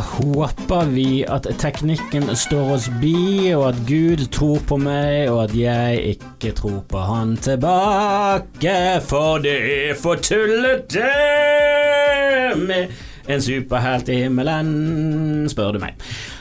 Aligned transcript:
håper 0.00 0.88
vi 0.94 1.22
at 1.28 1.46
teknikken 1.60 2.28
står 2.36 2.72
oss 2.76 2.88
bi, 3.00 3.52
og 3.54 3.68
at 3.70 3.78
Gud 3.88 4.24
tror 4.32 4.58
på 4.68 4.78
meg, 4.80 5.30
og 5.30 5.44
at 5.44 5.54
jeg 5.56 6.16
ikke 6.16 6.54
tror 6.58 6.80
på 6.90 7.04
han 7.04 7.36
tilbake, 7.40 8.76
for 9.06 9.44
det 9.44 9.58
er 9.90 9.94
for 10.00 10.20
tullete 10.24 11.06
med 12.60 12.98
en 13.30 13.42
superhelt 13.42 14.08
i 14.10 14.22
himmelen, 14.24 15.48
spør 15.50 15.76
du 15.76 15.82
meg. 15.82 16.00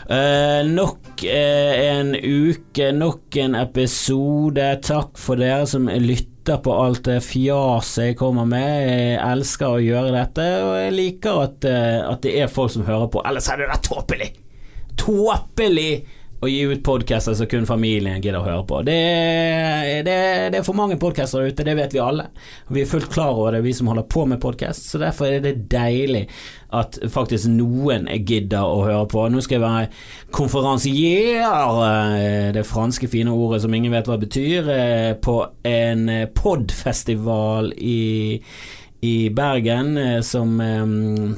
Uh, 0.10 0.66
nok 0.66 1.22
uh, 1.22 1.74
en 1.86 2.16
uke, 2.18 2.92
nok 2.98 3.38
en 3.44 3.60
episode. 3.60 4.72
Takk 4.82 5.20
for 5.22 5.38
dere 5.38 5.68
som 5.70 5.86
lytter 5.86 6.39
på 6.58 6.74
alt 6.74 7.04
det 7.06 7.20
fjaset 7.26 8.10
jeg 8.10 8.20
kommer 8.20 8.48
med. 8.50 8.70
Jeg 8.90 9.18
elsker 9.24 9.76
å 9.76 9.82
gjøre 9.84 10.14
dette, 10.16 10.48
og 10.66 10.76
jeg 10.82 10.96
liker 10.98 11.42
at, 11.46 11.68
uh, 11.70 12.14
at 12.14 12.24
det 12.26 12.38
er 12.42 12.52
folk 12.52 12.74
som 12.74 12.88
hører 12.88 13.12
på. 13.14 13.22
Ellers 13.30 13.52
er 13.54 13.62
det 13.62 13.70
da 13.70 13.78
tåpelig! 13.86 14.32
Tåpelig! 15.00 15.92
å 16.40 16.48
gi 16.48 16.60
ut 16.72 16.84
podkaster 16.84 17.36
som 17.36 17.48
kun 17.52 17.68
familien 17.68 18.22
gidder 18.24 18.40
å 18.40 18.46
høre 18.46 18.64
på. 18.68 18.80
Det, 18.88 18.96
det, 20.08 20.16
det 20.54 20.62
er 20.62 20.66
for 20.66 20.78
mange 20.78 20.96
podkaster 21.00 21.50
ute, 21.50 21.66
det 21.68 21.76
vet 21.76 21.96
vi 21.96 22.00
alle. 22.04 22.30
Vi 22.72 22.84
er 22.84 22.90
fullt 22.90 23.10
klar 23.12 23.36
over 23.36 23.58
det, 23.58 23.64
vi 23.66 23.74
som 23.76 23.90
holder 23.92 24.08
på 24.08 24.24
med 24.30 24.40
podkast, 24.44 24.88
så 24.88 25.02
derfor 25.02 25.28
er 25.28 25.44
det 25.44 25.58
deilig 25.72 26.28
at 26.76 27.00
faktisk 27.10 27.50
noen 27.52 28.08
gidder 28.28 28.66
å 28.66 28.84
høre 28.86 29.06
på. 29.10 29.26
Nå 29.30 29.42
skal 29.42 29.58
jeg 29.58 29.64
være 29.64 29.88
konferansier, 30.36 31.42
eh, 31.42 32.52
det 32.54 32.66
franske 32.68 33.10
fine 33.10 33.34
ordet 33.34 33.64
som 33.64 33.74
ingen 33.74 33.92
vet 33.92 34.06
hva 34.10 34.20
det 34.20 34.30
betyr, 34.30 34.70
eh, 34.70 35.14
på 35.14 35.40
en 35.66 36.06
podfestival 36.36 37.74
i 37.78 38.42
i 39.02 39.30
Bergen 39.30 39.98
eh, 39.98 40.22
som, 40.22 40.60
eh, 40.62 40.86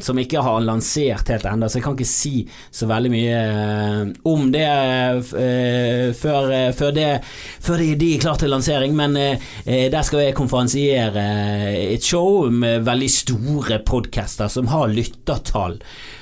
som, 0.01 0.19
ikke 0.19 0.41
har 0.41 0.63
lansert 0.65 1.29
helt 1.29 1.45
ennå, 1.45 1.69
så 1.69 1.77
jeg 1.77 1.85
kan 1.85 1.97
ikke 1.97 2.09
si 2.09 2.33
så 2.73 2.87
veldig 2.89 3.11
mye 3.13 3.41
eh, 3.41 4.01
om 4.31 4.47
det 4.53 4.67
før, 6.17 6.51
før, 6.77 6.93
det, 6.95 7.09
før 7.61 7.83
de 7.83 8.09
er 8.15 8.21
klare 8.21 8.41
til 8.41 8.53
lansering. 8.53 8.95
Men 8.97 9.15
der 9.15 10.05
skal 10.05 10.23
jeg 10.23 10.35
konferansiere 10.37 11.25
et 11.93 12.05
show 12.05 12.47
med 12.51 12.85
veldig 12.87 13.09
store 13.11 13.81
podcaster 13.85 14.51
som 14.51 14.69
har 14.71 14.91
lyttertall 14.91 15.79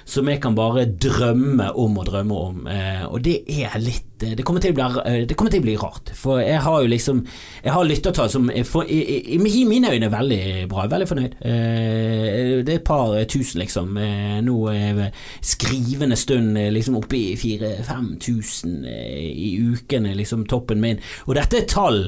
som 0.09 0.29
jeg 0.29 0.41
kan 0.41 0.57
bare 0.57 0.87
drømme 0.89 1.69
om 1.77 1.97
og 2.01 2.07
drømme 2.09 2.43
om. 2.49 2.61
Eh, 2.69 3.03
og 3.05 3.21
det 3.25 3.43
er 3.59 3.77
litt 3.81 4.08
eh, 4.23 4.35
det 4.35 4.43
kommer, 4.43 4.61
bli, 4.61 4.83
eh, 5.05 5.27
det 5.27 5.35
kommer, 5.37 5.51
til 5.51 5.61
å 5.61 5.65
bli, 5.65 5.75
rart. 5.79 6.11
For 6.17 6.41
jeg 6.41 6.59
har 6.65 6.81
jo 6.81 6.91
liksom 6.91 7.21
Jeg 7.63 7.73
har 7.73 7.85
lyttertall 7.85 8.29
som 8.31 8.49
for, 8.65 8.87
i, 8.87 8.99
i, 8.99 9.35
i, 9.35 9.65
mine 9.67 9.91
øyne 9.91 10.07
er 10.07 10.13
veldig 10.13 10.43
bra. 10.71 10.87
Veldig 10.91 11.07
fornøyd. 11.09 11.35
Eh, 11.41 12.63
det 12.63 12.73
er 12.73 12.79
et 12.79 12.87
par 12.87 13.15
tusen, 13.29 13.61
liksom. 13.63 13.97
Eh, 13.97 14.39
nå 14.45 14.57
er 14.71 15.01
skrivende 15.45 16.17
stund 16.19 16.57
liksom 16.73 16.97
oppe 16.99 17.17
i 17.17 17.35
4000-5000 17.39 18.87
eh, 18.87 19.27
i 19.29 19.49
ukene, 19.59 20.15
liksom 20.17 20.45
toppen 20.49 20.81
min. 20.83 21.01
Og 21.27 21.35
dette 21.37 21.61
er 21.61 21.69
tall 21.69 22.01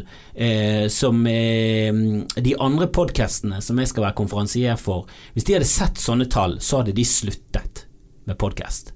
som 0.92 1.20
de 1.26 2.54
andre 2.64 2.88
podkastene 2.94 3.60
som 3.62 3.80
jeg 3.80 3.92
skal 3.92 4.08
være 4.08 4.18
konferansier 4.18 4.80
for, 4.80 5.10
hvis 5.36 5.46
de 5.48 5.58
hadde 5.58 5.70
sett 5.70 6.02
sånne 6.02 6.28
tall, 6.32 6.58
så 6.64 6.82
hadde 6.82 6.96
de 6.98 7.06
sluttet 7.06 7.86
med 8.26 8.40
podkast. 8.42 8.94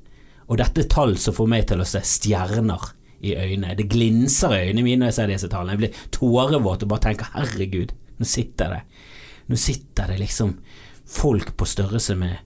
Og 0.50 0.60
dette 0.62 0.84
er 0.84 0.92
tall 0.92 1.16
som 1.22 1.36
får 1.36 1.50
meg 1.50 1.66
til 1.70 1.82
å 1.82 1.88
se 1.90 2.02
stjerner 2.06 2.92
i 3.22 3.36
øynene. 3.36 3.76
Det 3.78 3.90
glinser 3.92 4.56
i 4.56 4.64
øynene 4.70 4.86
mine 4.86 5.04
når 5.04 5.12
jeg 5.12 5.18
ser 5.20 5.32
disse 5.34 5.52
tallene. 5.52 5.76
Jeg 5.76 5.84
blir 5.84 6.02
tårevåt 6.16 6.84
og 6.84 6.92
bare 6.92 7.06
tenker 7.10 7.32
herregud, 7.36 7.96
nå 8.20 8.28
sitter 8.28 8.78
det 8.78 8.84
Nå 9.46 9.58
sitter 9.62 10.08
det 10.10 10.16
liksom 10.18 10.56
folk 11.06 11.52
på 11.54 11.68
størrelse 11.70 12.16
med 12.18 12.40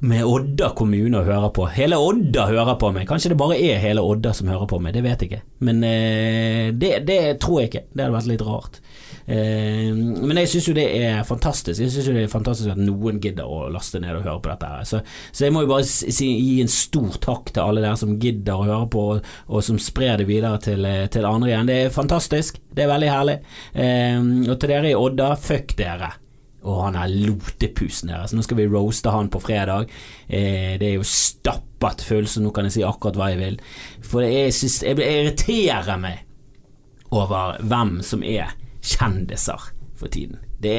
med 0.00 0.24
Odda 0.24 0.70
kommune 0.76 1.18
og 1.20 1.26
hører 1.28 1.50
på. 1.54 1.66
Hele 1.72 1.98
Odda 2.00 2.46
hører 2.50 2.78
på 2.80 2.90
meg. 2.94 3.06
Kanskje 3.08 3.32
det 3.32 3.38
bare 3.40 3.58
er 3.60 3.80
hele 3.82 4.04
Odda 4.04 4.32
som 4.36 4.48
hører 4.48 4.68
på 4.70 4.78
meg, 4.82 4.94
det 4.96 5.02
vet 5.04 5.22
jeg 5.22 5.30
ikke. 5.30 5.42
Men 5.68 5.82
eh, 5.84 6.70
det, 6.72 6.92
det, 7.08 7.18
tror 7.42 7.60
jeg 7.60 7.70
ikke. 7.70 7.84
Det 7.92 8.04
hadde 8.04 8.16
vært 8.16 8.30
litt 8.30 8.44
rart. 8.46 8.80
Eh, 9.26 9.90
men 9.90 10.38
jeg 10.38 10.50
syns 10.52 10.68
jo 10.70 10.74
det 10.76 10.86
er 11.00 11.24
fantastisk. 11.26 11.80
Jeg 11.82 11.92
syns 11.92 12.10
det 12.12 12.24
er 12.24 12.32
fantastisk 12.32 12.72
at 12.72 12.80
noen 12.80 13.18
gidder 13.22 13.48
å 13.50 13.66
laste 13.74 14.00
ned 14.02 14.14
og 14.14 14.26
høre 14.26 14.42
på 14.42 14.52
dette. 14.52 14.70
her 14.70 14.86
Så, 14.86 15.00
så 15.32 15.46
jeg 15.46 15.54
må 15.54 15.64
jo 15.64 15.72
bare 15.72 15.86
si, 15.86 16.28
gi 16.30 16.60
en 16.62 16.70
stor 16.70 17.18
takk 17.22 17.50
til 17.52 17.64
alle 17.64 17.82
dere 17.84 17.98
som 17.98 18.14
gidder 18.22 18.54
å 18.54 18.68
høre 18.68 18.90
på, 18.92 19.06
og, 19.16 19.32
og 19.50 19.64
som 19.66 19.80
sprer 19.82 20.22
det 20.22 20.28
videre 20.30 20.60
til, 20.62 20.86
til, 21.12 21.26
andre 21.26 21.50
igjen. 21.50 21.70
Det 21.70 21.80
er 21.80 21.96
fantastisk. 21.96 22.60
Det 22.76 22.86
er 22.86 22.92
veldig 22.92 23.10
herlig. 23.10 23.40
Eh, 23.74 24.22
og 24.46 24.54
til 24.54 24.72
dere 24.72 24.92
i 24.92 24.98
Odda, 24.98 25.32
fuck 25.40 25.74
dere. 25.78 26.12
Og 26.66 26.80
han 26.82 26.96
er 26.98 27.12
lotepusen 27.12 28.10
deres. 28.10 28.34
Nå 28.34 28.42
skal 28.42 28.58
vi 28.58 28.66
roaste 28.70 29.12
han 29.14 29.30
på 29.30 29.42
fredag. 29.42 29.90
Eh, 30.26 30.74
det 30.80 30.88
er 30.88 30.94
jo 30.96 31.06
stappet 31.06 32.02
full, 32.02 32.26
så 32.30 32.42
nå 32.42 32.50
kan 32.54 32.66
jeg 32.66 32.78
si 32.78 32.86
akkurat 32.86 33.18
hva 33.18 33.30
jeg 33.32 33.42
vil. 33.42 33.58
For 34.06 34.26
jeg, 34.26 34.54
synes, 34.54 34.80
jeg 34.82 34.98
irriterer 34.98 35.98
meg 36.02 36.24
over 37.14 37.60
hvem 37.62 38.00
som 38.02 38.24
er 38.26 38.56
kjendiser 38.86 39.70
for 39.96 40.12
tiden. 40.12 40.38
Det, 40.58 40.76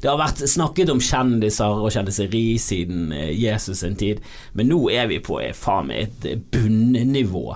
det, 0.00 0.08
har 0.08 0.18
vært 0.18 0.44
snakket 0.50 0.90
om 0.92 1.02
kjendiser 1.02 1.82
og 1.82 1.90
kjendiseri 1.94 2.44
siden 2.62 3.10
eh, 3.14 3.32
Jesus 3.34 3.82
sin 3.82 3.98
tid, 3.98 4.22
men 4.54 4.70
nå 4.70 4.80
er 4.94 5.08
vi 5.10 5.20
på 5.22 5.40
eh, 5.42 5.54
faen 5.56 5.90
meg 5.90 6.06
et 6.06 6.46
bunnivå 6.54 7.48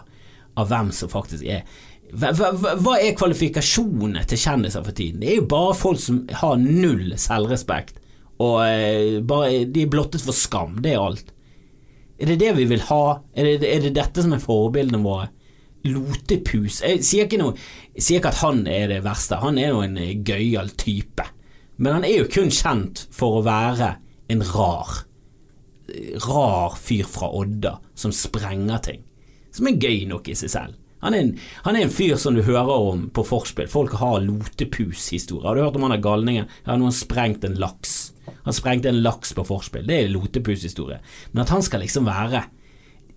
av 0.59 0.71
hvem 0.71 0.91
som 0.95 1.11
faktisk 1.13 1.47
er 1.47 1.65
hva, 2.11 2.33
hva, 2.35 2.75
hva, 2.75 2.97
er 2.99 3.15
kvalifikasjonene 3.15 4.25
til 4.27 4.41
kjendiser 4.43 4.83
for 4.83 4.97
tiden? 4.97 5.21
Det 5.23 5.29
er 5.31 5.37
jo 5.39 5.51
bare 5.51 5.77
folk 5.79 6.01
som 6.03 6.25
har 6.41 6.57
null 6.59 7.13
selvrespekt, 7.21 8.01
og 8.43 8.57
eh, 8.65 9.21
bare, 9.23 9.67
de 9.71 9.85
er 9.85 9.93
blottet 9.93 10.25
for 10.25 10.35
skam. 10.35 10.81
Det 10.83 10.97
er 10.97 11.05
alt. 11.05 11.31
Er 12.21 12.33
det 12.33 12.41
det 12.43 12.55
vi 12.59 12.67
vil 12.73 12.83
ha? 12.89 13.21
Er 13.39 13.47
det, 13.47 13.69
er 13.69 13.85
det 13.85 13.95
dette 13.97 14.25
som 14.25 14.35
er 14.35 14.43
forbildene 14.43 15.01
våre? 15.05 15.31
Lotepus 15.89 16.83
Jeg 16.85 17.05
sier 17.07 17.29
ikke, 17.29 17.41
noe, 17.41 17.55
sier 17.97 18.21
ikke 18.21 18.35
at 18.35 18.43
han 18.43 18.67
er 18.69 18.91
det 18.93 19.03
verste, 19.07 19.41
han 19.41 19.59
er 19.61 19.73
jo 19.73 19.85
en 19.85 19.97
eh, 20.01 20.17
gøyal 20.27 20.73
type. 20.81 21.25
Men 21.81 22.01
han 22.01 22.05
er 22.05 22.19
jo 22.21 22.33
kun 22.33 22.53
kjent 22.53 23.07
for 23.15 23.39
å 23.39 23.47
være 23.47 23.95
en 24.31 24.45
rar, 24.53 24.99
rar 26.27 26.77
fyr 26.79 27.09
fra 27.09 27.31
Odda 27.41 27.79
som 27.99 28.13
sprenger 28.15 28.85
ting. 28.85 29.01
Som 29.51 29.71
er 29.71 29.81
gøy 29.81 30.05
nok 30.11 30.29
i 30.31 30.37
seg 30.39 30.53
selv. 30.53 30.77
Han 31.01 31.17
er, 31.17 31.25
en, 31.25 31.31
han 31.65 31.79
er 31.79 31.87
en 31.87 31.93
fyr 31.93 32.19
som 32.21 32.37
du 32.37 32.43
hører 32.45 32.69
om 32.69 33.07
på 33.17 33.25
forspill. 33.25 33.71
Folk 33.73 33.95
har 34.03 34.21
lotepus-historier. 34.21 35.47
Har 35.49 35.57
du 35.57 35.63
hørt 35.65 35.79
om 35.81 35.87
han 35.89 35.97
er 35.97 36.05
galningen? 36.05 36.51
Ja, 36.67 36.77
nå 36.77 36.93
sprengt 36.93 37.47
en 37.49 37.57
laks. 37.61 38.13
Han 38.45 38.57
sprengte 38.57 38.93
en 38.93 39.01
laks 39.01 39.33
på 39.37 39.47
forspill. 39.49 39.87
Det 39.89 39.97
er 39.97 40.13
lotepus-historie. 40.13 41.01
Men 41.33 41.47
at 41.47 41.55
han 41.55 41.65
skal 41.65 41.81
liksom 41.87 42.05
være 42.09 42.45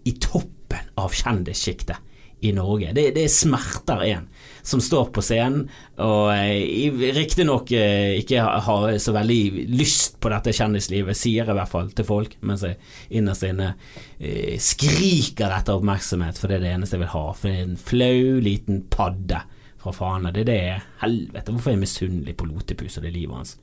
i 0.07 0.15
toppen 0.23 0.95
av 0.99 1.11
kjendissjiktet 1.15 2.12
i 2.43 2.51
Norge. 2.55 2.91
Det, 2.95 3.09
det 3.15 3.29
smerter 3.31 4.03
en 4.11 4.27
som 4.63 4.79
står 4.81 5.09
på 5.11 5.21
scenen 5.23 5.65
og 5.99 6.29
eh, 6.31 7.11
riktignok 7.15 7.71
eh, 7.75 8.13
ikke 8.21 8.43
har 8.63 8.85
så 9.03 9.11
veldig 9.15 9.65
lyst 9.75 10.21
på 10.23 10.31
dette 10.31 10.53
kjendislivet, 10.55 11.19
sier 11.19 11.43
jeg 11.43 11.51
i 11.51 11.57
hvert 11.57 11.71
fall 11.71 11.91
til 11.91 12.07
folk, 12.07 12.37
mens 12.47 12.63
jeg 12.63 12.79
innerst 13.19 13.43
inne 13.47 13.73
eh, 14.19 14.55
skriker 14.63 15.51
etter 15.51 15.75
oppmerksomhet, 15.75 16.39
for 16.39 16.47
det 16.47 16.61
er 16.61 16.65
det 16.67 16.71
eneste 16.77 16.95
jeg 16.95 17.03
vil 17.03 17.11
ha. 17.15 17.25
For 17.35 17.49
det 17.49 17.57
er 17.57 17.67
en 17.67 17.81
flau 17.91 18.39
liten 18.45 18.85
padde 18.93 19.43
fra 19.83 19.95
faen. 19.95 20.31
Det 20.31 20.45
er 20.45 20.49
det 20.53 20.61
Helvete, 21.03 21.51
hvorfor 21.51 21.73
er 21.73 21.77
jeg 21.77 21.83
misunnelig 21.83 22.37
på 22.39 22.47
Lotepus 22.47 22.99
og 23.01 23.07
det 23.07 23.15
livet 23.17 23.35
hans? 23.41 23.57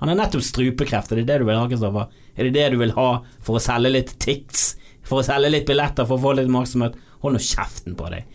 Han 0.00 0.10
har 0.10 0.18
nettopp 0.18 0.44
strupekreft, 0.44 1.12
er 1.12 1.22
det 1.22 1.30
det 1.30 1.38
du 1.40 1.46
vil 1.48 1.56
ha, 1.56 1.68
Kristoffer? 1.70 2.10
Er 2.36 2.48
det 2.48 2.56
det 2.58 2.66
du 2.74 2.80
vil 2.82 2.96
ha 2.98 3.10
for 3.40 3.56
å 3.56 3.62
selge 3.62 3.94
litt 3.94 4.16
tics? 4.20 4.72
For 5.06 5.22
å 5.22 5.26
selge 5.26 5.52
litt 5.54 5.68
billetter 5.68 6.04
for 6.08 6.18
å 6.18 6.24
få 6.24 6.34
litt 6.36 6.50
oppmerksomhet? 6.50 6.98
Hold 7.26 7.36
nå 7.36 7.42
kjeften 7.42 7.98
på 7.98 8.08
deg. 8.12 8.26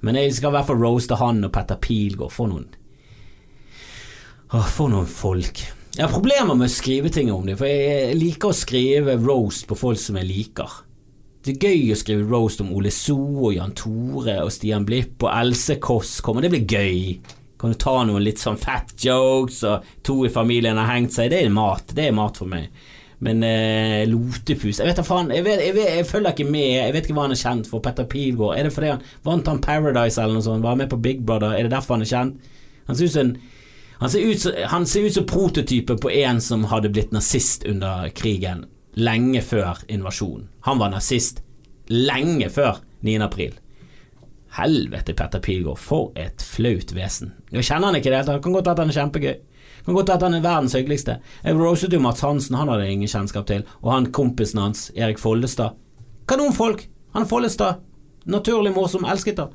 Men 0.00 0.16
jeg 0.16 0.32
skal 0.36 0.52
i 0.52 0.56
hvert 0.56 0.68
fall 0.70 0.80
roaste 0.80 1.18
han 1.20 1.44
og 1.44 1.52
Petter 1.52 1.76
Pilgaard. 1.82 2.32
For 2.32 2.50
noen 2.50 2.68
Åh, 4.48 4.68
For 4.72 4.88
noen 4.88 5.08
folk. 5.10 5.60
Jeg 5.92 6.06
har 6.06 6.12
problemer 6.14 6.56
med 6.56 6.70
å 6.70 6.72
skrive 6.72 7.10
ting 7.12 7.28
om 7.34 7.44
dem, 7.44 7.58
for 7.58 7.68
jeg 7.68 8.14
liker 8.16 8.52
å 8.52 8.56
skrive 8.56 9.16
roast 9.20 9.66
på 9.68 9.76
folk 9.76 9.98
som 10.00 10.16
jeg 10.20 10.28
liker. 10.28 10.76
Det 11.44 11.56
er 11.56 11.66
gøy 11.68 11.92
å 11.92 11.98
skrive 11.98 12.24
roast 12.28 12.62
om 12.62 12.70
Ole 12.76 12.92
So 12.94 13.18
og 13.18 13.56
Jan 13.56 13.74
Tore 13.76 14.38
og 14.44 14.52
Stian 14.54 14.86
Blipp 14.88 15.26
og 15.26 15.32
Else 15.32 15.76
Kåss 15.82 16.18
kommer, 16.24 16.44
det 16.44 16.52
blir 16.54 16.64
gøy. 16.64 17.18
Kan 17.58 17.74
du 17.74 17.78
ta 17.82 17.96
noen 18.06 18.22
litt 18.22 18.40
sånn 18.40 18.60
fat 18.60 18.94
jokes, 19.02 19.64
og 19.66 19.90
to 20.06 20.20
i 20.24 20.32
familien 20.32 20.78
har 20.78 20.92
hengt 20.94 21.16
seg. 21.16 21.32
Det 21.34 21.42
er 21.42 21.52
mat. 21.52 21.90
Det 21.92 22.06
er 22.06 22.16
mat 22.16 22.38
for 22.38 22.48
meg. 22.48 22.70
Men 23.24 23.42
eh, 23.42 24.04
Lotepus 24.06 24.78
Jeg 24.78 24.86
vet 24.86 24.98
da 25.00 25.02
faen, 25.02 25.32
jeg, 25.34 25.42
vet, 25.42 25.58
jeg, 25.64 25.74
vet, 25.74 25.90
jeg, 25.96 26.06
følger 26.06 26.34
ikke 26.34 26.46
med. 26.46 26.68
Jeg 26.76 26.94
vet 26.94 27.08
ikke 27.08 27.16
hva 27.16 27.26
han 27.26 27.34
er 27.34 27.40
kjent 27.40 27.70
for. 27.70 27.82
Petter 27.82 28.06
Pilgaard. 28.06 28.54
Er 28.54 28.68
det 28.68 28.74
fordi 28.76 28.92
han 28.92 29.04
vant 29.26 29.50
han 29.50 29.62
Paradise 29.64 30.22
eller 30.22 30.38
noe 30.38 30.46
sånt? 30.46 30.64
Var 30.64 30.78
med 30.78 30.90
på 30.92 31.00
Big 31.02 31.24
Brother? 31.26 31.56
Er 31.56 31.66
det 31.66 31.74
derfor 31.74 31.98
han 31.98 32.06
er 32.06 32.12
kjent? 32.12 32.52
Han 32.88 32.98
ser 32.98 33.10
ut 33.10 33.16
som 33.16 33.32
han 33.98 34.10
ser 34.10 34.20
ut, 34.20 34.44
han 34.70 34.84
ser 34.86 35.08
ut 35.08 35.14
som 35.14 35.24
prototypen 35.26 35.98
på 35.98 36.10
en 36.10 36.38
som 36.40 36.68
hadde 36.70 36.90
blitt 36.94 37.10
nazist 37.10 37.64
under 37.66 38.06
krigen, 38.14 38.68
lenge 38.94 39.42
før 39.42 39.80
invasjonen. 39.90 40.46
Han 40.68 40.78
var 40.78 40.92
nazist 40.92 41.42
lenge 41.90 42.46
før 42.54 42.78
9. 43.02 43.16
april. 43.26 43.56
Helvete, 44.54 45.16
Petter 45.18 45.42
Pilgaard, 45.42 45.82
for 45.82 46.12
et 46.16 46.42
flaut 46.42 46.94
vesen. 46.94 47.34
Jeg 47.50 47.66
kjenner 47.66 47.90
han 47.90 47.98
ikke 47.98 48.08
i 48.08 48.12
det 48.12 48.20
hele 48.20 48.30
tatt, 48.30 48.44
kan 48.44 48.54
godt 48.54 48.70
være 48.70 48.78
at 48.78 48.84
han 48.84 48.94
er 48.94 49.00
kjempegøy. 49.00 49.34
Kan 49.88 49.96
godt 49.96 50.10
at 50.12 50.20
han 50.26 50.34
er 50.36 50.42
verdens 50.44 50.74
hyggeligste. 50.76 51.14
Jeg 51.40 51.56
roset 51.56 51.94
jo 51.96 51.98
Mats 52.04 52.20
Hansen, 52.20 52.58
han 52.60 52.68
hadde 52.68 52.90
ingen 52.92 53.08
kjennskap 53.08 53.46
til. 53.48 53.62
Og 53.80 53.94
han 53.94 54.10
kompisen 54.12 54.60
hans, 54.60 54.90
Erik 54.92 55.16
Follestad. 55.16 55.78
Kanonfolk. 56.28 56.82
Han 57.16 57.24
Follestad. 57.30 57.80
Naturlig 58.28 58.74
morsom, 58.76 59.06
elsket 59.08 59.40
han. 59.40 59.54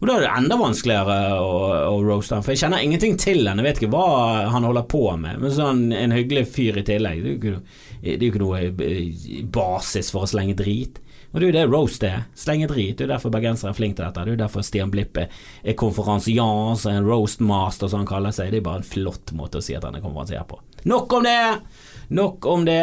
Og 0.00 0.08
da 0.08 0.16
er 0.16 0.24
det 0.24 0.32
enda 0.34 0.58
vanskeligere 0.58 1.14
å, 1.42 1.54
å 1.92 1.94
roaste 2.02 2.34
han, 2.34 2.42
for 2.42 2.54
jeg 2.54 2.64
kjenner 2.64 2.82
ingenting 2.82 3.16
til 3.18 3.46
han, 3.46 3.58
jeg 3.58 3.66
vet 3.66 3.80
ikke 3.80 3.90
hva 3.94 4.50
han 4.50 4.66
holder 4.66 4.84
på 4.90 5.00
med, 5.18 5.40
men 5.42 5.54
sånn 5.54 5.88
en 5.94 6.14
hyggelig 6.14 6.44
fyr 6.54 6.78
i 6.78 6.84
tillegg, 6.86 7.24
er 7.24 7.56
det 8.02 8.12
er 8.12 8.22
jo 8.22 8.32
ikke 8.32 8.42
noe 8.44 8.60
eh, 8.66 9.40
basis 9.54 10.12
for 10.14 10.26
å 10.26 10.30
slenge 10.30 10.54
drit. 10.58 11.00
Og 11.28 11.40
det 11.40 11.44
er 11.44 11.50
jo 11.50 11.56
det 11.58 11.64
roast 11.68 12.04
er. 12.08 12.22
Slenge 12.38 12.68
drit. 12.70 12.96
Det 12.96 13.04
er 13.04 13.12
derfor 13.12 13.32
bergensere 13.32 13.74
er 13.74 13.76
flinke 13.76 13.98
til 13.98 14.06
dette. 14.06 14.24
Det 14.24 14.32
er 14.32 14.40
derfor 14.40 14.64
Stian 14.64 14.92
Blippe 14.92 15.26
er 15.28 15.76
konferansians, 15.76 16.86
en 16.88 17.04
roastmaster 17.04 17.90
som 17.90 18.02
han 18.02 18.08
kaller 18.08 18.32
seg. 18.32 18.52
Det 18.52 18.62
er 18.62 18.66
bare 18.70 18.80
en 18.80 18.88
flott 18.88 19.34
måte 19.36 19.60
å 19.60 19.64
si 19.64 19.76
at 19.76 19.84
han 19.84 19.98
er 19.98 20.04
konferansier 20.04 20.48
på. 20.48 20.60
Nok 20.88 21.18
om 21.18 21.28
det! 21.28 21.38
Nok 22.08 22.46
om 22.48 22.64
det. 22.64 22.80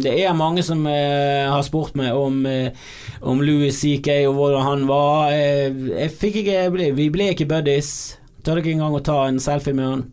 Det 0.00 0.12
er 0.16 0.36
mange 0.38 0.62
som 0.64 0.86
eh, 0.88 1.44
har 1.44 1.60
spurt 1.66 1.92
meg 2.00 2.16
om, 2.16 2.38
eh, 2.48 2.72
om 3.20 3.42
Louis 3.44 3.76
CK 3.76 4.08
og 4.30 4.38
hvordan 4.38 4.64
han 4.64 4.86
var. 4.88 5.34
Eh, 5.36 6.08
ikke 6.08 6.70
Vi 6.96 7.10
ble 7.12 7.28
ikke 7.34 7.50
buddies. 7.50 8.16
Tør 8.44 8.62
ikke 8.62 8.72
engang 8.72 8.96
å 8.96 9.04
ta 9.04 9.26
en 9.28 9.42
selfie 9.42 9.76
med 9.76 9.90
han. 9.90 10.06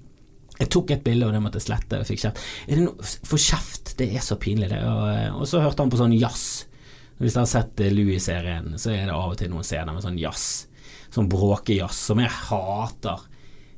Jeg 0.59 0.69
tok 0.75 0.91
et 0.93 1.05
bilde, 1.05 1.25
og 1.25 1.33
det 1.33 1.41
måtte 1.41 1.57
jeg 1.61 1.69
slette. 1.71 2.01
Jeg 2.03 2.11
fikk 2.11 2.25
kjeft. 2.25 2.43
Er 2.67 2.77
det 2.77 2.83
noe 2.85 3.13
for 3.31 3.41
kjeft? 3.41 3.80
Det 3.97 4.07
er 4.15 4.23
så 4.25 4.37
pinlig, 4.41 4.69
det. 4.71 4.81
Og, 4.87 5.41
og 5.41 5.47
så 5.49 5.61
hørte 5.63 5.83
han 5.83 5.91
på 5.91 5.99
sånn 5.99 6.15
jazz. 6.17 6.65
Hvis 7.21 7.35
dere 7.35 7.43
har 7.43 7.51
sett 7.51 7.81
Louis-serien, 7.93 8.71
så 8.81 8.93
er 8.95 9.05
det 9.05 9.15
av 9.15 9.33
og 9.33 9.37
til 9.37 9.51
noen 9.51 9.65
scener 9.67 9.93
med 9.93 10.05
sånn 10.05 10.19
jazz. 10.21 10.45
Sånn 11.13 11.29
bråkejazz 11.29 11.99
som 12.09 12.21
jeg 12.23 12.33
hater. 12.47 13.27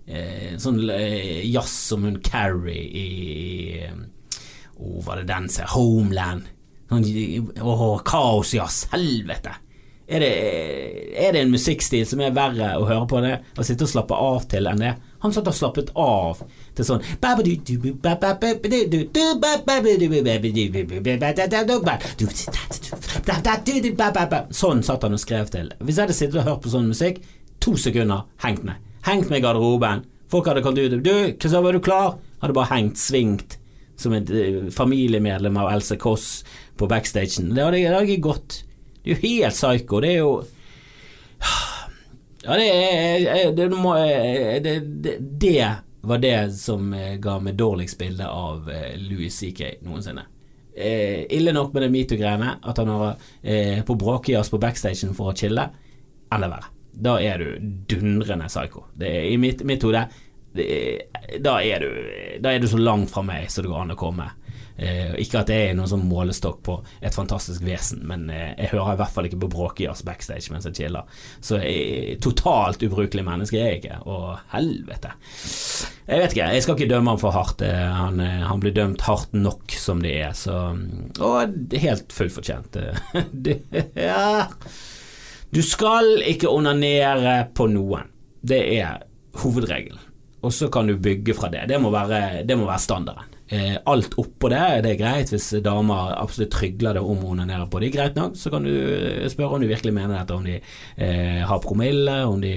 Eh, 0.06 0.54
sånn 0.62 0.80
eh, 0.92 1.44
jazz 1.48 1.74
som 1.89 2.04
hun 2.07 2.19
Carrie 2.24 2.83
i 2.83 3.07
Å, 3.88 4.83
oh, 4.83 4.98
var 5.06 5.21
det 5.21 5.30
den 5.30 5.48
som 5.51 5.69
Homeland? 5.75 6.50
Sånn, 6.92 7.06
oh, 7.63 8.01
Kaosjazz. 8.04 8.89
Helvete! 8.92 9.57
Er 10.13 10.19
det, 10.19 10.31
er 11.15 11.31
det, 11.31 11.42
en 11.45 11.54
musikkstil 11.54 12.04
som 12.07 12.19
er 12.21 12.36
verre 12.36 12.74
å 12.75 12.88
høre 12.89 13.06
på 13.07 13.21
det 13.24 13.38
å 13.56 13.63
sitte 13.63 13.86
og 13.88 13.92
slappe 13.94 14.18
av 14.19 14.44
til 14.51 14.68
enn 14.68 14.81
det? 14.83 14.92
Han 15.24 15.31
satt 15.31 15.48
og 15.48 15.56
slappet 15.56 15.94
av 15.95 16.44
til 16.78 16.88
sånn 16.88 17.04
Sånn 24.54 24.84
satt 24.86 25.06
han 25.06 25.18
og 25.18 25.22
skrev 25.22 25.52
til. 25.54 25.72
Hvis 25.80 25.98
jeg 26.00 26.08
hadde 26.08 26.18
sittet 26.18 26.40
og 26.42 26.48
hørt 26.50 26.64
på 26.66 26.74
sånn 26.74 26.90
musikk, 26.90 27.22
to 27.64 27.75
sekunder 27.80 28.25
hengt 28.44 28.66
meg. 28.68 28.81
Hengt 29.08 29.30
meg 29.31 29.42
i 29.42 29.46
garderoben. 29.46 30.06
Folk 30.31 30.48
hadde 30.50 30.64
kommet 30.66 30.90
ut 30.90 31.04
Du, 31.06 31.14
Kristoffer, 31.38 31.70
er 31.70 31.78
du 31.78 31.84
klar? 31.84 32.16
Hadde 32.42 32.56
bare 32.58 32.72
hengt, 32.74 32.98
svingt 33.00 33.58
som 34.00 34.16
et 34.18 34.30
familiemedlem 34.74 35.58
av 35.62 35.70
Else 35.75 35.96
Kåss 36.02 36.28
på 36.80 36.90
backstagen. 36.90 37.54
Det 37.54 37.64
hadde, 37.64 38.04
ikke 38.08 38.30
gått. 38.31 38.64
Det 39.04 39.14
er 39.14 39.16
jo 39.16 39.22
helt 39.22 39.58
psycho. 39.58 40.02
Det 40.04 40.10
er 40.10 40.20
jo 40.20 40.34
Ja, 42.44 42.58
det 42.60 42.66
er 42.68 43.52
det, 43.56 44.74
det, 45.04 45.14
det 45.40 45.60
var 46.03 46.19
det 46.23 46.38
som 46.59 46.91
ga 46.91 47.38
meg 47.39 47.55
dårligst 47.55 47.97
bilde 48.00 48.27
av 48.27 48.67
Louis 49.00 49.31
CK 49.31 49.79
noensinne. 49.88 50.25
Eh, 50.75 51.23
ille 51.29 51.53
nok 51.53 51.73
med 51.73 51.85
det 51.85 51.89
metoo-greiene, 51.94 52.57
at 52.61 52.77
han 52.81 52.89
var 52.89 53.15
eh, 53.41 53.83
på 53.85 53.95
bråkejazz 53.95 54.50
på 54.50 54.59
backstagen 54.59 55.13
for 55.15 55.31
å 55.31 55.35
chille. 55.38 55.67
Enda 56.33 56.50
verre. 56.50 56.71
Da 56.94 57.15
er 57.21 57.41
du 57.41 57.67
dundrende. 57.89 58.50
Det 58.94 59.09
er, 59.09 59.27
I 59.31 59.38
mitt, 59.41 59.63
mitt 59.65 59.85
hode 59.85 60.05
da, 60.53 61.55
er 61.65 61.81
du, 61.81 61.89
da 62.41 62.51
er 62.53 62.59
du 62.61 62.67
så 62.69 62.77
langt 62.77 63.09
fra 63.09 63.23
meg 63.25 63.47
så 63.50 63.63
det 63.63 63.71
går 63.71 63.85
an 63.85 63.95
å 63.95 63.97
komme. 63.97 64.27
Eh, 64.78 65.14
ikke 65.22 65.42
at 65.44 65.52
det 65.52 65.58
er 65.68 65.75
noen 65.78 65.90
sånn 65.92 66.06
målestokk 66.10 66.62
på 66.66 66.78
et 67.02 67.16
fantastisk 67.16 67.64
vesen, 67.66 68.02
men 68.10 68.25
eh, 68.34 68.54
jeg 68.58 68.74
hører 68.74 68.96
i 68.96 69.02
hvert 69.02 69.16
fall 69.16 69.30
ikke 69.30 69.42
på 69.44 69.52
bråkejazz 69.54 70.04
backstage 70.08 70.54
mens 70.54 70.68
jeg 70.70 70.78
chiller. 70.80 71.20
Så 71.44 71.60
jeg, 71.62 72.18
totalt 72.24 72.86
ubrukelig 72.86 73.25
menneske 73.28 73.60
er 73.60 73.74
jeg 73.74 73.84
ikke. 73.84 74.00
Å, 74.06 74.38
helvete. 74.56 75.14
Jeg 76.08 76.24
vet 76.24 76.34
ikke, 76.36 76.50
jeg 76.56 76.66
skal 76.66 76.80
ikke 76.80 76.90
dømme 76.92 77.14
ham 77.14 77.22
for 77.22 77.36
hardt. 77.36 77.62
Eh, 77.66 77.86
han, 78.00 78.20
eh, 78.24 78.42
han, 78.48 78.64
blir 78.64 78.75
dømt 78.75 79.06
hardt 79.08 79.36
nok 79.38 79.78
som 79.78 80.02
det 80.04 80.18
er, 80.24 80.34
så 80.38 80.74
Og 81.24 81.78
helt 81.80 82.14
fullt 82.16 82.38
fortjent. 82.40 82.81
ja 84.10 84.50
du 85.54 85.62
skal 85.62 86.24
ikke 86.25 86.50
onanere 86.50 87.44
på 87.54 87.68
noen. 87.70 88.08
Det 88.42 88.58
er 88.74 89.04
hovedregelen. 89.44 90.02
Og 90.44 90.54
så 90.54 90.68
kan 90.74 90.90
du 90.90 90.98
bygge 90.98 91.36
fra 91.38 91.52
det. 91.54 91.68
Det 91.70 91.78
må 91.80 91.92
være, 91.94 92.42
det 92.44 92.58
må 92.58 92.66
være 92.66 92.81
standarden. 92.81 93.32
Eh, 93.53 93.75
alt 93.85 94.15
oppå 94.17 94.50
det, 94.50 94.61
det 94.81 94.94
er 94.94 94.97
greit 94.97 95.29
hvis 95.29 95.51
damer 95.61 96.15
absolutt 96.17 96.53
trygler 96.55 96.97
det 96.97 97.03
om 97.05 97.21
å 97.21 97.33
onanere 97.35 97.67
på 97.69 97.81
det. 97.81 97.91
er 97.91 97.95
Greit 97.97 98.17
nok, 98.17 98.38
så 98.39 98.50
kan 98.53 98.65
du 98.65 98.71
eh, 98.73 99.27
spørre 99.29 99.59
om 99.59 99.61
de 99.61 99.69
virkelig 99.69 99.94
mener 99.94 100.15
dette, 100.15 100.38
om 100.38 100.47
de 100.47 100.55
eh, 100.57 101.41
har 101.45 101.61
promille, 101.61 102.15
om 102.25 102.41
de 102.41 102.53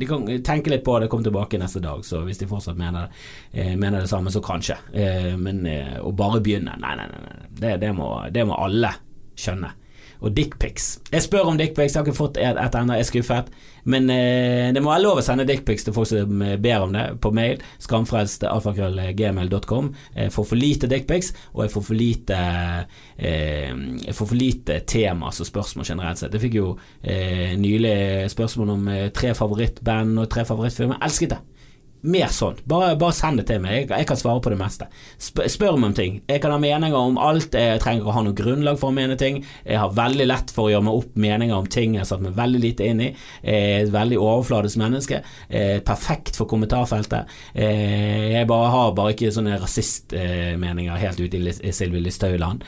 De 0.00 0.08
kan 0.08 0.26
tenke 0.42 0.72
litt 0.72 0.84
på 0.86 0.96
det, 0.98 1.10
komme 1.12 1.26
tilbake 1.26 1.60
neste 1.62 1.82
dag. 1.84 2.02
Så 2.06 2.24
hvis 2.26 2.40
de 2.42 2.50
fortsatt 2.50 2.80
mener, 2.80 3.12
eh, 3.52 3.76
mener 3.76 4.02
det 4.02 4.10
samme, 4.10 4.32
så 4.34 4.42
kanskje. 4.42 4.80
Eh, 4.92 5.32
men 5.38 5.62
eh, 5.68 6.00
å 6.02 6.10
bare 6.16 6.42
begynne, 6.42 6.74
nei, 6.80 6.96
nei, 6.98 7.06
nei. 7.12 7.38
Det, 7.62 7.76
det, 7.84 7.92
må, 7.94 8.14
det 8.32 8.46
må 8.48 8.58
alle 8.58 8.96
skjønne 9.38 9.76
og 10.22 10.36
dickpics. 10.36 11.00
Jeg 11.12 11.22
spør 11.24 11.48
om 11.50 11.58
dickpics, 11.58 11.94
jeg 11.94 12.00
har 12.00 12.06
ikke 12.06 12.16
fått 12.16 12.36
et, 12.40 12.58
et 12.58 12.74
ennå, 12.78 12.92
jeg 12.96 13.04
er 13.04 13.10
skuffet. 13.10 13.46
Men 13.84 14.10
eh, 14.14 14.74
det 14.74 14.82
må 14.82 14.90
være 14.92 15.02
lov 15.02 15.18
å 15.18 15.22
sende 15.26 15.46
dickpics 15.48 15.84
til 15.86 15.94
folk 15.96 16.08
som 16.08 16.42
eh, 16.46 16.58
ber 16.62 16.80
om 16.86 16.92
det, 16.94 17.04
på 17.22 17.30
mail. 17.34 17.56
Skamfrelst.alfakrøllgmail.com. 17.82 19.94
Jeg 20.14 20.32
får 20.34 20.44
for 20.52 20.56
lite 20.58 20.86
dickpics, 20.90 21.28
og 21.52 21.60
jeg 21.66 21.72
får 21.74 21.82
for 21.88 21.96
lite 21.98 22.36
eh, 23.18 23.70
Jeg 24.06 24.14
får 24.18 24.26
for 24.30 24.36
lite 24.38 24.74
tema 24.86 25.26
og 25.32 25.50
spørsmål 25.50 25.84
generelt 25.90 26.18
sett. 26.22 26.34
Jeg 26.36 26.44
fikk 26.46 26.56
jo 26.60 26.68
eh, 27.02 27.52
nylig 27.58 27.96
spørsmål 28.32 28.68
om 28.76 28.82
eh, 28.92 29.08
tre 29.14 29.30
favorittband 29.38 30.10
og 30.22 30.30
tre 30.30 30.42
favorittfilmer. 30.46 31.02
Elsket 31.02 31.30
det! 31.34 31.40
Mer 32.02 32.30
sånn. 32.34 32.58
Bare, 32.68 32.94
bare, 32.98 33.14
send 33.14 33.38
det 33.38 33.46
til 33.50 33.60
meg. 33.62 33.76
Jeg, 33.76 33.88
jeg, 33.92 34.06
kan 34.10 34.18
svare 34.18 34.42
på 34.42 34.52
det 34.52 34.58
meste. 34.60 34.88
Sp 35.22 35.44
spør 35.52 35.76
meg 35.78 35.92
om 35.92 35.96
ting. 35.96 36.16
Jeg 36.30 36.42
kan 36.42 36.54
ha 36.54 36.58
meninger 36.62 36.98
om 36.98 37.18
alt. 37.22 37.54
Jeg 37.54 37.82
trenger 37.82 38.08
å 38.08 38.16
ha 38.16 38.24
noe 38.26 38.36
grunnlag 38.36 38.80
for 38.80 38.90
å 38.90 38.96
mene 38.96 39.16
ting. 39.20 39.42
Jeg 39.66 39.78
har 39.78 39.94
veldig 39.96 40.26
lett 40.26 40.54
for 40.54 40.66
å 40.66 40.72
gjøre 40.72 40.86
meg 40.88 41.02
opp 41.02 41.20
meninger 41.26 41.56
om 41.56 41.68
ting 41.70 41.96
jeg 41.96 42.04
har 42.04 42.10
satt 42.10 42.24
meg 42.24 42.34
veldig 42.38 42.62
lite 42.62 42.88
inn 42.90 43.04
i. 43.06 43.10
Jeg 43.42 43.68
er 43.68 43.86
et 43.86 43.94
veldig 43.94 44.18
overfladisk 44.22 44.80
menneske. 44.82 45.22
Perfekt 45.86 46.38
for 46.38 46.50
kommentarfeltet. 46.50 47.30
Jeg 47.54 48.48
bare 48.50 48.72
har 48.74 48.96
bare 48.96 49.14
ikke 49.14 49.32
sånne 49.34 49.60
rasistmeninger 49.62 51.02
helt 51.04 51.22
ute 51.22 51.42
i 51.52 51.74
Sylvi 51.74 52.02
Listhaug-land. 52.02 52.66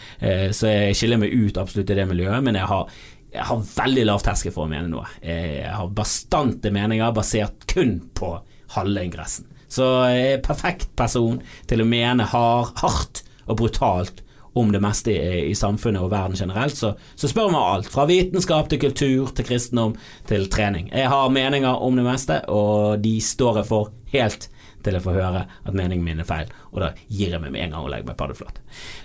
Så 0.55 0.71
jeg 0.71 0.99
skiller 0.99 1.21
meg 1.23 1.35
ut 1.35 1.59
absolutt 1.61 1.91
i 1.91 1.99
det 1.99 2.07
miljøet, 2.11 2.43
men 2.45 2.61
jeg 2.61 2.71
har 2.71 2.89
jeg 3.35 3.49
har 3.49 3.63
veldig 3.67 4.05
lav 4.07 4.23
terskel 4.23 4.53
for 4.55 4.69
å 4.69 4.71
mene 4.71 4.87
noe. 4.87 5.09
Jeg 5.19 5.67
har 5.67 5.89
bastante 5.91 6.71
meninger 6.71 7.15
basert 7.17 7.65
kun 7.67 7.97
på 8.15 8.37
halve 8.77 9.07
ingressen. 9.07 9.49
Så 9.71 9.87
er 10.07 10.43
perfekt 10.45 10.93
person 10.99 11.41
til 11.71 11.83
å 11.83 11.89
mene 11.89 12.27
hard, 12.31 12.75
hardt 12.83 13.25
og 13.49 13.59
brutalt 13.59 14.23
om 14.55 14.71
det 14.73 14.81
meste 14.83 15.11
i, 15.11 15.51
i 15.51 15.55
samfunnet 15.59 16.03
og 16.05 16.13
verden 16.13 16.39
generelt, 16.39 16.77
så, 16.79 16.93
så 17.19 17.31
spør 17.31 17.51
man 17.51 17.75
alt. 17.75 17.91
Fra 17.91 18.07
vitenskap 18.07 18.71
til 18.71 18.81
kultur 18.85 19.33
til 19.35 19.49
kristendom 19.49 19.97
til 20.31 20.47
trening. 20.53 20.93
Jeg 20.95 21.11
har 21.11 21.33
meninger 21.35 21.83
om 21.83 21.99
det 21.99 22.05
meste, 22.07 22.39
og 22.47 23.03
de 23.03 23.17
står 23.19 23.63
jeg 23.63 23.71
for 23.73 23.91
helt 24.15 24.49
til 24.85 24.99
jeg 24.99 25.05
får 25.05 25.17
høre 25.17 25.43
at 25.49 25.75
meningen 25.77 26.05
min 26.05 26.21
er 26.21 26.29
feil, 26.29 26.51
og 26.71 26.83
da 26.85 26.91
gir 27.09 27.33
jeg 27.33 27.41
meg 27.43 27.55
med 27.55 27.65
en 27.65 27.75
gang 27.75 27.87
og 27.87 27.91
legger 27.91 28.11
meg 28.11 28.19
paddeflat. 28.21 28.61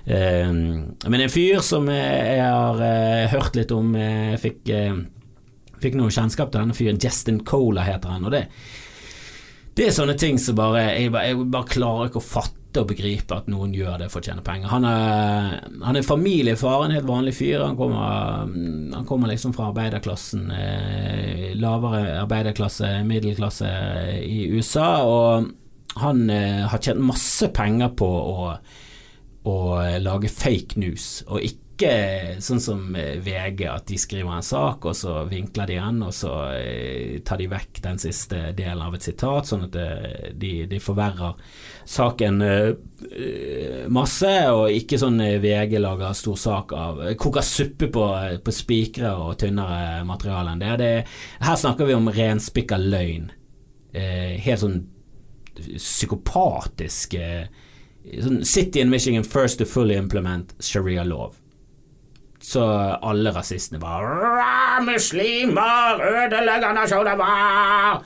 Uh, 0.10 0.52
men 1.08 1.24
en 1.24 1.32
fyr 1.34 1.64
som 1.66 1.88
jeg 1.90 2.44
har 2.44 2.84
uh, 2.84 3.32
hørt 3.32 3.58
litt 3.58 3.74
om, 3.74 3.94
uh, 3.96 4.36
fikk, 4.42 4.70
fikk 5.80 5.98
noe 5.98 6.14
kjennskap 6.14 6.52
til 6.52 6.62
denne 6.62 6.78
fyren, 6.78 7.00
Justin 7.02 7.42
Cola 7.48 7.88
heter 7.88 8.12
han, 8.12 8.28
og 8.28 8.36
det 8.36 8.46
det 9.80 9.86
er 9.88 9.94
sånne 9.96 10.16
ting 10.20 10.40
som 10.42 10.58
bare 10.60 10.82
jeg, 10.90 11.12
bare 11.14 11.30
jeg, 11.30 11.44
bare 11.54 11.72
klarer 11.72 12.10
ikke 12.10 12.20
å 12.20 12.26
fatte 12.26 12.82
og 12.82 12.90
begripe 12.92 13.34
at 13.34 13.48
noen 13.50 13.72
gjør 13.74 14.02
det 14.02 14.10
for 14.12 14.20
å 14.20 14.28
tjene 14.28 14.44
penger. 14.46 14.70
Han 14.74 14.86
er, 14.86 15.54
han 15.86 15.98
er 15.98 16.06
familiefar, 16.06 16.84
en 16.86 16.94
helt 16.94 17.08
vanlig 17.08 17.34
fyr. 17.38 17.64
Han 17.64 17.78
kommer, 17.80 18.44
han 18.94 19.08
kommer 19.08 19.32
liksom 19.32 19.56
fra 19.56 19.70
arbeiderklassen, 19.72 20.52
eh, 20.54 21.48
lavere 21.58 22.20
arbeiderklasse, 22.20 22.92
middelklasse 23.08 23.72
i 24.20 24.44
USA, 24.52 24.90
og 25.08 25.50
han 26.04 26.22
eh, 26.30 26.68
har 26.70 26.84
tjent 26.84 27.02
masse 27.02 27.50
penger 27.56 27.96
på 27.98 28.10
å, 28.10 28.52
å 29.48 29.58
lage 30.04 30.32
fake 30.32 30.80
news, 30.82 31.22
og 31.28 31.44
ikke 31.46 31.70
ikke 31.80 32.42
sånn 32.44 32.60
som 32.60 32.96
eh, 32.98 33.20
VG, 33.24 33.64
at 33.72 33.88
de 33.88 33.98
skriver 34.00 34.36
en 34.36 34.44
sak, 34.44 34.84
og 34.90 34.96
så 34.98 35.24
vinkler 35.30 35.70
de 35.70 35.78
den, 35.80 36.02
og 36.04 36.12
så 36.16 36.34
eh, 36.58 37.20
tar 37.24 37.40
de 37.40 37.48
vekk 37.52 37.80
den 37.86 38.02
siste 38.02 38.52
delen 38.58 38.84
av 38.84 38.98
et 38.98 39.06
sitat, 39.08 39.48
sånn 39.48 39.64
at 39.70 39.78
eh, 39.80 40.34
de, 40.36 40.52
de 40.70 40.80
forverrer 40.84 41.38
saken 41.90 42.44
masse, 43.90 44.34
og 44.54 44.76
ikke 44.76 45.00
sånn 45.02 45.24
VG 45.42 45.80
lager 45.80 46.14
stor 46.14 46.36
sak 46.38 46.74
av 46.78 47.00
Koker 47.18 47.46
suppe 47.48 47.88
på, 47.90 48.04
på 48.44 48.54
spikre 48.54 49.14
og 49.18 49.40
tynnere 49.42 50.04
materiale 50.06 50.54
enn 50.54 50.62
det. 50.62 50.76
det. 50.84 50.92
Her 51.42 51.58
snakker 51.58 51.90
vi 51.90 51.96
om 51.98 52.12
renspikka 52.14 52.78
løgn. 52.78 53.32
helt 53.96 54.62
sånn 54.62 54.78
psykopatisk 55.58 57.18
sånn 58.04 58.44
City 58.48 58.82
in 58.82 58.90
Michigan 58.90 59.24
first 59.28 59.60
to 59.60 59.66
fully 59.66 59.98
implement 60.00 60.56
sharia 60.64 61.04
lov. 61.04 61.36
så 62.42 62.64
alle 63.02 63.32
rasistene 63.36 63.80
bare 63.80 64.84
Muslimer 64.88 66.00
ødelegger 66.24 66.74
nasjonen 66.74 67.20
vår! 67.20 68.00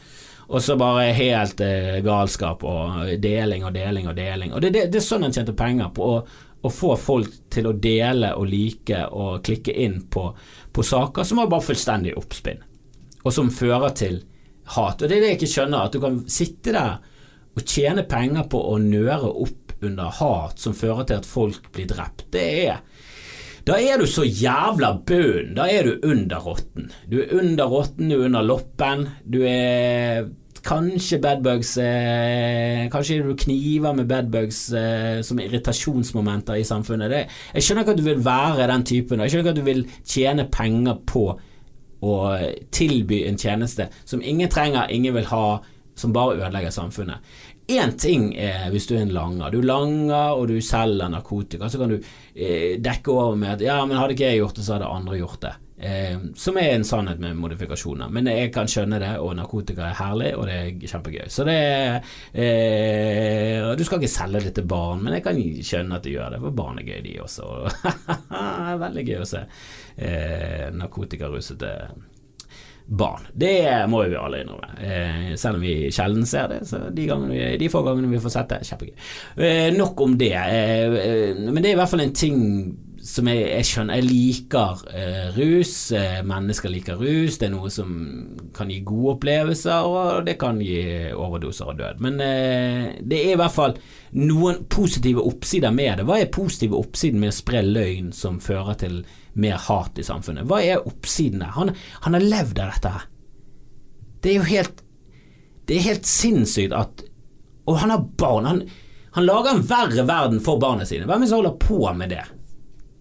Og 0.54 0.64
så 0.64 0.76
bare 0.78 1.14
helt 1.16 1.62
eh, 1.64 2.00
galskap 2.04 2.66
og 2.68 3.14
deling 3.22 3.64
og 3.66 3.74
deling 3.74 4.10
og 4.10 4.18
deling. 4.18 4.52
Og 4.54 4.62
det, 4.62 4.74
det, 4.76 4.88
det 4.92 5.00
er 5.00 5.06
sånn 5.06 5.24
en 5.24 5.34
tjente 5.34 5.56
penger 5.58 5.94
på. 5.96 6.10
Å, 6.18 6.50
å, 6.64 6.72
få 6.74 6.98
folk 7.00 7.32
til 7.54 7.70
å 7.70 7.76
dele 7.80 8.34
og 8.36 8.50
like 8.52 9.06
og 9.08 9.40
klikke 9.46 9.74
inn 9.86 10.02
på, 10.12 10.28
på 10.74 10.86
saker 10.86 11.26
som 11.28 11.40
var 11.40 11.50
bare 11.54 11.68
fullstendig 11.70 12.14
oppspinn, 12.20 12.62
og 13.24 13.34
som 13.34 13.54
fører 13.54 13.96
til 13.98 14.20
hat. 14.76 15.02
Og 15.02 15.08
det 15.08 15.16
er 15.16 15.24
det 15.24 15.32
jeg 15.32 15.42
ikke 15.42 15.52
skjønner, 15.56 15.88
at 15.88 15.96
du 15.96 16.04
kan 16.04 16.22
sitte 16.32 16.76
der 16.76 17.00
og 17.54 17.66
tjene 17.70 18.04
penger 18.10 18.48
på 18.52 18.60
å 18.74 18.78
nøre 18.82 19.30
opp 19.30 19.63
under 19.84 20.14
hat 20.20 20.62
som 20.62 20.76
fører 20.78 21.08
til 21.08 21.22
at 21.22 21.28
folk 21.30 21.72
blir 21.76 21.90
drept. 21.92 22.28
Det 22.34 22.48
er 22.68 22.82
da 23.64 23.78
er 23.80 23.96
du 23.96 24.04
så 24.12 24.26
jævla 24.28 24.90
bøen. 25.08 25.54
Da 25.56 25.70
er 25.72 25.88
du 25.88 26.10
under 26.10 26.42
rotten. 26.44 26.90
Du 27.08 27.22
er 27.22 27.30
under 27.40 27.70
rotten, 27.72 28.10
du 28.12 28.18
er 28.18 28.26
under 28.26 28.44
loppen. 28.44 29.06
Du 29.24 29.40
er 29.48 30.26
kanskje 30.64 31.20
bedbugs 31.24 31.78
eh, 31.82 32.90
Kanskje 32.92 33.22
du 33.24 33.34
kniver 33.40 33.96
med 33.96 34.08
bedbugs 34.08 34.66
eh, 34.76 35.22
som 35.24 35.40
irritasjonsmomenter 35.40 36.60
i 36.60 36.68
samfunnet. 36.68 37.12
Det, 37.12 37.24
jeg 37.54 37.64
skjønner 37.64 37.86
ikke 37.86 37.96
at 37.96 38.02
du 38.02 38.08
vil 38.08 38.26
være 38.26 38.68
den 38.72 38.86
typen. 38.88 39.24
Jeg 39.24 39.32
skjønner 39.32 39.46
ikke 39.46 39.56
at 39.56 39.62
du 39.62 39.68
vil 39.68 39.84
tjene 40.04 40.48
penger 40.52 41.00
på 41.08 41.26
å 42.04 42.16
tilby 42.76 43.22
en 43.30 43.40
tjeneste 43.40 43.88
som 44.04 44.20
ingen 44.20 44.52
trenger, 44.52 44.92
ingen 44.92 45.16
vil 45.16 45.30
ha, 45.32 45.46
som 45.96 46.12
bare 46.12 46.36
ødelegger 46.36 46.74
samfunnet. 46.76 47.24
Én 47.68 47.94
ting 47.96 48.34
er 48.36 48.70
hvis 48.74 48.90
du 48.90 48.96
er 48.98 49.06
en 49.06 49.14
langer. 49.16 49.54
Du 49.54 49.62
langer 49.64 50.36
og 50.36 50.50
du 50.52 50.58
selger 50.62 51.12
narkotika. 51.12 51.70
Så 51.72 51.80
kan 51.80 51.94
du 51.94 52.00
eh, 52.00 52.80
dekke 52.84 53.14
over 53.14 53.38
med 53.40 53.56
at 53.56 53.64
ja, 53.64 53.78
men 53.86 54.00
hadde 54.00 54.18
ikke 54.18 54.32
jeg 54.34 54.42
gjort 54.42 54.58
det, 54.60 54.66
så 54.66 54.76
hadde 54.76 54.90
andre 54.92 55.20
gjort 55.22 55.40
det. 55.46 55.54
Eh, 55.84 56.18
som 56.36 56.58
er 56.58 56.76
en 56.76 56.86
sannhet 56.88 57.20
med 57.20 57.36
modifikasjoner. 57.40 58.12
Men 58.14 58.28
jeg 58.32 58.52
kan 58.56 58.70
skjønne 58.72 59.00
det, 59.04 59.14
og 59.20 59.34
narkotika 59.40 59.88
er 59.90 59.98
herlig, 59.98 60.30
og 60.38 60.46
det 60.48 60.58
er 60.60 60.86
kjempegøy. 60.92 61.26
Så 61.32 61.48
det 61.48 61.58
er 61.60 61.98
eh, 62.32 63.74
Du 63.76 63.84
skal 63.84 64.00
ikke 64.00 64.12
selge 64.12 64.44
det 64.46 64.54
til 64.60 64.68
barn, 64.70 65.04
men 65.04 65.18
jeg 65.18 65.26
kan 65.26 65.40
skjønne 65.40 66.00
at 66.00 66.06
du 66.06 66.14
gjør 66.14 66.36
det, 66.36 66.42
for 66.44 66.56
barn 66.56 66.80
er 66.80 66.88
gøy, 66.88 67.02
de 67.08 67.18
også. 67.24 67.50
Veldig 68.86 69.06
gøy 69.10 69.22
å 69.24 69.28
se 69.28 69.46
eh, 69.98 70.68
narkotikarusete 70.76 71.74
barn. 72.86 73.28
Det 73.34 73.88
må 73.90 74.04
vi 74.04 74.16
alle 74.20 74.44
innrømme. 74.44 74.72
Eh, 74.84 75.36
selv 75.40 75.60
om 75.60 75.64
vi 75.64 75.92
sjelden 75.94 76.26
ser 76.28 76.50
det. 76.52 76.62
Så 76.68 76.86
de, 76.92 77.10
vi, 77.30 77.44
de 77.60 77.70
få 77.72 77.84
gangene 77.86 78.12
vi 78.12 78.22
får 78.24 78.36
sett 78.36 78.50
det, 78.52 78.64
kjempegøy. 78.68 78.96
Eh, 79.38 79.70
nok 79.78 80.02
om 80.04 80.18
det. 80.20 80.34
Eh, 80.36 80.98
eh, 81.04 81.46
men 81.48 81.62
det 81.62 81.72
er 81.72 81.78
i 81.78 81.80
hvert 81.80 81.94
fall 81.94 82.04
en 82.04 82.18
ting 82.18 82.42
som 83.04 83.28
jeg, 83.28 83.42
jeg 83.50 83.68
skjønner 83.68 84.00
Jeg 84.00 84.08
liker 84.08 84.84
eh, 84.96 85.32
rus. 85.38 85.74
Eh, 85.96 86.20
mennesker 86.28 86.72
liker 86.72 87.00
rus. 87.00 87.40
Det 87.40 87.48
er 87.48 87.56
noe 87.56 87.72
som 87.74 87.96
kan 88.56 88.72
gi 88.72 88.84
gode 88.84 89.18
opplevelser, 89.18 89.88
og 89.90 90.28
det 90.28 90.38
kan 90.42 90.62
gi 90.64 90.84
overdoser 91.16 91.72
og 91.72 91.80
død. 91.80 92.04
Men 92.04 92.20
det 92.20 93.20
er 93.20 93.34
i 93.34 93.40
hvert 93.40 93.56
fall 93.56 93.76
noen 94.14 94.64
positive 94.72 95.24
oppsider 95.24 95.74
med 95.74 96.00
det. 96.00 96.08
Hva 96.08 96.20
er 96.22 96.32
positive 96.32 96.78
oppsiden 96.80 97.24
med 97.24 97.34
å 97.34 97.40
spre 97.40 97.64
løgn 97.66 98.12
som 98.16 98.44
fører 98.44 98.80
til 98.84 99.04
mer 99.34 99.58
hat 99.68 100.00
i 100.00 100.06
samfunnet. 100.06 100.46
Hva 100.50 100.62
er 100.64 100.88
oppsidene? 100.88 101.50
Han, 101.56 101.74
han 102.06 102.18
har 102.18 102.24
levd 102.24 102.62
av 102.62 102.74
dette 102.76 102.94
her. 102.94 103.10
Det 104.24 104.32
er 104.32 104.38
jo 104.40 104.48
helt 104.48 104.84
Det 105.68 105.76
er 105.76 105.84
helt 105.84 106.06
sinnssykt 106.08 106.76
at 106.76 107.04
Og 107.68 107.78
han 107.82 107.92
har 107.92 108.06
barn. 108.20 108.48
Han, 108.48 108.62
han 109.16 109.26
lager 109.26 109.54
en 109.54 109.66
verre 109.68 110.06
verden 110.08 110.40
for 110.44 110.60
barna 110.60 110.86
sine. 110.86 111.08
Hvem 111.08 111.22
er 111.22 111.26
det 111.26 111.32
som 111.32 111.42
holder 111.42 111.60
på 111.62 111.82
med 111.96 112.12
det? 112.12 112.24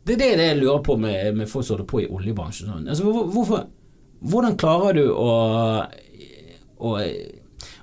Det 0.05 0.17
er 0.17 0.19
det, 0.19 0.31
det 0.39 0.49
jeg 0.49 0.59
lurer 0.59 0.83
på 0.85 0.97
med, 0.99 1.37
med 1.39 1.51
folk 1.51 1.67
som 1.67 1.77
holder 1.77 1.89
på 1.91 2.03
i 2.03 2.09
oljebransjen. 2.11 2.69
Sånn. 2.71 2.89
Altså, 2.91 3.07
hvorfor, 3.33 3.65
hvordan 4.33 4.59
klarer 4.59 4.99
du 4.99 5.05
å, 5.15 5.31
å, 6.79 6.93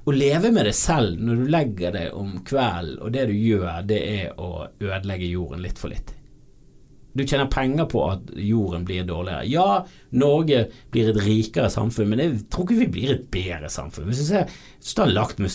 å 0.04 0.16
leve 0.16 0.52
med 0.56 0.68
det 0.68 0.76
selv 0.78 1.20
når 1.24 1.42
du 1.42 1.52
legger 1.56 1.96
deg 1.96 2.16
om 2.16 2.38
kvelden, 2.48 3.00
og 3.04 3.12
det 3.16 3.26
du 3.32 3.36
gjør, 3.36 3.82
det 3.88 4.00
er 4.04 4.40
å 4.40 4.68
ødelegge 4.68 5.32
jorden 5.32 5.64
litt 5.64 5.80
for 5.82 5.92
litt? 5.96 6.16
Du 7.20 7.28
tjener 7.28 7.50
penger 7.52 7.84
på 7.92 8.00
at 8.08 8.30
jorden 8.40 8.86
blir 8.88 9.04
dårligere. 9.04 9.44
Ja, 9.52 9.82
Norge 10.16 10.62
blir 10.94 11.10
et 11.12 11.18
rikere 11.20 11.68
samfunn, 11.72 12.08
men 12.14 12.22
jeg 12.24 12.38
tror 12.48 12.64
ikke 12.64 12.78
vi 12.86 12.94
blir 12.94 13.12
et 13.12 13.26
bedre 13.34 13.68
samfunn. 13.72 14.08
Hvis 14.08 14.22
du 14.24 14.28
ser, 14.30 14.54
hvis 14.80 14.94
du 14.96 15.02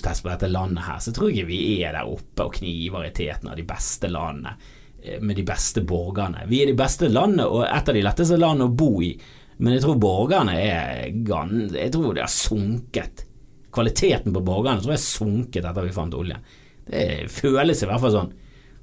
tar 0.05 0.21
på 0.21 0.29
dette 0.29 0.51
landet 0.53 0.85
her, 0.85 1.01
så 1.01 1.15
tror 1.15 1.31
jeg 1.31 1.39
ikke 1.39 1.53
vi 1.55 1.61
er 1.79 1.97
der 1.97 2.11
oppe 2.11 2.45
og 2.45 2.59
kniver 2.59 3.07
i 3.07 3.15
teten 3.17 3.49
av 3.49 3.57
de 3.57 3.65
beste 3.65 4.13
landene 4.13 4.53
eh, 5.01 5.25
med 5.25 5.41
de 5.41 5.47
beste 5.49 5.87
borgerne. 5.89 6.45
Vi 6.53 6.61
er 6.61 6.69
de 6.69 6.77
beste 6.77 7.09
landene 7.09 7.49
og 7.49 7.65
et 7.65 7.89
av 7.89 7.97
de 7.97 8.05
letteste 8.05 8.41
landene 8.43 8.69
å 8.69 8.77
bo 8.85 8.93
i, 9.01 9.15
men 9.57 9.79
jeg 9.79 9.87
tror 9.87 10.01
borgerne 10.05 10.61
er. 10.61 11.09
Jeg 11.09 11.91
tror 11.97 12.13
det 12.13 12.27
har 12.27 12.37
sunket. 12.37 13.25
Kvaliteten 13.73 14.37
på 14.37 14.45
borgerne 14.45 14.85
tror 14.85 14.99
jeg 14.99 15.01
har 15.01 15.09
sunket 15.09 15.65
etter 15.65 15.89
vi 15.89 15.97
fant 15.97 16.21
oljen. 16.21 16.45
Det 16.85 17.31
føles 17.33 17.81
i 17.81 17.89
hvert 17.89 18.05
fall 18.05 18.19
sånn 18.21 18.35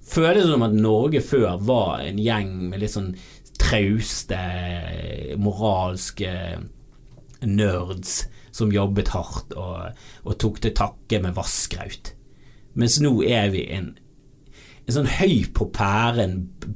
føles 0.05 0.49
som 0.49 0.65
at 0.65 0.75
Norge 0.75 1.21
før 1.25 1.61
var 1.61 2.03
en 2.05 2.19
gjeng 2.21 2.53
med 2.71 2.81
litt 2.83 2.95
sånn 2.95 3.13
trauste, 3.61 4.39
moralske 5.39 6.31
nerds 7.45 8.23
som 8.51 8.73
jobbet 8.73 9.13
hardt 9.13 9.53
og, 9.55 9.93
og 10.25 10.37
tok 10.41 10.59
til 10.63 10.75
takke 10.75 11.21
med 11.23 11.37
vasskraut. 11.37 12.13
Mens 12.73 12.99
nå 13.03 13.13
er 13.27 13.51
vi 13.53 13.65
en 13.75 13.93
en 14.89 14.95
sånn 14.95 15.09
høy 15.13 15.45
på 15.55 15.67
pæren 15.75 16.33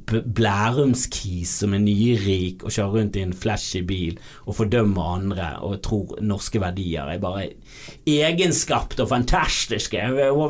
blærumskis 0.08 1.50
som 1.60 1.74
er 1.74 1.82
nyrik 1.82 2.62
og 2.62 2.72
kjører 2.72 2.94
rundt 2.94 3.18
i 3.18 3.24
en 3.26 3.34
flashy 3.36 3.82
bil 3.86 4.20
og 4.46 4.56
fordømmer 4.60 5.10
andre 5.16 5.48
og 5.66 5.80
tror 5.84 6.14
norske 6.24 6.62
verdier 6.62 7.10
er 7.10 7.22
bare 7.22 7.48
egenskapt 8.08 9.02
og 9.02 9.10
fantastiske. 9.10 10.00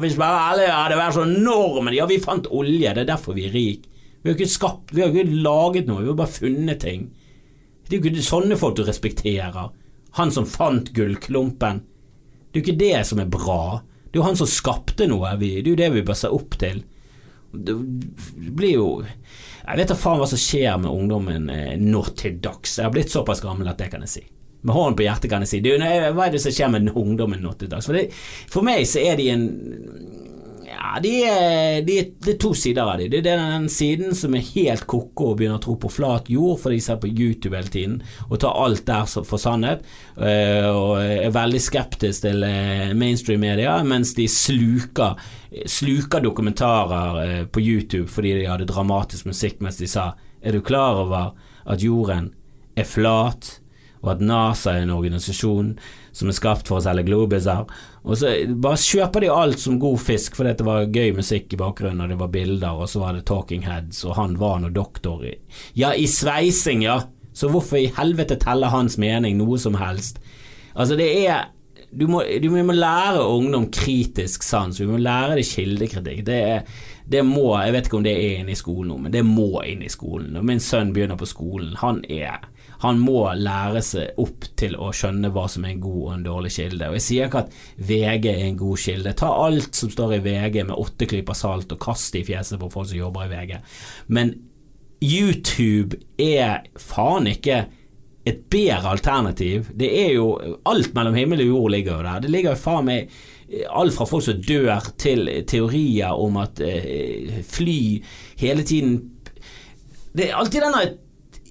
Hvis 0.02 0.18
bare 0.20 0.42
alle 0.52 0.68
hadde 0.70 1.00
vært 1.00 1.16
så 1.16 1.24
enorme 1.26 1.94
Ja, 1.96 2.06
vi 2.06 2.20
fant 2.22 2.48
olje, 2.52 2.92
det 2.92 3.06
er 3.06 3.12
derfor 3.14 3.36
vi 3.36 3.48
er 3.48 3.56
rike. 3.56 3.88
Vi 4.22 4.30
har 4.30 4.36
ikke 4.36 4.52
skapt, 4.52 4.92
vi 4.92 5.02
har 5.02 5.12
ikke 5.14 5.38
laget 5.42 5.86
noe, 5.88 6.02
vi 6.02 6.10
har 6.10 6.18
bare 6.18 6.34
funnet 6.34 6.80
ting. 6.82 7.08
Det 7.86 7.94
er 7.94 8.00
jo 8.00 8.10
ikke 8.10 8.26
sånne 8.26 8.58
folk 8.58 8.76
du 8.76 8.82
respekterer. 8.84 9.70
Han 10.18 10.32
som 10.34 10.48
fant 10.50 10.90
gullklumpen. 10.96 11.84
Det 12.50 12.58
er 12.58 12.60
jo 12.60 12.64
ikke 12.64 12.80
det 12.80 13.06
som 13.06 13.20
er 13.22 13.30
bra. 13.30 13.80
Det 14.10 14.18
er 14.18 14.20
jo 14.20 14.26
han 14.26 14.38
som 14.38 14.50
skapte 14.50 15.06
noe. 15.08 15.30
Det 15.38 15.52
er 15.62 15.70
jo 15.70 15.78
det 15.78 15.92
vi 15.94 16.04
bør 16.04 16.18
se 16.18 16.30
opp 16.34 16.58
til 16.58 16.82
det 17.64 17.76
blir 18.56 18.74
jo 18.74 18.88
Jeg 19.04 19.78
vet 19.80 19.90
da 19.90 19.96
faen 19.98 20.20
hva 20.20 20.28
som 20.30 20.40
skjer 20.40 20.78
med 20.82 20.92
ungdommen 20.92 21.50
eh, 21.50 21.74
nå 21.80 22.04
til 22.18 22.36
dags. 22.42 22.78
Jeg 22.78 22.86
har 22.86 22.94
blitt 22.94 23.10
såpass 23.10 23.42
gammel 23.42 23.72
at 23.72 23.80
det 23.80 23.90
kan 23.90 24.04
jeg 24.06 24.12
si. 24.12 24.24
Med 24.66 24.74
hånden 24.74 24.96
på 24.98 25.06
hjertet 25.06 25.30
kan 25.30 25.42
jeg 25.42 25.50
si. 25.50 25.62
Det, 25.64 25.74
hva 26.14 26.26
er 26.26 26.36
det 26.36 26.42
som 26.42 26.54
skjer 26.54 26.70
med 26.74 26.92
ungdommen 26.94 27.42
nå 27.42 27.56
til 27.58 27.70
dags? 27.72 27.88
For, 27.88 27.98
det, 27.98 28.08
for 28.50 28.66
meg 28.66 28.86
så 28.86 29.02
er 29.02 29.18
de 29.18 29.28
en 29.34 29.48
ja, 30.76 30.98
de 31.02 31.12
er, 31.24 31.82
de, 31.86 31.96
det 32.22 32.34
er 32.34 32.38
to 32.40 32.52
sider 32.56 32.86
av 32.86 33.00
dem. 33.00 33.10
Det 33.12 33.20
er 33.22 33.40
den 33.40 33.68
siden 33.72 34.14
som 34.16 34.34
er 34.36 34.44
helt 34.52 34.86
ko-ko 34.90 35.32
og 35.32 35.38
begynner 35.38 35.60
å 35.60 35.64
tro 35.64 35.76
på 35.80 35.90
flat 35.92 36.30
jord 36.32 36.60
fordi 36.62 36.80
de 36.80 36.86
ser 36.86 37.00
på 37.02 37.10
YouTube 37.10 37.56
hele 37.56 37.72
tiden 37.72 37.96
og 38.28 38.40
tar 38.42 38.58
alt 38.64 38.84
der 38.88 39.06
for 39.06 39.40
sannhet, 39.40 39.86
eh, 40.18 40.66
og 40.66 41.00
er 41.00 41.34
veldig 41.34 41.62
skeptisk 41.62 42.26
til 42.26 42.44
eh, 42.46 42.92
mainstream 42.98 43.42
media, 43.44 43.78
mens 43.86 44.14
de 44.18 44.28
sluker, 44.30 45.16
sluker 45.66 46.20
dokumentarer 46.20 47.20
eh, 47.24 47.44
på 47.46 47.60
YouTube 47.62 48.08
fordi 48.12 48.34
de 48.40 48.48
hadde 48.50 48.68
dramatisk 48.68 49.28
musikk 49.30 49.62
mens 49.64 49.80
de 49.80 49.88
sa 49.90 50.14
Er 50.42 50.52
du 50.52 50.60
klar 50.62 51.00
over 51.00 51.32
at 51.66 51.82
jorden 51.82 52.28
er 52.76 52.84
flat, 52.84 53.56
og 54.04 54.10
at 54.12 54.20
NASA 54.20 54.76
er 54.76 54.84
en 54.84 54.92
organisasjon 54.94 55.72
som 56.14 56.28
er 56.28 56.36
skapt 56.36 56.68
for 56.68 56.78
å 56.78 56.84
selge 56.84 57.06
globuser? 57.08 57.64
Og 58.04 58.20
så 58.20 58.34
bare 58.52 58.78
kjøper 58.78 59.24
de 59.24 59.32
alt 59.32 59.58
som 59.58 59.80
god 59.82 59.98
fisk 59.98 60.36
fordi 60.38 60.52
det 60.60 60.68
var 60.68 60.86
gøy 60.86 61.16
musikk 61.16 61.56
i 61.56 61.58
bakgrunnen, 61.58 62.04
og 62.04 62.12
det 62.12 62.20
var 62.20 62.30
bilder, 62.36 62.78
og 62.78 62.86
så 62.92 63.02
var 63.02 63.16
det 63.16 63.24
Talking 63.26 63.66
Heads, 63.66 64.04
og 64.04 64.14
han 64.20 64.36
var 64.38 64.60
nå 64.62 64.70
doktor 64.76 65.24
i 65.26 65.34
Ja, 65.74 65.90
i 65.96 66.06
sveising, 66.06 66.84
ja! 66.86 67.00
Så 67.36 67.50
hvorfor 67.52 67.80
i 67.80 67.90
helvete 67.96 68.38
teller 68.40 68.72
hans 68.72 68.96
mening 69.00 69.36
noe 69.40 69.58
som 69.60 69.74
helst? 69.76 70.22
Altså, 70.76 70.96
det 70.96 71.10
er 71.26 71.50
du 71.96 72.06
må, 72.10 72.22
du 72.42 72.50
må, 72.52 72.74
lære 72.76 73.22
ungdom 73.24 73.70
kritisk 73.72 74.44
sans, 74.44 74.80
vi 74.80 74.88
må 74.88 74.98
lære 75.00 75.38
dem 75.38 75.48
kildekritikk. 75.48 76.24
Det, 76.26 76.40
det, 77.08 77.22
må, 77.24 77.48
Jeg 77.62 77.72
vet 77.72 77.88
ikke 77.88 78.00
om 78.00 78.04
det 78.06 78.16
er 78.16 78.42
inne 78.42 78.52
i 78.52 78.58
skolen 78.58 78.92
nå, 78.92 78.98
men 79.06 79.14
det 79.14 79.24
må 79.26 79.62
inn 79.64 79.84
i 79.86 79.92
skolen. 79.92 80.34
Når 80.36 80.44
min 80.50 80.62
sønn 80.62 80.92
begynner 80.96 81.18
på 81.20 81.28
skolen, 81.30 81.72
han 81.80 82.02
er 82.08 82.44
han 82.82 82.98
må 83.00 83.22
lære 83.32 83.80
seg 83.84 84.18
opp 84.20 84.44
til 84.58 84.74
å 84.76 84.90
skjønne 84.94 85.30
hva 85.32 85.46
som 85.48 85.64
er 85.64 85.74
en 85.74 85.84
god 85.84 86.00
og 86.02 86.10
en 86.12 86.26
dårlig 86.26 86.52
kilde. 86.58 86.90
Og 86.90 86.98
Jeg 86.98 87.06
sier 87.06 87.30
ikke 87.30 87.44
at 87.46 87.54
VG 87.88 88.28
er 88.32 88.42
en 88.44 88.58
god 88.60 88.82
kilde. 88.82 89.14
Ta 89.16 89.30
alt 89.46 89.78
som 89.78 89.92
står 89.92 90.18
i 90.18 90.20
VG 90.26 90.60
med 90.68 90.76
åtte 90.76 91.08
klyper 91.08 91.38
salt 91.38 91.72
og 91.72 91.80
kast 91.82 92.12
det 92.12 92.24
i 92.24 92.28
fjeset 92.28 92.60
på 92.60 92.70
folk 92.72 92.90
som 92.90 93.00
jobber 93.00 93.26
i 93.26 93.32
VG. 93.32 93.56
Men 94.12 94.34
YouTube 95.00 95.98
er 96.20 96.68
faen 96.80 97.28
ikke 97.32 97.64
et 98.26 98.42
bedre 98.50 98.90
alternativ. 98.90 99.70
Det 99.70 99.88
er 100.02 100.12
jo 100.16 100.32
Alt 100.66 100.94
mellom 100.96 101.14
himmel 101.14 101.44
og 101.44 101.50
jord 101.52 101.74
ligger 101.76 101.96
jo 101.96 102.06
der. 102.08 102.22
Det 102.24 102.32
ligger 102.34 102.54
jo 102.54 102.62
faen 102.64 102.88
meg 102.88 103.16
alt 103.46 103.94
fra 103.94 104.06
folk 104.10 104.24
som 104.26 104.40
dør, 104.42 104.88
til 104.98 105.28
teorier 105.46 106.18
om 106.18 106.38
at 106.42 106.60
eh, 106.64 107.42
fly 107.46 108.02
hele 108.40 108.64
tiden 108.66 108.96
Det 110.16 110.30
er 110.30 110.38
alltid 110.40 110.64
denne 110.64 110.82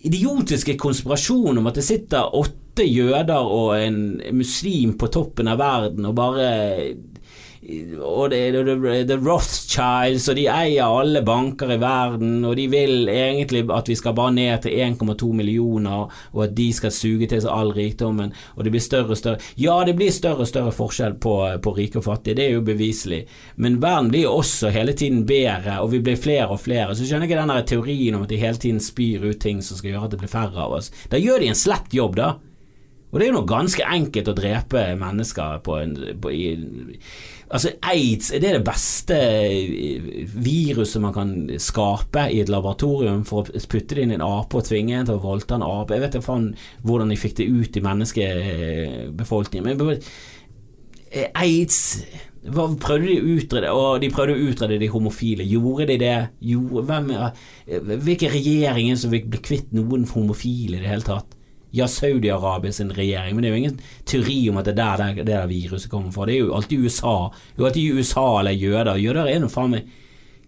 idiotiske 0.05 0.75
konspirasjonen 0.81 1.61
om 1.61 1.67
at 1.69 1.77
det 1.79 1.85
sitter 1.85 2.35
åtte 2.35 2.83
jøder 2.83 3.45
og 3.45 3.75
en 3.77 3.99
muslim 4.35 4.95
på 4.99 5.07
toppen 5.13 5.47
av 5.47 5.61
verden 5.61 6.09
og 6.09 6.17
bare 6.17 6.49
og 7.65 8.29
det 8.29 8.39
er 8.45 9.05
The 9.09 9.17
Rothschilds, 9.17 10.27
og 10.29 10.37
de 10.37 10.45
eier 10.51 10.85
alle 10.85 11.23
banker 11.25 11.73
i 11.73 11.79
verden, 11.81 12.43
og 12.45 12.55
de 12.59 12.67
vil 12.69 13.09
egentlig 13.09 13.63
at 13.73 13.89
vi 13.89 13.97
skal 13.97 14.15
bare 14.17 14.35
ned 14.35 14.65
til 14.65 14.77
1,2 14.85 15.31
millioner, 15.33 16.11
og 16.33 16.43
at 16.45 16.55
de 16.57 16.67
skal 16.75 16.93
suge 16.93 17.29
til 17.31 17.41
seg 17.41 17.51
all 17.51 17.73
rikdommen, 17.73 18.33
og 18.55 18.65
det 18.65 18.75
blir 18.75 18.85
større 18.85 19.15
og 19.15 19.21
større 19.21 19.41
Ja, 19.57 19.79
det 19.87 19.95
blir 19.97 20.13
større 20.13 20.45
og 20.45 20.51
større 20.51 20.73
forskjell 20.75 21.17
på, 21.21 21.35
på 21.61 21.75
rike 21.77 22.01
og 22.01 22.07
fattige, 22.07 22.37
det 22.37 22.47
er 22.47 22.57
jo 22.57 22.65
beviselig, 22.65 23.23
men 23.57 23.81
verden 23.81 24.11
blir 24.13 24.29
også 24.29 24.69
hele 24.75 24.93
tiden 24.93 25.25
bedre, 25.25 25.79
og 25.81 25.91
vi 25.95 26.03
blir 26.05 26.19
flere 26.21 26.51
og 26.53 26.61
flere. 26.61 26.93
Så 26.95 27.07
skjønner 27.07 27.25
jeg 27.25 27.33
ikke 27.33 27.45
den 27.47 27.69
teorien 27.69 28.17
om 28.17 28.25
at 28.27 28.33
de 28.33 28.41
hele 28.41 28.61
tiden 28.61 28.83
spyr 28.83 29.25
ut 29.25 29.41
ting 29.41 29.63
som 29.65 29.79
skal 29.79 29.95
gjøre 29.95 30.09
at 30.09 30.13
det 30.13 30.21
blir 30.21 30.31
færre 30.31 30.67
av 30.67 30.77
oss. 30.77 30.91
Da 31.09 31.21
gjør 31.21 31.41
de 31.41 31.49
en 31.49 31.65
slett 31.65 31.95
jobb, 31.95 32.19
da. 32.19 32.35
Og 33.15 33.21
det 33.21 33.29
er 33.29 33.29
jo 33.31 33.37
noe 33.37 33.47
ganske 33.47 33.85
enkelt 33.95 34.27
å 34.27 34.35
drepe 34.35 34.81
mennesker 34.99 35.61
på 35.63 35.77
en 35.79 35.93
på, 36.19 36.31
i, 36.35 36.49
Altså, 37.45 37.75
aids 37.85 38.31
er 38.33 38.41
det 38.41 38.53
det 38.55 38.63
beste 38.65 39.17
viruset 40.33 41.01
man 41.03 41.13
kan 41.13 41.33
skape 41.61 42.23
i 42.33 42.39
et 42.41 42.49
laboratorium 42.49 43.21
for 43.27 43.45
å 43.45 43.65
putte 43.69 43.97
det 43.97 44.05
inn 44.05 44.15
i 44.15 44.17
en 44.17 44.25
ape 44.25 44.57
og 44.57 44.65
tvinge 44.65 44.97
en 44.97 45.09
til 45.09 45.19
å 45.19 45.23
voldta 45.23 45.59
en 45.59 45.67
ape. 45.67 45.93
Jeg 45.93 46.05
vet 46.05 46.17
ikke 46.17 46.29
faen 46.31 46.47
hvordan 46.81 47.13
de 47.13 47.19
fikk 47.21 47.37
det 47.41 47.49
ut 47.51 47.77
i 47.77 47.83
menneskebefolkningen. 47.85 49.69
Men 49.69 49.93
eh, 51.11 51.29
aids 51.37 51.81
hva 52.45 52.67
prøvde 52.77 53.07
de 53.09 53.15
å 53.17 53.37
utrede? 53.39 53.71
Og 53.73 54.01
de 54.03 54.11
prøvde 54.13 54.35
å 54.35 54.49
utrede 54.49 54.81
de 54.81 54.89
homofile. 54.93 55.45
Gjorde 55.49 55.87
de 55.89 55.97
det? 56.01 56.17
Gjorde, 56.45 56.83
hvem, 56.89 57.13
hvilke 58.05 58.29
regjeringer 58.33 58.99
som 59.01 59.13
fikk 59.13 59.31
bli 59.33 59.41
kvitt 59.47 59.73
noen 59.75 60.05
homofile 60.11 60.77
i 60.77 60.83
det 60.83 60.91
hele 60.91 61.07
tatt? 61.07 61.34
Ja, 61.75 61.87
Saudi-Arabia 61.91 62.73
sin 62.75 62.93
regjering, 62.95 63.35
men 63.35 63.43
det 63.43 63.49
er 63.49 63.55
jo 63.55 63.61
ingen 63.63 63.83
teori 64.07 64.39
om 64.51 64.61
at 64.61 64.69
det 64.69 64.79
er 64.79 65.01
der 65.01 65.19
det 65.19 65.27
der 65.29 65.51
viruset 65.51 65.91
kommer 65.91 66.13
fra. 66.15 66.27
Det 66.29 66.37
er 66.37 66.45
jo 66.45 66.55
alltid 66.55 66.87
USA. 66.87 67.15
Det 67.29 67.59
er 67.59 67.63
jo 67.63 67.69
alltid 67.69 67.99
USA 67.99 68.25
eller 68.39 68.57
jøder. 68.57 68.95
Jøder 69.03 69.31
er 69.31 69.43
nå 69.43 69.51
faen 69.51 69.75
meg 69.75 69.93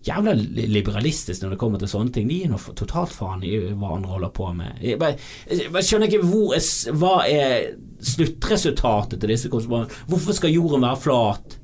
jævla 0.08 0.34
liberalistisk 0.72 1.44
når 1.44 1.54
det 1.54 1.60
kommer 1.62 1.82
til 1.82 1.92
sånne 1.92 2.14
ting. 2.16 2.28
De 2.30 2.40
er 2.44 2.52
noe 2.52 2.76
totalt 2.78 3.14
faen 3.16 3.44
i 3.46 3.58
hva 3.74 3.96
andre 3.96 4.14
holder 4.16 4.34
på 4.36 4.50
med. 4.56 4.80
Jeg, 4.84 5.00
bare, 5.02 5.18
jeg 5.50 5.88
skjønner 5.88 6.10
ikke 6.10 6.28
hvor 6.28 6.56
er, 6.56 6.68
hva 7.02 7.14
er 7.28 7.72
sluttresultatet 8.14 9.20
til 9.20 9.34
disse 9.34 9.52
konspirasjonene. 9.52 10.06
Hvorfor 10.12 10.38
skal 10.38 10.54
jorden 10.54 10.86
være 10.88 11.02
flat? 11.04 11.58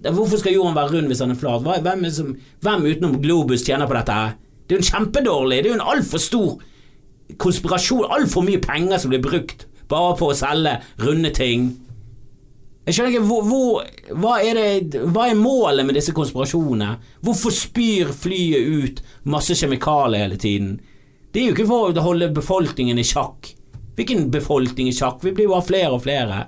Hvorfor 0.00 0.40
skal 0.40 0.56
jorden 0.56 0.78
være 0.78 0.94
rund 0.94 1.12
hvis 1.12 1.20
den 1.20 1.34
er 1.34 1.40
flat? 1.40 1.66
Hvem, 1.84 2.06
er 2.08 2.14
som, 2.16 2.32
hvem 2.64 2.88
utenom 2.88 3.20
Globus 3.22 3.66
tjener 3.66 3.90
på 3.90 3.98
dette? 3.98 4.20
Det 4.64 4.76
er 4.76 4.78
jo 4.78 4.84
en 4.84 4.92
kjempedårlig, 4.94 5.56
det 5.60 5.68
er 5.68 5.74
jo 5.74 5.80
en 5.80 5.88
altfor 5.92 6.22
stor 6.22 6.52
konspirasjon, 7.38 8.08
altfor 8.10 8.46
mye 8.46 8.62
penger 8.62 8.98
som 8.98 9.12
blir 9.12 9.22
brukt 9.24 9.66
bare 9.90 10.16
på 10.18 10.30
å 10.30 10.36
selge 10.38 10.76
runde 11.02 11.32
ting. 11.34 11.70
Jeg 12.86 12.96
skjønner 12.96 13.12
ikke 13.12 13.26
hvor, 13.28 13.42
hvor, 13.46 13.88
hva, 14.18 14.36
er 14.42 14.56
det, 14.58 15.02
hva 15.12 15.28
er 15.30 15.38
målet 15.38 15.86
med 15.86 15.98
disse 15.98 16.14
konspirasjonene? 16.16 16.94
Hvorfor 17.22 17.54
spyr 17.54 18.10
flyet 18.16 18.70
ut 18.70 19.02
masse 19.30 19.54
kjemikalier 19.58 20.24
hele 20.24 20.38
tiden? 20.40 20.78
Det 21.30 21.42
er 21.42 21.50
jo 21.50 21.54
ikke 21.54 21.68
for 21.68 21.92
å 21.92 22.06
holde 22.06 22.32
befolkningen 22.34 22.98
i 22.98 23.06
sjakk. 23.06 23.52
Hvilken 23.98 24.30
befolkning 24.32 24.88
i 24.90 24.96
sjakk? 24.96 25.20
Vi 25.22 25.34
blir 25.36 25.46
jo 25.46 25.52
bare 25.52 25.68
flere 25.68 25.92
og 25.94 26.02
flere. 26.02 26.40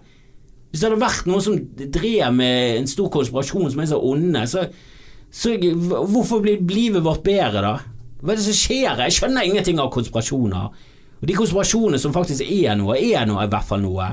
Hvis 0.73 0.81
det 0.81 0.89
hadde 0.89 1.05
vært 1.05 1.29
noen 1.29 1.45
som 1.45 1.61
drev 1.99 2.35
med 2.35 2.79
en 2.81 2.91
stor 2.91 3.13
konspirasjon 3.13 3.71
som 3.75 3.85
er 3.85 3.91
så 3.93 4.01
onde, 4.09 4.43
så, 4.49 4.65
så 5.29 5.55
hvorfor 5.61 6.41
blir 6.43 6.65
livet 6.73 7.05
vårt 7.05 7.23
bedre 7.27 7.63
da? 7.67 7.75
Hva 8.23 8.33
er 8.33 8.39
det 8.39 8.47
som 8.47 8.55
skjer? 8.55 9.01
Jeg 9.03 9.15
skjønner 9.17 9.47
ingenting 9.47 9.81
av 9.83 9.91
konspirasjoner. 9.95 10.91
Og 11.23 11.31
de 11.31 11.39
konspirasjonene 11.39 11.99
som 12.03 12.15
faktisk 12.15 12.47
er 12.47 12.77
noe, 12.79 12.95
er 12.99 13.27
noe 13.27 13.47
i 13.47 13.51
hvert 13.51 13.67
fall 13.67 13.83
noe. 13.83 14.13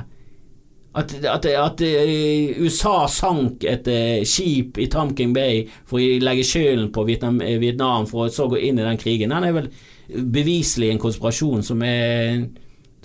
At, 0.98 1.14
at, 1.22 1.46
at 1.46 1.82
uh, 1.86 2.64
USA 2.66 3.04
sank 3.14 3.64
et 3.70 3.86
uh, 3.94 4.24
skip 4.26 4.80
i 4.82 4.88
Tamking 4.90 5.36
Bay 5.36 5.62
for 5.86 6.02
å 6.02 6.18
legge 6.26 6.48
skylden 6.48 6.90
på 6.94 7.04
Vietnam, 7.06 7.38
eh, 7.46 7.60
Vietnam, 7.62 8.08
for 8.10 8.26
å 8.26 8.34
så 8.34 8.48
gå 8.50 8.58
inn 8.58 8.82
i 8.82 8.88
den 8.88 8.98
krigen, 8.98 9.30
den 9.30 9.46
er 9.46 9.54
vel 9.54 9.70
beviselig 10.10 10.90
en 10.90 11.04
konspirasjon 11.04 11.62
som, 11.66 11.86
er, 11.86 12.48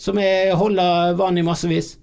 som 0.01 0.17
er, 0.19 0.55
holder 0.57 1.13
vann 1.21 1.37
i 1.37 1.45
massevis. 1.45 1.99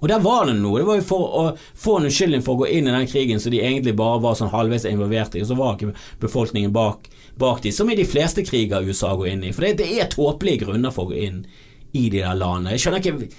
Og 0.00 0.08
der 0.08 0.22
var 0.24 0.48
det 0.48 0.56
noe. 0.58 0.80
Det 0.80 0.88
var 0.88 0.98
jo 0.98 1.06
for 1.06 1.38
å 1.38 1.42
få 1.78 1.98
en 1.98 2.08
unnskyldning 2.08 2.42
for 2.42 2.56
å 2.56 2.64
gå 2.64 2.70
inn 2.74 2.88
i 2.88 2.94
den 2.94 3.08
krigen 3.10 3.42
så 3.42 3.52
de 3.52 3.60
egentlig 3.62 3.94
bare 3.98 4.18
var 4.24 4.38
sånn 4.38 4.50
halvveis 4.50 4.88
involvert 4.88 5.36
i, 5.36 5.44
og 5.44 5.50
så 5.50 5.58
var 5.58 5.76
ikke 5.76 5.94
befolkningen 6.24 6.74
bak, 6.74 7.06
bak 7.40 7.62
de, 7.64 7.72
som 7.74 7.90
i 7.90 7.98
de 7.98 8.06
fleste 8.08 8.44
kriger 8.46 8.86
USA 8.86 9.14
går 9.18 9.32
inn 9.32 9.46
i. 9.48 9.54
For 9.56 9.66
det, 9.66 9.78
det 9.80 9.88
er 9.96 10.10
tåpelige 10.12 10.66
grunner 10.66 10.94
for 10.94 11.08
å 11.08 11.12
gå 11.14 11.22
inn 11.28 11.44
i 11.92 12.08
de 12.08 12.20
der 12.20 12.36
landene. 12.38 12.76
Jeg 12.76 12.84
skjønner 12.84 13.02
ikke 13.02 13.30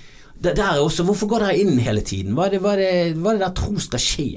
det 0.41 0.55
der 0.57 0.81
også, 0.81 1.05
Hvorfor 1.05 1.29
går 1.29 1.45
dere 1.45 1.59
inn 1.61 1.77
hele 1.85 2.01
tiden? 2.01 2.33
Hva 2.33 2.47
er 2.47 2.55
det, 2.55 2.63
hva 2.63 2.73
er 2.73 2.81
det, 2.81 2.95
hva 3.21 3.31
er 3.31 3.37
det 3.37 3.45
der 3.45 3.55
tror 3.61 3.83
skal 3.83 4.01
skje? 4.01 4.31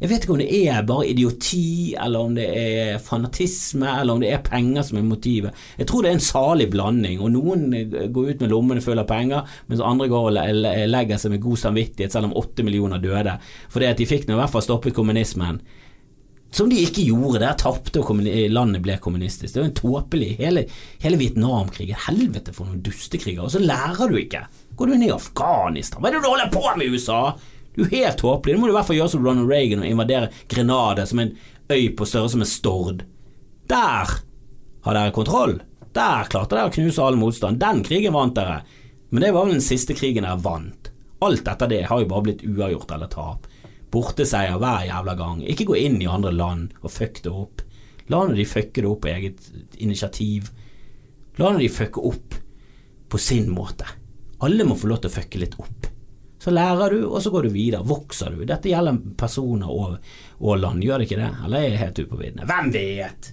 Jeg 0.00 0.08
vet 0.08 0.22
ikke 0.24 0.32
om 0.32 0.38
det 0.40 0.60
er 0.64 0.84
bare 0.88 1.08
idioti, 1.10 1.92
eller 2.00 2.24
om 2.24 2.36
det 2.38 2.46
er 2.56 3.02
fanatisme, 3.04 3.84
eller 4.00 4.16
om 4.16 4.22
det 4.22 4.30
er 4.32 4.40
penger 4.46 4.86
som 4.88 4.96
er 4.96 5.04
motivet. 5.04 5.58
Jeg 5.76 5.90
tror 5.90 6.00
det 6.00 6.08
er 6.08 6.16
en 6.16 6.24
salig 6.24 6.70
blanding, 6.72 7.20
og 7.20 7.34
noen 7.34 7.66
går 8.08 8.30
ut 8.30 8.40
med 8.40 8.48
lommene 8.48 8.80
fulle 8.80 9.04
av 9.04 9.10
penger, 9.10 9.50
mens 9.68 9.82
andre 9.84 10.08
går 10.08 10.30
og 10.30 10.38
legger 10.88 11.20
seg 11.20 11.34
med 11.34 11.44
god 11.44 11.60
samvittighet, 11.66 12.16
selv 12.16 12.30
om 12.30 12.38
åtte 12.40 12.64
millioner 12.64 13.02
døde, 13.02 13.36
fordi 13.68 13.90
at 13.90 14.00
de 14.00 14.08
fikk 14.08 14.24
nå 14.24 14.38
i 14.38 14.40
hvert 14.40 14.54
fall 14.54 14.64
stoppet 14.64 14.96
kommunismen. 14.96 15.60
Som 16.50 16.70
de 16.70 16.80
ikke 16.82 17.04
gjorde, 17.06 17.44
der 17.44 17.54
tapte 17.58 18.02
og 18.02 18.24
landet 18.50 18.82
ble 18.82 18.96
kommunistisk. 19.02 19.52
Det 19.52 19.60
er 19.60 19.64
jo 19.64 19.70
en 19.70 19.78
tåpelig 19.78 20.30
Hele, 20.40 20.64
hele 21.02 21.20
Vietnamkrigen, 21.20 22.00
helvete 22.08 22.54
for 22.56 22.66
noen 22.66 22.82
dustekriger, 22.82 23.44
og 23.46 23.52
så 23.54 23.62
lærer 23.62 24.10
du 24.10 24.18
ikke. 24.18 24.42
Går 24.74 24.90
du 24.90 24.96
inn 24.96 25.06
i 25.06 25.14
Afghanistan? 25.14 26.02
Hva 26.02 26.10
er 26.10 26.18
det 26.18 26.24
du 26.24 26.30
holder 26.30 26.50
på 26.50 26.64
med 26.74 26.86
i 26.86 26.90
USA? 26.96 27.20
Du 27.76 27.84
er 27.84 27.94
helt 27.94 28.18
tåpelig. 28.18 28.56
Det 28.56 28.60
må 28.60 28.66
du 28.66 28.74
i 28.74 28.76
hvert 28.78 28.88
fall 28.88 28.98
gjøre 28.98 29.12
som 29.14 29.26
Ronald 29.26 29.50
Reagan 29.50 29.84
og 29.84 29.90
invadere 29.92 30.30
Grenada 30.50 31.06
som 31.06 31.22
en 31.22 31.34
øy 31.70 31.90
på 31.96 32.08
størrelse 32.08 32.40
med 32.40 32.50
Stord. 32.50 33.04
Der 33.70 34.14
har 34.84 34.96
dere 34.96 35.14
kontroll. 35.14 35.60
Der 35.94 36.26
klarte 36.30 36.56
dere 36.56 36.70
å 36.70 36.74
knuse 36.74 37.04
all 37.04 37.18
motstand. 37.18 37.60
Den 37.62 37.84
krigen 37.86 38.16
vant 38.16 38.34
dere. 38.38 38.62
Men 39.10 39.22
det 39.22 39.30
var 39.36 39.46
vel 39.46 39.58
den 39.58 39.64
siste 39.64 39.94
krigen 39.94 40.26
dere 40.26 40.42
vant. 40.42 40.90
Alt 41.22 41.48
etter 41.52 41.70
det 41.70 41.84
har 41.90 42.02
jo 42.02 42.10
bare 42.10 42.26
blitt 42.26 42.44
uavgjort 42.46 42.96
eller 42.96 43.10
tap. 43.12 43.46
Borteseier 43.90 44.58
hver 44.60 44.86
jævla 44.88 45.16
gang. 45.18 45.42
Ikke 45.46 45.66
gå 45.70 45.78
inn 45.80 45.98
i 46.02 46.08
andre 46.10 46.32
land 46.34 46.76
og 46.82 46.92
fuck 46.94 47.22
det 47.24 47.32
opp. 47.32 47.64
La 48.10 48.24
nå 48.26 48.34
de 48.34 48.46
fucke 48.48 48.82
det 48.82 48.90
opp 48.90 49.04
på 49.04 49.10
eget 49.12 49.50
initiativ. 49.82 50.50
La 51.38 51.50
nå 51.50 51.62
de 51.62 51.70
fucke 51.70 52.02
opp 52.10 52.36
på 53.10 53.18
sin 53.18 53.50
måte. 53.54 53.86
Alle 54.46 54.66
må 54.66 54.76
få 54.78 54.90
lov 54.90 55.02
til 55.02 55.10
å 55.10 55.16
fucke 55.18 55.42
litt 55.42 55.58
opp. 55.60 55.90
Så 56.40 56.52
lærer 56.54 56.94
du, 56.94 57.02
og 57.04 57.20
så 57.20 57.30
går 57.30 57.46
du 57.46 57.52
videre. 57.52 57.84
Vokser 57.84 58.32
du. 58.32 58.46
Dette 58.48 58.70
gjelder 58.70 58.96
personer 59.20 59.68
og, 59.68 59.98
og 60.40 60.56
land, 60.62 60.80
gjør 60.84 61.02
det 61.02 61.10
ikke 61.10 61.20
det? 61.20 61.32
Eller 61.44 61.60
er 61.60 61.68
jeg 61.68 61.82
helt 61.82 61.98
ute 62.00 62.10
på 62.14 62.20
viddene? 62.22 62.46
Hvem 62.48 62.70
vet? 62.72 63.32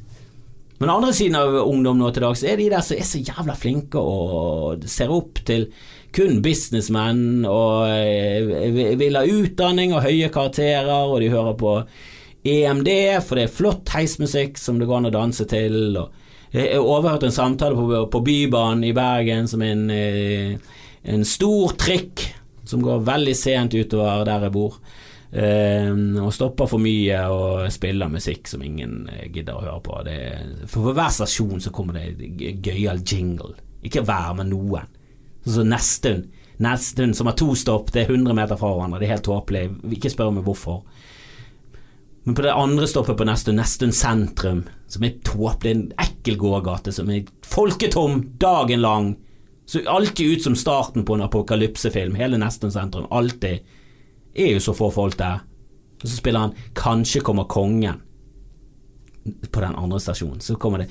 Men 0.78 0.92
andre 0.94 1.14
siden 1.16 1.38
av 1.40 1.56
ungdom 1.64 1.98
nå 1.98 2.10
til 2.14 2.26
dags 2.28 2.44
er 2.46 2.60
de 2.60 2.68
der 2.70 2.84
som 2.86 3.00
er 3.00 3.08
så 3.08 3.22
jævla 3.24 3.56
flinke 3.58 4.02
og 4.02 4.84
ser 4.92 5.14
opp 5.14 5.40
til 5.48 5.70
kun 6.16 6.42
businessmenn 6.46 7.46
og 7.50 7.90
eh, 7.92 8.96
vil 9.00 9.18
ha 9.20 9.26
utdanning 9.28 9.96
og 9.96 10.06
høye 10.06 10.30
karakterer, 10.34 10.94
og 11.08 11.20
de 11.22 11.32
hører 11.34 11.58
på 11.60 11.74
EMD, 12.48 12.90
for 13.26 13.38
det 13.38 13.48
er 13.48 13.54
flott 13.54 13.92
heismusikk 13.96 14.60
som 14.62 14.80
det 14.80 14.88
går 14.88 15.02
an 15.02 15.10
å 15.10 15.14
danse 15.18 15.48
til. 15.50 15.98
Jeg 16.54 16.80
overhørte 16.80 17.28
en 17.28 17.36
samtale 17.36 17.76
på, 17.76 18.06
på 18.14 18.24
Bybanen 18.24 18.86
i 18.88 18.96
Bergen 18.96 19.50
som 19.52 19.64
en, 19.66 19.90
eh, 19.92 20.56
en 21.04 21.28
stor 21.28 21.76
trikk 21.80 22.24
som 22.68 22.84
går 22.84 23.04
veldig 23.08 23.36
sent 23.38 23.76
utover 23.76 24.26
der 24.28 24.48
jeg 24.48 24.56
bor. 24.56 24.80
Uh, 25.28 25.92
og 26.24 26.32
stopper 26.32 26.70
for 26.72 26.80
mye 26.80 27.18
og 27.36 27.66
spiller 27.76 28.08
musikk 28.08 28.48
som 28.48 28.62
ingen 28.64 29.10
eh, 29.12 29.26
gidder 29.28 29.58
å 29.58 29.64
høre 29.66 29.82
på. 29.84 29.98
Det, 30.08 30.20
for 30.72 30.88
på 30.88 30.94
hver 30.96 31.12
stasjon 31.12 31.60
så 31.66 31.74
kommer 31.76 32.00
det 32.00 32.62
gøyal 32.64 33.04
jingle. 33.04 33.58
Ikke 33.84 34.06
hver, 34.08 34.32
men 34.40 34.48
noen. 34.54 34.88
Så 35.48 35.64
Nesttun. 35.64 36.26
Nesttun 36.60 37.14
som 37.16 37.30
har 37.30 37.38
to 37.40 37.54
stopp, 37.56 37.92
det 37.94 38.04
er 38.04 38.12
100 38.12 38.36
meter 38.36 38.60
fra 38.60 38.74
hverandre. 38.74 39.00
Det 39.00 39.08
er 39.08 39.16
helt 39.16 39.28
tåpelig. 39.28 39.68
Ikke 39.96 40.12
spør 40.12 40.34
meg 40.36 40.48
hvorfor. 40.48 40.82
Men 42.28 42.36
på 42.36 42.44
det 42.44 42.56
andre 42.56 42.88
stoppet 42.90 43.16
på 43.20 43.28
Nesttun, 43.30 43.56
Nesttun 43.56 43.96
sentrum, 43.96 44.66
som 44.92 45.06
er 45.08 45.16
tåpelig, 45.24 45.72
en 45.76 45.86
ekkel 46.04 46.36
gågate 46.42 46.92
som 46.92 47.10
er 47.14 47.30
folketom 47.48 48.20
dagen 48.42 48.84
lang 48.84 49.16
så 49.68 49.80
alltid 49.90 50.32
ut 50.32 50.44
som 50.44 50.56
starten 50.56 51.06
på 51.06 51.14
en 51.14 51.22
apokalypsefilm. 51.22 52.16
Hele 52.16 52.38
Nestun 52.38 52.72
sentrum. 52.72 53.08
Alltid. 53.12 53.60
Er 54.36 54.54
jo 54.54 54.60
så 54.64 54.74
få 54.74 54.88
folk 54.92 55.18
der. 55.20 55.42
Og 56.04 56.08
så 56.08 56.16
spiller 56.16 56.40
han 56.40 56.54
'Kanskje 56.74 57.22
kommer 57.22 57.44
kongen' 57.44 58.02
på 59.52 59.62
den 59.64 59.76
andre 59.76 60.00
stasjonen. 60.02 60.42
Så 60.44 60.56
kommer 60.56 60.84
det 60.84 60.90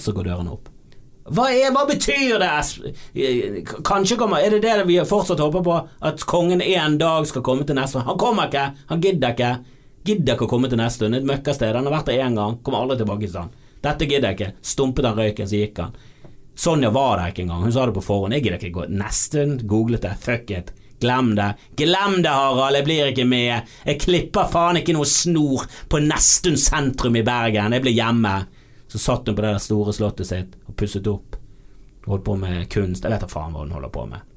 Så 0.00 0.14
går 0.16 0.30
dørene 0.30 0.54
opp. 0.54 0.70
Hva, 1.24 1.46
er, 1.48 1.70
hva 1.72 1.86
betyr 1.88 2.36
det? 2.42 3.64
Kanskje 3.88 4.18
kommer 4.20 4.44
Er 4.44 4.52
det 4.52 4.60
det 4.66 4.82
vi 4.84 4.98
fortsatt 5.08 5.40
håper 5.40 5.62
på? 5.64 5.76
At 6.04 6.24
kongen 6.28 6.60
en 6.60 6.98
dag 7.00 7.24
skal 7.30 7.44
komme 7.46 7.64
til 7.64 7.78
neste 7.78 8.02
Han 8.04 8.18
kommer 8.20 8.50
ikke! 8.50 8.66
Han 8.92 9.00
gidder 9.00 9.32
ikke! 9.32 9.52
Gidder 10.04 10.36
ikke 10.36 10.44
å 10.44 10.50
komme 10.50 10.68
til 10.68 10.76
neste 10.76 11.00
stund. 11.00 11.16
Et 11.16 11.24
møkkasted. 11.24 11.72
Han 11.72 11.88
har 11.88 11.94
vært 11.96 12.10
der 12.10 12.26
én 12.26 12.36
gang. 12.36 12.58
Kommer 12.60 12.84
aldri 12.84 12.98
tilbake 13.00 13.24
til 13.30 13.40
han. 13.40 13.54
Dette 13.84 14.08
gidder 14.08 14.30
jeg 14.30 14.36
ikke. 14.36 14.50
Stumpet 14.74 15.08
han 15.08 15.16
røyken, 15.16 15.48
så 15.48 15.60
gikk 15.62 15.80
han. 15.80 15.94
Sonja 16.60 16.90
var 16.92 17.18
der 17.18 17.32
ikke 17.32 17.46
engang. 17.46 17.64
Hun 17.64 17.72
sa 17.72 17.86
det 17.88 17.96
på 17.96 18.04
forhånd. 18.04 18.36
Jeg 18.36 18.44
gidder 18.44 18.60
ikke 18.60 18.76
gå 18.76 18.84
nesten. 18.92 19.56
Googlet 19.68 20.04
det. 20.04 20.12
Fuck 20.20 20.52
it. 20.52 20.74
Glem 21.04 21.34
det. 21.36 21.50
Glem 21.76 22.18
det, 22.24 22.32
Harald. 22.32 22.80
Jeg 22.80 22.88
blir 22.88 23.12
ikke 23.12 23.28
med. 23.28 23.74
Jeg 23.84 24.00
klipper 24.00 24.48
faen 24.52 24.80
ikke 24.80 24.96
noe 24.96 25.08
snor 25.08 25.66
på 25.92 26.00
Nestun 26.04 26.56
sentrum 26.60 27.20
i 27.20 27.24
Bergen. 27.26 27.76
Jeg 27.76 27.84
blir 27.84 27.96
hjemme. 27.96 28.38
Så 28.88 29.00
satt 29.02 29.28
hun 29.28 29.36
på 29.36 29.44
det 29.44 29.52
der 29.52 29.62
store 29.62 29.92
slottet 29.92 30.30
sitt 30.30 30.56
og 30.64 30.76
pusset 30.80 31.08
opp. 31.10 31.36
Holdt 32.08 32.24
på 32.24 32.38
med 32.40 32.64
kunst. 32.72 33.04
Jeg 33.04 33.12
vet 33.12 33.24
da 33.24 33.30
faen 33.30 33.52
hva 33.52 33.66
hun 33.66 33.76
holder 33.76 33.92
på 33.92 34.08
med. 34.08 34.32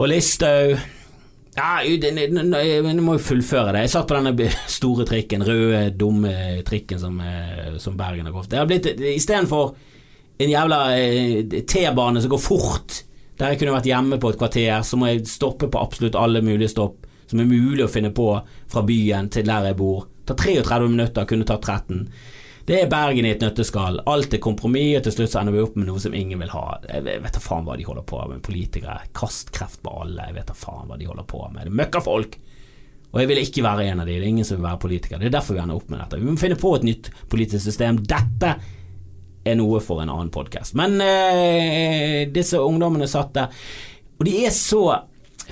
Og 0.00 0.08
Listhaug 0.08 0.76
ja, 1.52 1.82
jeg 1.84 3.00
må 3.04 3.18
jo 3.18 3.20
fullføre 3.20 3.74
det. 3.74 3.82
Jeg 3.84 3.92
satt 3.92 4.08
på 4.08 4.16
denne 4.16 4.46
store 4.78 5.04
trikken, 5.08 5.44
røde, 5.44 5.90
dumme 6.00 6.62
trikken 6.64 7.00
som, 7.00 7.18
eh, 7.20 7.74
som 7.82 7.98
Bergen 7.98 8.28
har 8.28 8.32
gått. 8.32 8.48
Det 8.52 8.60
har 8.60 8.70
blitt 8.70 8.88
Istedenfor 9.12 9.74
en 10.40 10.52
jævla 10.52 10.78
eh, 10.96 11.60
T-bane 11.68 12.22
som 12.22 12.32
går 12.32 12.40
fort, 12.40 13.02
der 13.40 13.52
jeg 13.52 13.62
kunne 13.62 13.76
vært 13.76 13.88
hjemme 13.88 14.18
på 14.20 14.32
et 14.32 14.38
kvarter, 14.40 14.74
så 14.84 14.98
må 15.00 15.08
jeg 15.08 15.24
stoppe 15.30 15.70
på 15.72 15.80
absolutt 15.80 16.18
alle 16.18 16.42
mulige 16.44 16.72
stopp 16.72 17.08
som 17.30 17.40
er 17.40 17.48
mulig 17.48 17.86
å 17.86 17.90
finne 17.90 18.12
på 18.12 18.28
fra 18.70 18.82
byen 18.84 19.30
til 19.32 19.46
der 19.48 19.70
jeg 19.70 19.78
bor. 19.78 20.06
Ta 20.28 20.36
33 20.36 20.88
minutter, 20.92 21.26
kunne 21.28 21.48
tatt 21.48 21.64
13. 21.64 22.04
Det 22.68 22.76
er 22.78 22.90
Bergen 22.90 23.26
i 23.26 23.32
et 23.32 23.42
nøtteskall. 23.42 24.02
Alt 24.06 24.36
er 24.36 24.42
kompromiss, 24.42 25.00
og 25.00 25.06
til 25.06 25.14
slutt 25.16 25.32
så 25.32 25.40
ender 25.40 25.56
vi 25.56 25.62
opp 25.64 25.74
med 25.78 25.88
noe 25.88 26.02
som 26.02 26.14
ingen 26.14 26.38
vil 26.44 26.52
ha. 26.52 26.76
Jeg 26.86 27.02
vet 27.08 27.34
da 27.34 27.42
faen 27.42 27.66
hva 27.66 27.74
de 27.78 27.86
holder 27.88 28.04
på 28.06 28.20
med, 28.30 28.42
politikere. 28.46 29.00
Kast 29.18 29.50
kreft 29.56 29.80
på 29.82 29.94
alle. 30.04 30.28
Jeg 30.28 30.36
vet 30.36 30.52
da 30.52 30.54
faen 30.54 30.86
hva 30.90 30.98
de 31.00 31.08
holder 31.08 31.26
på 31.32 31.40
med. 31.48 31.66
Det 31.66 31.80
møkker 31.80 32.04
folk. 32.04 32.36
Og 33.12 33.18
jeg 33.20 33.28
vil 33.28 33.42
ikke 33.42 33.64
være 33.66 33.88
en 33.90 34.04
av 34.04 34.06
de. 34.06 34.14
Det 34.14 34.24
er 34.24 34.30
ingen 34.30 34.46
som 34.46 34.60
vil 34.60 34.68
være 34.68 34.82
politiker. 34.84 35.18
Det 35.18 35.28
er 35.28 35.34
derfor 35.34 35.56
vi 35.56 35.64
ender 35.64 35.80
opp 35.80 35.90
med 35.90 36.00
dette. 36.04 36.20
Vi 36.22 36.30
må 36.30 36.38
finne 36.40 36.60
på 36.60 36.76
et 36.76 36.86
nytt 36.86 37.10
politisk 37.32 37.66
system. 37.66 37.98
Dette 38.08 38.54
er 39.44 39.56
noe 39.58 39.80
for 39.82 40.02
en 40.02 40.12
annen 40.12 40.32
podkast. 40.32 40.76
Men 40.78 41.00
eh, 41.02 42.28
disse 42.32 42.60
ungdommene 42.62 43.08
satt 43.10 43.34
der, 43.36 43.64
og 44.18 44.28
de 44.28 44.36
er 44.46 44.54
så 44.54 44.84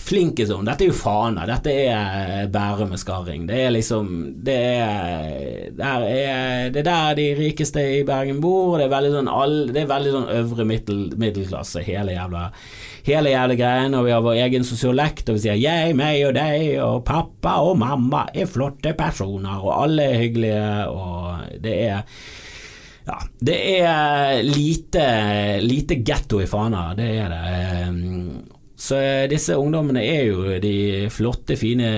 flinke 0.00 0.46
sånn. 0.46 0.66
Dette 0.68 0.84
er 0.86 0.90
jo 0.92 0.96
Fana, 0.96 1.44
dette 1.48 1.72
er 1.72 2.50
Bærum 2.52 2.92
med 2.94 3.00
skarring. 3.00 3.46
Det 3.48 3.58
er 3.66 3.72
liksom 3.74 4.12
Det 4.46 4.56
er, 4.56 5.70
der 5.76 6.04
er 6.06 6.70
det 6.72 6.82
er 6.82 6.86
der 6.86 7.18
de 7.18 7.26
rikeste 7.38 7.82
i 7.98 8.04
Bergen 8.06 8.40
bor. 8.42 8.78
Det 8.78 8.86
er 8.86 8.94
veldig 8.94 9.12
sånn, 9.16 9.32
all, 9.32 9.58
det 9.74 9.82
er 9.82 9.90
veldig 9.90 10.14
sånn 10.14 10.30
øvre 10.38 10.66
middel, 10.68 11.02
middelklasse, 11.20 11.84
hele 11.86 12.16
jævla 12.16 12.50
Hele 13.00 13.30
jævla 13.32 13.54
greien, 13.56 13.94
og 13.96 14.04
vi 14.04 14.10
har 14.12 14.20
vår 14.20 14.42
egen 14.42 14.64
sosiolekt, 14.68 15.30
og 15.32 15.38
vi 15.38 15.40
sier 15.46 15.56
jeg, 15.56 15.94
meg 15.96 16.18
og 16.26 16.34
deg, 16.36 16.66
og 16.84 16.98
pappa 17.08 17.54
og 17.64 17.78
mamma 17.80 18.26
er 18.36 18.44
flotte 18.44 18.92
personer, 18.92 19.56
og 19.56 19.72
alle 19.72 20.04
er 20.04 20.20
hyggelige, 20.20 20.66
og 20.92 21.56
det 21.64 21.78
er 21.86 22.02
ja, 23.06 23.18
det 23.40 23.58
er 23.80 24.42
lite, 24.46 25.04
lite 25.64 26.00
getto 26.04 26.40
i 26.42 26.48
Fana, 26.48 26.90
det 26.98 27.10
er 27.18 27.34
det. 27.34 28.48
Så 28.80 28.96
eh, 28.96 29.26
disse 29.28 29.56
ungdommene 29.60 30.00
er 30.00 30.22
jo 30.30 30.54
de 30.62 31.08
flotte, 31.12 31.56
fine, 31.60 31.90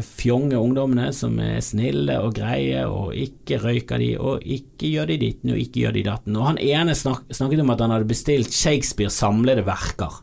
fjonge 0.00 0.56
ungdommene 0.56 1.10
som 1.12 1.36
er 1.42 1.58
snille 1.64 2.16
og 2.24 2.32
greie 2.38 2.86
og 2.88 3.12
ikke 3.12 3.58
røyker 3.60 4.00
de 4.00 4.14
og 4.16 4.46
ikke 4.48 4.94
gjør 4.94 5.12
de 5.12 5.18
ditten 5.20 5.52
og 5.52 5.60
ikke 5.60 5.84
gjør 5.84 5.98
de 5.98 6.06
datten. 6.08 6.38
Og 6.40 6.48
han 6.48 6.62
ene 6.64 6.96
snak 6.96 7.28
snakket 7.28 7.60
om 7.60 7.74
at 7.74 7.84
han 7.84 7.92
hadde 7.92 8.08
bestilt 8.08 8.56
Shakespeare 8.56 9.12
samlede 9.12 9.66
verker. 9.68 10.22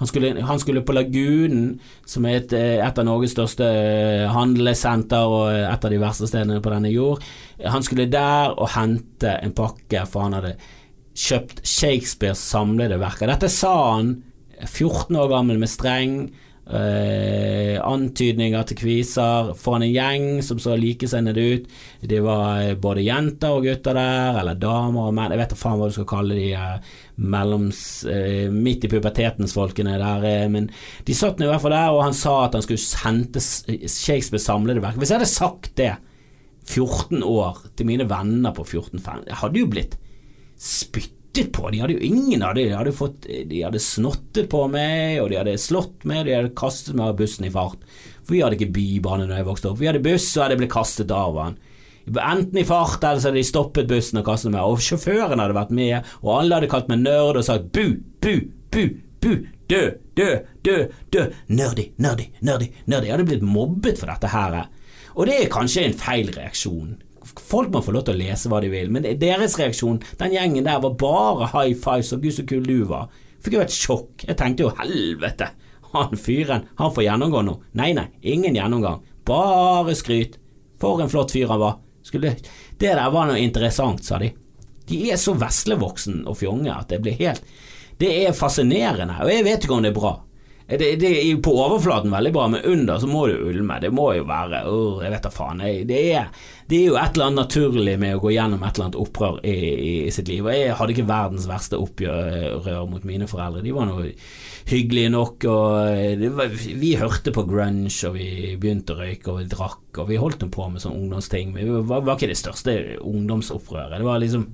Han 0.00 0.10
skulle, 0.10 0.42
han 0.42 0.58
skulle, 0.58 0.82
på 0.82 0.94
Lagunen, 0.96 1.78
som 2.06 2.26
er 2.26 2.40
et, 2.40 2.52
eh, 2.52 2.80
et, 2.82 2.98
av 2.98 3.06
Norges 3.06 3.34
største 3.36 3.64
eh, 3.64 4.26
handlesenter 4.32 5.30
og 5.30 5.52
et 5.54 5.86
av 5.86 5.92
de 5.92 6.00
verste 6.02 6.26
stedene 6.26 6.62
på 6.62 6.72
denne 6.72 6.90
jord. 6.90 7.22
Han 7.62 7.84
skulle 7.86 8.10
der 8.10 8.56
og 8.58 8.72
hente 8.74 9.36
en 9.38 9.54
pakke, 9.54 10.02
for 10.10 10.26
han 10.26 10.34
hadde 10.40 10.56
kjøpt 11.14 11.62
Shakespeares 11.62 12.42
samlede 12.42 12.98
verker. 12.98 13.30
Dette 13.30 13.50
sa 13.52 13.74
han 13.94 14.16
14 14.64 15.14
år 15.20 15.30
gammel 15.30 15.62
med 15.62 15.70
streng. 15.70 16.16
Uh, 16.64 17.76
antydninger 17.84 18.62
til 18.64 18.78
kviser 18.80 19.50
foran 19.60 19.82
en 19.84 19.90
gjeng 19.92 20.28
som 20.46 20.60
så 20.62 20.78
likesinnede 20.80 21.42
ut. 21.44 21.66
Det 22.00 22.22
var 22.24 22.62
eh, 22.62 22.76
både 22.80 23.04
jenter 23.04 23.52
og 23.52 23.66
gutter 23.66 23.98
der, 23.98 24.38
eller 24.40 24.56
damer 24.56 25.10
og 25.10 25.12
menn. 25.16 25.34
Jeg 25.34 25.42
vet 25.42 25.52
da 25.52 25.58
faen 25.60 25.76
hva 25.76 25.90
du 25.90 25.96
skal 25.98 26.08
kalle 26.08 26.38
de 26.38 26.46
uh, 26.56 26.94
melloms 27.20 27.82
uh, 28.08 28.48
midt 28.48 28.86
i 28.88 28.90
pubertetens 28.94 29.52
folkene 29.56 29.98
der. 30.00 30.48
men 30.48 30.70
de 31.04 31.16
satt 31.16 31.36
nå 31.36 31.50
i 31.50 31.52
hvert 31.52 31.66
fall 31.66 31.76
der, 31.76 31.92
og 31.92 32.06
han 32.06 32.16
sa 32.16 32.38
at 32.46 32.56
han 32.56 32.64
skulle 32.64 33.04
hente 33.04 33.44
Shakespeares 33.44 34.48
samlede 34.48 34.84
verk. 34.84 34.96
Hvis 34.96 35.12
jeg 35.12 35.20
hadde 35.20 35.34
sagt 35.34 35.74
det 35.76 35.92
14 36.64 37.20
år 37.28 37.60
til 37.76 37.90
mine 37.92 38.08
venner 38.08 38.56
på 38.56 38.64
14-15, 38.64 39.28
jeg 39.28 39.40
hadde 39.42 39.60
jo 39.60 39.68
blitt 39.68 39.98
spytt 40.56 41.12
spyttet 41.34 41.52
på. 41.52 41.70
De 41.70 41.80
hadde 41.80 41.94
jo 41.94 42.00
ingen 42.00 42.42
av 42.42 42.54
dem. 42.54 42.68
De 42.68 42.76
hadde, 42.76 42.92
fått, 42.92 43.26
de 43.26 43.62
hadde 43.62 43.80
snottet 43.80 44.48
på 44.50 44.66
meg, 44.68 45.20
og 45.22 45.30
de 45.30 45.38
hadde 45.38 45.58
slått 45.58 46.04
meg, 46.04 46.26
de 46.26 46.34
hadde 46.34 46.54
kastet 46.54 46.94
meg 46.94 47.10
av 47.10 47.16
bussen 47.18 47.46
i 47.46 47.50
fart. 47.50 47.78
For 48.24 48.34
vi 48.34 48.42
hadde 48.42 48.56
ikke 48.58 48.74
bybane 48.74 49.26
da 49.28 49.38
jeg 49.40 49.48
vokste 49.48 49.70
opp. 49.70 49.80
Vi 49.80 49.88
hadde 49.88 50.02
buss, 50.04 50.36
og 50.36 50.44
hadde 50.44 50.58
blitt 50.60 50.72
kastet 50.72 51.10
av 51.10 51.38
han. 51.40 51.56
Enten 52.06 52.60
i 52.60 52.66
fart, 52.68 53.02
eller 53.02 53.20
så 53.20 53.30
hadde 53.30 53.40
de 53.40 53.48
stoppet 53.48 53.88
bussen 53.88 54.20
og 54.20 54.28
kastet 54.28 54.52
meg. 54.54 54.62
Og 54.62 54.82
sjåføren 54.84 55.42
hadde 55.42 55.56
vært 55.56 55.74
med, 55.74 56.12
og 56.22 56.36
alle 56.38 56.60
hadde 56.60 56.70
kalt 56.72 56.92
meg 56.92 57.02
nerd 57.02 57.40
og 57.40 57.46
sagt 57.46 57.72
bu, 57.74 57.98
bu, 58.22 58.36
bu, 58.70 58.84
bu, 59.24 59.34
dø, 59.70 59.82
dø, 60.14 60.30
dø, 60.64 60.78
dø, 61.12 61.26
nerdy, 61.48 61.90
nerdy, 61.98 62.30
nerdy, 62.44 62.70
nerdy. 62.86 63.10
Jeg 63.10 63.16
hadde 63.16 63.28
blitt 63.32 63.48
mobbet 63.48 64.00
for 64.00 64.12
dette 64.12 64.30
her. 64.32 64.62
Og 65.14 65.28
det 65.28 65.40
er 65.40 65.52
kanskje 65.52 65.88
en 65.88 65.98
feil 65.98 66.30
reaksjon. 66.34 66.96
Folk 67.24 67.72
må 67.72 67.82
få 67.84 67.94
lov 67.94 68.06
til 68.06 68.16
å 68.16 68.20
lese 68.20 68.50
hva 68.52 68.60
de 68.62 68.70
vil, 68.72 68.90
men 68.92 69.06
deres 69.20 69.56
reaksjon, 69.60 70.00
den 70.20 70.34
gjengen 70.36 70.66
der, 70.66 70.80
var 70.84 70.96
bare 71.00 71.50
high 71.54 71.76
fives 71.78 72.12
og 72.14 72.24
gud 72.24 72.36
så 72.36 72.46
kul 72.48 72.66
du 72.66 72.78
var. 72.90 73.08
Fikk 73.44 73.58
jo 73.58 73.64
et 73.64 73.74
sjokk. 73.74 74.24
Jeg 74.24 74.38
tenkte 74.40 74.66
jo 74.66 74.74
helvete, 74.78 75.50
han 75.94 76.16
fyren, 76.18 76.68
han 76.80 76.94
får 76.94 77.06
gjennomgå 77.06 77.42
nå. 77.46 77.58
Nei, 77.78 77.92
nei, 77.96 78.08
ingen 78.34 78.56
gjennomgang. 78.56 79.02
Bare 79.28 79.94
skryt. 79.96 80.40
For 80.82 81.00
en 81.00 81.10
flott 81.12 81.32
fyr 81.32 81.52
han 81.52 81.60
var. 81.62 81.76
Skulle, 82.04 82.34
det 82.80 82.90
der 82.98 83.12
var 83.14 83.28
noe 83.30 83.40
interessant, 83.40 84.02
sa 84.04 84.18
de. 84.20 84.32
De 84.88 84.98
er 85.12 85.20
så 85.20 85.32
veslevoksen 85.38 86.24
og 86.28 86.36
fjonge 86.42 86.72
at 86.74 86.90
det 86.92 86.98
blir 87.00 87.16
helt 87.16 87.40
Det 87.96 88.10
er 88.26 88.34
fascinerende, 88.36 89.14
og 89.22 89.30
jeg 89.30 89.46
vet 89.46 89.64
ikke 89.64 89.76
om 89.76 89.84
det 89.84 89.94
er 89.94 89.96
bra. 89.96 90.16
Det, 90.66 90.96
det, 90.96 91.10
er 91.20 91.40
på 91.44 91.52
overflaten 91.60 92.12
veldig 92.12 92.30
bra, 92.32 92.46
men 92.48 92.64
under 92.64 93.00
så 93.00 93.08
må 93.08 93.26
du 93.28 93.34
ulme. 93.50 93.76
Det 93.82 93.90
må 93.92 94.06
jo 94.16 94.24
være 94.24 94.62
uh, 94.64 95.02
Jeg 95.04 95.12
vet 95.12 95.26
da 95.26 95.32
faen. 95.32 95.60
Det 95.60 95.98
er, 96.16 96.30
det 96.70 96.78
er, 96.78 96.86
jo 96.86 96.96
et 96.96 97.18
eller 97.18 97.26
annet 97.28 97.42
naturlig 97.42 97.98
med 98.00 98.16
å 98.16 98.22
gå 98.22 98.32
gjennom 98.32 98.64
et 98.64 98.72
eller 98.72 98.88
annet 98.88 98.98
opprør 99.02 99.42
i, 99.44 99.56
i 100.06 100.14
sitt 100.14 100.30
liv. 100.32 100.40
Og 100.46 100.56
jeg 100.56 100.78
hadde 100.78 100.96
ikke 100.96 101.06
verdens 101.10 101.48
verste 101.50 101.80
oppgjør 101.80 102.80
mot 102.88 103.04
mine 103.04 103.28
foreldre. 103.28 103.60
De 103.64 103.76
var 103.76 103.90
noe 103.90 104.08
hyggelige 104.70 105.12
nok. 105.12 105.44
Og 105.52 106.32
var, 106.40 106.56
vi 106.80 106.94
hørte 106.96 107.34
på 107.36 107.44
grunge, 107.50 107.92
og 108.08 108.16
vi 108.16 108.56
begynte 108.56 108.96
å 108.96 109.02
røyke, 109.02 109.34
og 109.34 109.42
vi 109.42 109.48
drakk, 109.52 109.82
og 110.00 110.08
vi 110.08 110.20
holdt 110.22 110.48
på 110.48 110.70
med 110.72 110.80
sånne 110.80 111.04
ungdomsting. 111.04 111.52
Vi 111.58 111.68
var, 111.74 112.00
var 112.00 112.16
ikke 112.16 112.32
det 112.32 112.40
største 112.40 112.78
ungdomsopprøret. 113.04 113.98
Det 114.00 114.08
var 114.08 114.24
liksom 114.24 114.48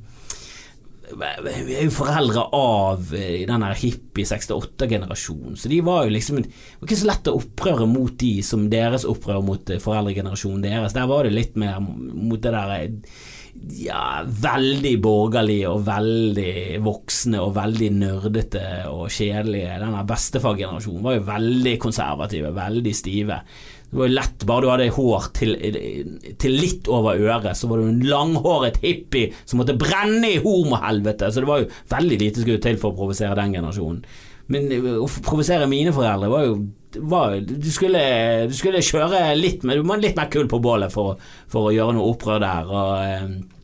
vi 1.16 1.74
er 1.76 1.86
jo 1.86 1.92
foreldre 1.94 2.44
av 2.56 3.10
eh, 3.16 3.42
den 3.48 3.64
hippie 3.80 4.28
68-generasjonen, 4.28 5.56
så 5.58 5.70
de 5.70 5.80
var 5.86 6.06
jo 6.06 6.14
liksom 6.14 6.40
Det 6.42 6.52
var 6.80 6.88
ikke 6.88 7.00
så 7.02 7.10
lett 7.10 7.30
å 7.30 7.36
opprøre 7.40 7.88
mot 7.90 8.14
de 8.20 8.32
som 8.46 8.68
deres 8.72 9.06
opprør 9.08 9.42
mot 9.44 9.70
eh, 9.70 9.82
foreldregenerasjonen 9.82 10.64
deres. 10.64 10.96
Der 10.96 11.10
var 11.10 11.26
det 11.26 11.34
litt 11.34 11.58
mer 11.60 11.80
mot 11.82 12.40
det 12.40 12.54
der 12.54 12.74
eh, 12.76 12.96
ja, 13.80 14.22
veldig 14.24 14.94
borgerlig 15.02 15.60
og 15.68 15.82
veldig 15.88 16.80
voksne 16.84 17.40
og 17.42 17.56
veldig 17.56 17.90
nerdete 17.98 18.64
og 18.92 19.10
kjedelige. 19.12 19.80
Denne 19.82 19.98
der 19.98 20.08
bestefargenerasjonen 20.08 21.04
var 21.04 21.18
jo 21.18 21.26
veldig 21.28 21.76
konservative, 21.82 22.54
veldig 22.56 22.94
stive. 22.96 23.40
Det 23.90 23.98
var 23.98 24.12
lett, 24.12 24.44
bare 24.46 24.62
du 24.62 24.70
hadde 24.70 24.88
hår 24.94 25.28
til, 25.34 25.54
til, 26.38 26.54
litt 26.54 26.88
over 26.90 27.18
øret, 27.18 27.58
så 27.58 27.66
var 27.70 27.80
du 27.80 27.88
en 27.90 28.04
langhåret 28.06 28.78
hippie 28.84 29.32
som 29.42 29.58
måtte 29.58 29.74
brenne 29.78 30.36
i 30.36 30.42
homohelvete. 30.42 31.30
Så 31.30 31.42
det 31.42 31.50
var 31.50 31.64
jo 31.64 31.70
veldig 31.90 32.20
lite 32.20 32.44
skulle 32.44 32.62
til 32.62 32.78
for 32.78 32.92
å 32.92 33.00
provosere 33.00 33.38
den 33.40 33.56
generasjonen. 33.58 34.04
Men 34.50 34.70
å 34.98 35.08
provosere 35.26 35.68
mine 35.70 35.94
foreldre 35.94 36.30
var 36.30 36.46
jo 36.46 36.60
var, 37.06 37.36
du, 37.46 37.68
skulle, 37.70 38.00
du, 38.50 38.54
skulle, 38.58 38.82
kjøre 38.82 39.28
litt, 39.38 39.62
var 39.62 40.00
litt 40.02 40.16
mer 40.18 40.30
kull 40.30 40.48
på 40.50 40.58
bålet 40.58 40.90
for, 40.90 41.20
for, 41.46 41.68
å 41.68 41.74
gjøre 41.74 41.94
noe 41.94 42.14
opprør 42.16 42.40
der. 42.42 42.72
Og, 42.74 42.94
eh, 43.04 43.28
Eh, 43.30 43.59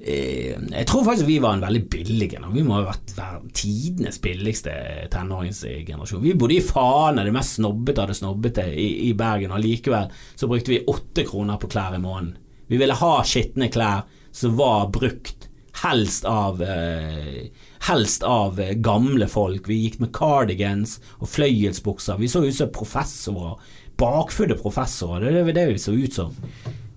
jeg 0.00 0.86
tror 0.88 1.04
faktisk 1.04 1.28
vi 1.28 1.38
var 1.42 1.56
en 1.56 1.64
veldig 1.64 1.82
billig 1.92 2.30
generasjon. 2.32 2.56
Vi 2.56 2.64
må 2.64 2.78
ha 2.78 2.86
vært 2.88 3.12
tidenes 3.56 4.20
billigste 4.22 4.72
tenåringsgenerasjon. 5.12 6.22
Vi 6.24 6.36
bodde 6.38 6.56
i 6.56 6.64
Fane, 6.64 7.24
det 7.26 7.34
mest 7.34 7.58
snobbete 7.58 8.04
av 8.04 8.12
det 8.12 8.16
snobbete 8.20 8.64
i, 8.72 8.88
i 9.10 9.12
Bergen, 9.18 9.52
og 9.52 9.60
likevel 9.64 10.08
så 10.34 10.48
brukte 10.50 10.72
vi 10.72 10.84
åtte 10.88 11.26
kroner 11.28 11.60
på 11.60 11.70
klær 11.72 11.98
i 11.98 12.02
måneden. 12.02 12.38
Vi 12.70 12.78
ville 12.80 12.96
ha 12.96 13.12
skitne 13.26 13.68
klær 13.72 14.06
som 14.32 14.56
var 14.56 14.88
brukt, 14.94 15.48
helst 15.82 16.24
av 16.28 16.62
eh, 16.62 17.50
Helst 17.88 18.22
av 18.28 18.58
eh, 18.60 18.74
gamle 18.76 19.24
folk. 19.30 19.64
Vi 19.70 19.78
gikk 19.86 20.02
med 20.02 20.10
cardigans 20.12 20.98
og 21.16 21.30
fløyelsbukser. 21.32 22.18
Vi 22.20 22.28
så 22.28 22.42
ut 22.44 22.52
som 22.52 22.68
professorer. 22.74 23.54
Bakfulle 23.96 24.58
professorer. 24.60 25.24
Det 25.32 25.40
er 25.40 25.56
det 25.56 25.64
vi 25.70 25.78
så 25.80 25.94
ut 25.96 26.18
som. 26.18 26.34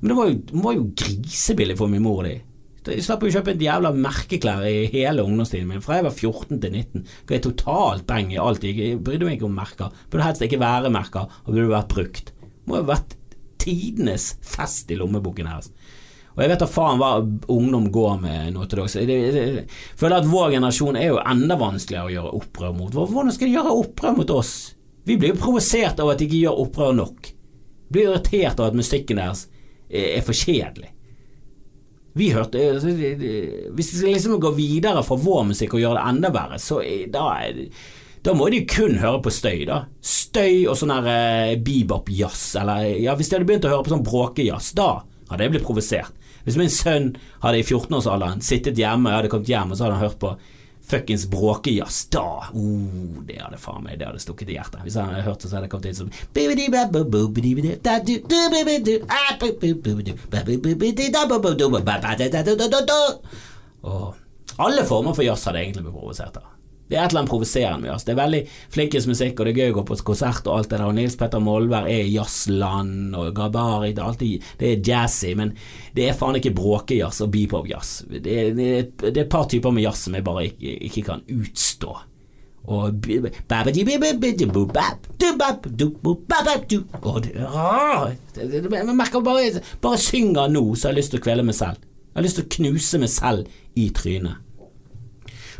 Men 0.01 0.11
det 0.11 0.17
var 0.17 0.27
jo, 0.27 0.41
var 0.65 0.75
jo 0.75 0.89
grisebillig 0.99 1.77
for 1.79 1.87
min 1.87 2.03
mor 2.03 2.19
og 2.19 2.27
de. 2.27 2.35
Jeg 2.83 3.03
slapp 3.05 3.23
å 3.23 3.31
kjøpe 3.31 3.53
en 3.53 3.63
jævla 3.63 3.93
merkeklær 3.95 4.65
i 4.67 4.87
hele 4.91 5.23
ungdomstiden 5.23 5.69
min. 5.69 5.83
Fra 5.83 5.99
jeg 5.99 6.07
var 6.09 6.15
14 6.17 6.59
til 6.59 6.73
19 6.75 7.05
ga 7.29 7.37
jeg 7.37 7.45
totalt 7.45 8.07
beng 8.09 8.33
i 8.33 8.39
alt. 8.41 8.65
Jeg 8.67 8.99
brydde 9.03 9.27
meg 9.29 9.37
ikke 9.37 9.47
om 9.47 9.55
merker. 9.55 9.93
Burde 10.11 10.27
helst 10.27 10.43
ikke 10.43 10.59
være 10.61 10.91
merker, 10.91 11.31
og 11.45 11.51
burde 11.53 11.71
vært 11.71 11.93
brukt. 11.93 12.33
Må 12.67 12.81
jo 12.81 12.87
vært 12.91 13.15
tidenes 13.63 14.33
fest 14.43 14.91
i 14.91 14.97
lommeboken 14.99 15.47
her. 15.47 15.67
Og 16.33 16.41
jeg 16.41 16.49
vet 16.49 16.63
da 16.63 16.67
faen 16.67 16.99
hva 16.99 17.11
ungdom 17.53 17.91
går 17.93 18.15
med 18.23 18.55
nå 18.55 18.65
til 18.65 18.81
dags. 18.81 18.95
Jeg 18.97 19.65
føler 19.99 20.17
at 20.17 20.29
vår 20.29 20.55
generasjon 20.55 20.97
er 20.97 21.11
jo 21.11 21.21
enda 21.21 21.57
vanskeligere 21.61 22.09
å 22.09 22.13
gjøre 22.15 22.33
opprør 22.39 22.73
mot. 22.79 22.95
Hvordan 22.97 23.35
skal 23.35 23.49
de 23.49 23.57
gjøre 23.59 23.75
opprør 23.83 24.17
mot 24.17 24.33
oss? 24.33 24.55
Vi 25.05 25.19
blir 25.19 25.33
jo 25.33 25.41
provosert 25.43 26.01
av 26.01 26.09
at 26.13 26.19
de 26.19 26.27
ikke 26.27 26.41
gjør 26.41 26.63
opprør 26.65 26.97
nok. 26.97 27.29
Blir 27.93 28.09
irritert 28.09 28.57
av 28.57 28.71
at 28.71 28.79
musikken 28.79 29.21
deres 29.21 29.45
er 29.93 30.23
for 30.25 30.33
kjedelig. 30.33 30.89
Vi 32.13 32.29
hørte 32.33 32.61
altså, 32.75 32.93
Hvis 32.93 33.89
de 33.89 33.97
skal 33.97 34.13
liksom 34.13 34.39
gå 34.41 34.53
videre 34.57 35.01
fra 35.05 35.17
vår 35.17 35.47
musikk 35.49 35.75
og 35.75 35.83
gjøre 35.83 35.99
det 35.99 36.07
enda 36.11 36.31
verre, 36.33 36.59
så 36.61 36.81
da, 37.13 37.25
da 38.25 38.35
må 38.37 38.49
de 38.53 38.63
kun 38.69 38.99
høre 39.01 39.21
på 39.25 39.33
støy, 39.33 39.63
da. 39.69 39.83
Støy 40.05 40.67
og 40.67 40.77
sånn 40.77 40.93
her 40.93 41.09
eh, 41.09 41.55
bebop-jazz, 41.63 42.51
eller 42.61 42.85
ja, 43.01 43.17
hvis 43.17 43.31
de 43.31 43.39
hadde 43.39 43.49
begynt 43.49 43.65
å 43.69 43.73
høre 43.73 43.87
på 43.87 43.95
sånn 43.95 44.05
bråkejazz, 44.05 44.73
da 44.77 44.91
hadde 45.31 45.47
jeg 45.47 45.55
blitt 45.55 45.65
provosert. 45.65 46.19
Hvis 46.43 46.59
min 46.59 46.71
sønn 46.71 47.13
hadde 47.43 47.61
i 47.61 47.65
14-årsalderen 47.65 48.43
sittet 48.43 48.79
hjemme, 48.79 49.09
jeg 49.09 49.21
hadde 49.21 49.31
kommet 49.31 49.49
hjem, 49.49 49.71
og 49.71 49.79
så 49.79 49.87
hadde 49.87 49.97
han 49.97 50.05
hørt 50.05 50.19
på 50.21 50.33
fuckings 50.83 51.25
bråkejazz, 51.31 52.05
da 52.11 52.49
oh, 52.53 53.21
Det 53.27 53.39
hadde 53.41 53.59
faen 53.61 53.83
meg 53.85 53.99
Det 53.99 54.07
hadde 54.09 54.21
stukket 54.23 54.51
i 54.51 54.57
hjertet. 54.57 54.81
Hvis 54.83 54.97
han 54.99 55.11
hadde 55.11 55.25
hørt 55.27 55.43
det, 55.43 55.49
så 55.49 55.57
hadde 55.57 55.67
det 55.67 55.73
kommet 55.73 55.89
inn 55.91 55.99
som 56.01 56.11
alle 64.63 64.83
former 64.85 65.15
for 65.15 65.25
jazz 65.25 65.47
hadde 65.49 65.63
egentlig 65.63 65.87
blitt 65.87 65.97
provosert 65.97 66.37
av. 66.37 66.52
Det 66.93 66.99
er 66.99 67.07
et 67.07 67.13
eller 67.15 67.23
annet 67.23 67.31
provoserende 67.31 67.81
med 67.81 67.89
jazz. 67.89 68.03
Det 68.05 68.11
er 68.13 68.17
veldig 68.19 68.39
flinkest 68.75 69.09
musikk, 69.09 69.39
og 69.39 69.47
det 69.47 69.53
er 69.55 69.61
gøy 69.63 69.71
å 69.71 69.77
gå 69.79 69.83
på 69.89 69.95
konsert 70.05 70.45
og 70.45 70.59
alt 70.59 70.69
det 70.69 70.77
der. 70.77 70.85
Og 70.85 70.93
Nils 70.93 71.15
Petter 71.17 71.41
Molvær 71.41 71.87
er 71.89 72.05
jazzland, 72.05 73.15
og 73.17 73.31
Gabari 73.33 73.95
det 73.95 74.03
er, 74.03 74.09
alltid, 74.11 74.51
det 74.59 74.69
er 74.69 74.83
jazzy, 74.91 75.31
men 75.39 75.55
det 75.97 76.05
er 76.05 76.19
faen 76.19 76.37
ikke 76.37 76.53
bråkejazz 76.53 77.23
og 77.25 77.31
bebop-jazz. 77.33 77.95
Det, 78.13 78.21
det, 78.21 78.69
det, 79.01 79.09
er 79.09 79.23
et 79.23 79.33
par 79.33 79.49
typer 79.49 79.73
med 79.73 79.87
jazz 79.87 80.05
som 80.05 80.13
jeg 80.13 80.27
bare 80.27 80.45
ikke, 80.51 80.75
ikke 80.91 81.05
kan 81.09 81.25
utstå. 81.33 81.97
Og 82.63 83.09
bare 89.81 89.99
synger 89.99 90.53
nå, 90.53 90.67
så 90.77 90.91
har 90.91 90.93
jeg 90.93 91.01
lyst 91.01 91.17
til 91.17 91.25
å 91.25 91.25
kvele 91.25 91.49
meg 91.49 91.57
selv. 91.57 91.81
Jeg 92.13 92.21
har 92.21 92.29
lyst 92.29 92.37
til 92.37 92.45
å 92.45 92.53
knuse 92.59 93.01
meg 93.01 93.09
selv 93.17 93.81
i 93.81 93.89
trynet. 93.97 94.52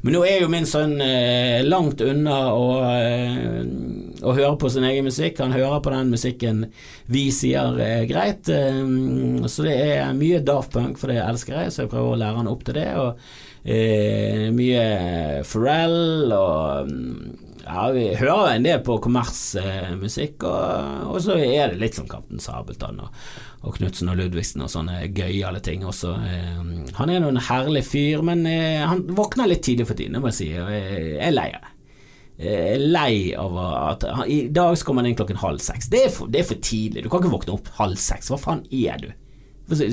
Men 0.04 0.18
nå 0.18 0.22
er 0.28 0.42
jo 0.42 0.50
min 0.52 0.66
sønn 0.68 0.98
eh, 1.00 1.62
langt 1.64 2.02
unna 2.04 2.38
å, 2.52 2.66
eh, 2.84 3.62
å, 4.20 4.34
høre 4.36 4.58
på 4.60 4.68
sin 4.74 4.84
egen 4.84 5.08
musikk. 5.08 5.40
Han 5.40 5.56
hører 5.56 5.80
på 5.80 5.94
den 5.94 6.12
musikken 6.12 6.66
vi 7.08 7.30
sier 7.32 7.80
er 7.80 8.04
greit. 8.10 8.52
Eh, 8.52 8.82
så 9.48 9.64
det 9.64 9.78
er 9.86 10.12
mye 10.18 10.44
Daft 10.44 10.76
Punk, 10.76 11.00
for 11.00 11.14
det 11.14 11.22
elsker 11.24 11.56
jeg, 11.56 11.72
så 11.72 11.86
jeg 11.86 11.94
prøver 11.94 12.18
å 12.18 12.20
lære 12.20 12.42
han 12.42 12.52
opp 12.52 12.66
til 12.68 12.82
det. 12.82 12.90
Og 13.00 13.24
eh, 13.64 14.50
mye 14.52 14.84
Pharrell 15.48 16.36
og 16.36 16.92
ja, 17.64 17.84
vi 17.96 18.04
hører 18.20 18.58
en 18.58 18.66
del 18.66 18.82
på 18.84 18.98
kommersmusikk, 19.04 20.44
og, 20.44 21.12
og, 21.14 21.20
så 21.24 21.38
er 21.40 21.72
det 21.72 21.80
litt 21.80 21.96
som 21.96 22.08
Kaptein 22.12 22.42
Sabeltann 22.44 23.00
og, 23.04 23.14
og 23.64 23.78
Knutsen 23.78 24.12
og 24.12 24.18
Ludvigsen 24.20 24.66
og 24.66 24.72
sånne 24.74 25.00
gøyale 25.16 25.62
ting 25.64 25.86
også. 25.88 26.12
Eh, 26.28 26.58
han 26.98 27.14
er 27.14 27.24
nå 27.24 27.32
en 27.32 27.44
herlig 27.48 27.86
fyr, 27.88 28.26
men 28.26 28.44
eh, 28.50 28.84
han 28.84 29.06
våkner 29.16 29.48
litt 29.48 29.64
tidlig 29.64 29.88
for 29.88 30.00
tiden, 30.00 30.20
må 30.20 30.34
jeg 30.34 30.40
si. 30.42 30.50
Jeg 30.52 31.16
er 31.24 31.34
lei 31.36 31.48
av 31.54 31.64
det. 31.64 31.72
Jeg 32.44 32.74
er 32.74 32.84
lei 32.84 33.16
av 33.38 33.58
at 33.62 34.06
han, 34.10 34.28
I 34.28 34.40
dag 34.52 34.76
kommer 34.84 35.04
han 35.06 35.12
inn 35.14 35.18
klokken 35.20 35.40
halv 35.40 35.64
seks. 35.64 35.88
Det 35.94 36.06
er, 36.10 36.12
for, 36.12 36.32
det 36.34 36.42
er, 36.42 36.50
for, 36.50 36.60
tidlig. 36.60 37.06
Du 37.06 37.12
kan 37.14 37.24
ikke 37.24 37.36
våkne 37.38 37.56
opp 37.56 37.72
halv 37.78 38.00
seks. 38.02 38.32
Hva 38.34 38.42
faen 38.42 38.66
er 38.74 39.00
du? 39.00 39.12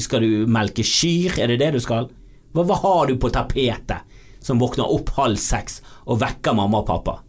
Skal 0.02 0.24
du 0.26 0.46
melke 0.50 0.82
kyr? 0.82 1.36
Er 1.38 1.52
det 1.52 1.60
det 1.62 1.74
du 1.76 1.82
skal? 1.84 2.10
Hva, 2.56 2.66
hva 2.66 2.82
har 2.82 3.10
du 3.10 3.18
på 3.20 3.30
tapetet 3.30 4.18
som 4.42 4.58
våkner 4.58 4.88
opp 4.90 5.12
halv 5.20 5.38
seks 5.38 5.82
og 6.08 6.24
vekker 6.24 6.56
mamma 6.56 6.82
og 6.82 6.88
pappa? 6.88 7.20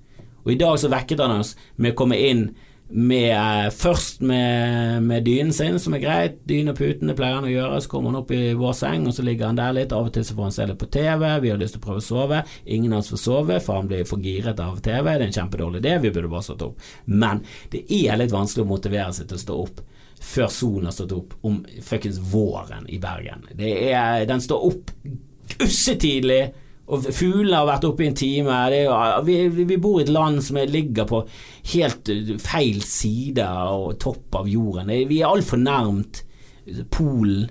Og 0.44 0.52
i 0.54 0.60
dag 0.60 0.78
så 0.80 0.92
vekket 0.92 1.24
han 1.24 1.40
oss 1.40 1.56
med 1.78 1.94
å 1.94 2.00
komme 2.02 2.20
inn 2.20 2.50
med, 2.92 3.32
eh, 3.32 3.70
først 3.72 4.22
med, 4.22 5.04
med, 5.04 5.24
dynen 5.24 5.54
sin, 5.54 5.80
som 5.80 5.94
er 5.94 6.04
greit. 6.04 6.40
Dyne 6.48 6.74
og 6.74 6.80
putene 6.80 7.16
pleier 7.16 7.38
han 7.40 7.48
å 7.48 7.52
gjøre. 7.52 7.82
Så 7.82 7.92
kommer 7.92 8.12
han 8.12 8.20
opp 8.20 8.32
i 8.36 8.54
vår 8.58 8.74
seng, 8.76 9.06
og 9.08 9.16
så 9.16 9.24
ligger 9.24 9.48
han 9.48 9.60
der 9.60 9.76
litt. 9.78 9.94
Av 9.96 10.10
og 10.10 10.14
til 10.14 10.26
så 10.28 10.36
får 10.36 10.50
han 10.50 10.56
se 10.58 10.68
litt 10.68 10.82
på 10.82 10.90
TV. 10.92 11.28
Vi 11.40 11.54
har 11.54 11.62
lyst 11.62 11.78
til 11.78 11.84
å 11.84 11.86
prøve 11.86 12.04
å 12.04 12.08
sove. 12.08 12.42
Ingen 12.66 12.94
av 12.94 13.04
oss 13.04 13.14
får 13.14 13.24
sove, 13.24 13.62
for 13.64 13.80
han 13.80 13.88
blir 13.92 14.04
for 14.10 14.20
giret 14.20 14.60
av 14.60 14.82
TV. 14.84 15.08
Det 15.08 15.16
er 15.16 15.28
en 15.30 15.40
kjempedårlig 15.40 15.84
idé. 15.84 15.98
Vi 16.04 16.12
burde 16.12 16.34
bare 16.34 16.48
stått 16.50 16.68
opp. 16.68 16.92
Men 17.06 17.46
det 17.72 17.86
er 18.02 18.20
litt 18.20 18.36
vanskelig 18.36 18.68
å 18.68 18.72
motivere 18.74 19.16
seg 19.16 19.32
til 19.32 19.40
å 19.40 19.46
stå 19.46 19.62
opp 19.64 19.84
før 20.22 20.52
solen 20.54 20.86
har 20.86 20.94
stått 20.94 21.16
opp 21.16 21.32
om 21.50 21.64
fuckings 21.82 22.20
våren 22.32 22.86
i 22.94 23.00
Bergen. 23.02 23.48
Er, 23.58 24.28
den 24.30 24.44
står 24.44 24.68
opp 24.68 24.92
ussetidlig 25.62 26.44
og 26.92 27.06
fuglene 27.16 27.56
har 27.56 27.68
vært 27.70 27.86
oppe 27.88 28.04
i 28.04 28.10
en 28.10 28.18
time. 28.18 28.58
Jo, 28.74 28.98
vi, 29.28 29.38
vi, 29.62 29.78
bor 29.80 30.02
i 30.02 30.04
et 30.04 30.12
land 30.12 30.42
som 30.44 30.60
ligger 30.68 31.08
på 31.08 31.22
helt 31.76 32.12
feil 32.44 32.82
side 32.84 33.46
og 33.72 33.96
topp 34.02 34.42
av 34.42 34.50
jorden. 34.52 34.92
Vi 35.08 35.22
er 35.22 35.30
altfor 35.30 35.62
nærmt 35.62 36.24
Polen. 36.92 37.48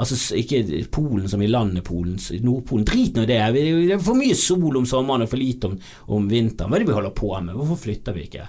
Altså 0.00 0.16
ikke 0.38 0.62
Polen 0.92 1.28
som 1.28 1.42
i 1.44 1.50
landet 1.50 1.84
Polen, 1.84 2.16
Nordpolen. 2.46 2.86
Drit 2.88 3.18
nå 3.18 3.26
i 3.26 3.28
det. 3.28 3.40
Det 3.52 3.66
er 3.98 4.00
for 4.00 4.16
mye 4.16 4.38
sol 4.38 4.78
om 4.80 4.88
sommeren 4.88 5.26
og 5.26 5.32
for 5.32 5.40
lite 5.40 5.68
om, 5.68 5.76
om 6.16 6.30
vinteren. 6.30 6.70
Hva 6.70 6.78
er 6.78 6.86
det 6.86 6.88
vi 6.88 6.96
holder 6.96 7.16
på 7.18 7.34
med? 7.34 7.58
Hvorfor 7.58 7.82
flytter 7.84 8.16
vi 8.16 8.24
ikke? 8.30 8.46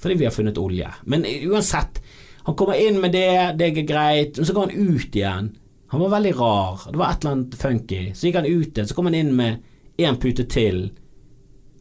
Fordi 0.00 0.18
vi 0.20 0.28
har 0.28 0.34
funnet 0.36 0.60
olje. 0.60 0.90
Men 1.12 1.24
uansett, 1.48 2.02
han 2.44 2.56
kommer 2.56 2.76
inn 2.80 3.00
med 3.00 3.16
det, 3.16 3.56
det 3.56 3.70
er 3.70 3.88
greit, 3.88 4.36
men 4.36 4.48
så 4.48 4.56
går 4.56 4.68
han 4.68 4.92
ut 4.92 5.16
igjen. 5.16 5.50
Han 5.90 6.00
var 6.00 6.12
veldig 6.12 6.32
rar. 6.38 6.86
Det 6.90 6.98
var 6.98 7.10
et 7.10 7.24
eller 7.24 7.36
annet 7.36 7.54
funky. 7.58 8.00
Så 8.14 8.28
gikk 8.28 8.38
han 8.38 8.46
ut 8.46 8.68
igjen, 8.70 8.88
så 8.88 8.94
kom 8.94 9.08
han 9.10 9.18
inn 9.18 9.32
med 9.36 9.62
én 9.98 10.18
pute 10.22 10.46
til. 10.50 10.84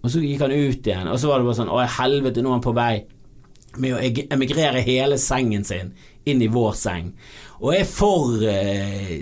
Og 0.02 0.10
så 0.12 0.22
gikk 0.24 0.42
han 0.42 0.56
ut 0.56 0.88
igjen, 0.88 1.08
og 1.12 1.20
så 1.22 1.30
var 1.30 1.40
det 1.40 1.50
bare 1.50 1.60
sånn 1.60 1.72
Å, 1.74 1.82
helvete, 2.00 2.42
nå 2.42 2.50
er 2.50 2.58
han 2.58 2.66
på 2.66 2.76
vei 2.78 2.94
med 3.78 3.94
å 3.94 4.00
emigrere 4.34 4.82
hele 4.82 5.20
sengen 5.22 5.66
sin 5.68 5.92
inn 6.26 6.42
i 6.42 6.50
vår 6.50 6.74
seng. 6.80 7.12
Og 7.60 7.74
er 7.76 7.84
for 7.84 8.40
eh, 8.48 9.18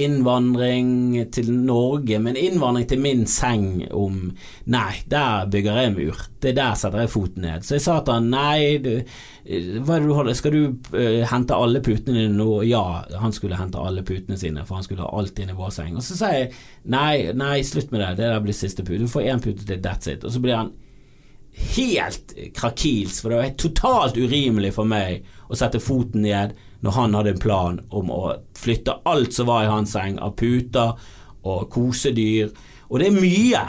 innvandring 0.00 1.18
til 1.34 1.50
Norge, 1.52 2.16
men 2.22 2.38
innvandring 2.40 2.86
til 2.88 3.02
min 3.04 3.26
seng 3.28 3.84
om 3.92 4.30
Nei, 4.72 5.02
der 5.10 5.50
bygger 5.52 5.80
jeg 5.82 5.92
mur. 5.92 6.22
Det 6.40 6.54
er 6.54 6.56
der 6.56 6.78
setter 6.80 7.04
jeg 7.04 7.12
foten 7.12 7.44
ned. 7.44 7.66
Så 7.66 7.76
jeg 7.76 7.84
sa 7.84 7.98
til 8.00 8.16
han 8.16 8.30
nei, 8.32 8.78
du, 8.80 8.88
hva 9.84 9.98
er 9.98 10.00
det 10.00 10.08
du 10.08 10.14
holder 10.16 10.38
Skal 10.38 10.56
du 10.56 10.62
uh, 10.96 11.20
hente 11.28 11.58
alle 11.60 11.82
putene 11.84 12.22
dine 12.22 12.38
nå? 12.38 12.48
Ja, 12.64 13.04
han 13.20 13.36
skulle 13.36 13.60
hente 13.60 13.80
alle 13.80 14.04
putene 14.06 14.40
sine, 14.40 14.64
for 14.64 14.80
han 14.80 14.88
skulle 14.88 15.04
ha 15.04 15.12
alt 15.12 15.44
inn 15.44 15.52
i 15.52 15.58
vår 15.58 15.76
seng. 15.76 16.00
Og 16.00 16.06
så 16.06 16.16
sa 16.16 16.32
jeg 16.32 16.54
nei, 16.88 17.34
nei, 17.36 17.58
slutt 17.68 17.92
med 17.92 18.00
det, 18.00 18.14
det 18.22 18.32
der 18.32 18.44
blir 18.44 18.56
siste 18.56 18.86
pute. 18.86 19.04
Du 19.04 19.12
får 19.12 19.28
én 19.28 19.44
pute 19.44 19.68
til, 19.68 19.84
that's 19.84 20.08
it. 20.08 20.24
Og 20.24 20.32
så 20.32 20.40
blir 20.40 20.56
han 20.62 20.72
helt 21.76 22.32
krakils, 22.56 23.20
for 23.20 23.30
det 23.30 23.42
var 23.42 23.58
totalt 23.60 24.16
urimelig 24.16 24.72
for 24.74 24.88
meg 24.88 25.28
å 25.52 25.58
sette 25.58 25.82
foten 25.84 26.24
ned 26.24 26.56
når 26.84 26.96
han 26.98 27.16
hadde 27.16 27.34
en 27.34 27.42
plan 27.42 27.80
om 27.96 28.12
å 28.12 28.22
flytte 28.58 28.98
alt 29.08 29.32
som 29.36 29.48
var 29.48 29.64
i 29.64 29.72
hans 29.72 29.94
seng 29.96 30.18
av 30.20 30.36
puter 30.36 30.94
og 31.44 31.66
kosedyr. 31.72 32.52
Og 32.90 33.00
det 33.00 33.08
er 33.08 33.18
mye. 33.18 33.64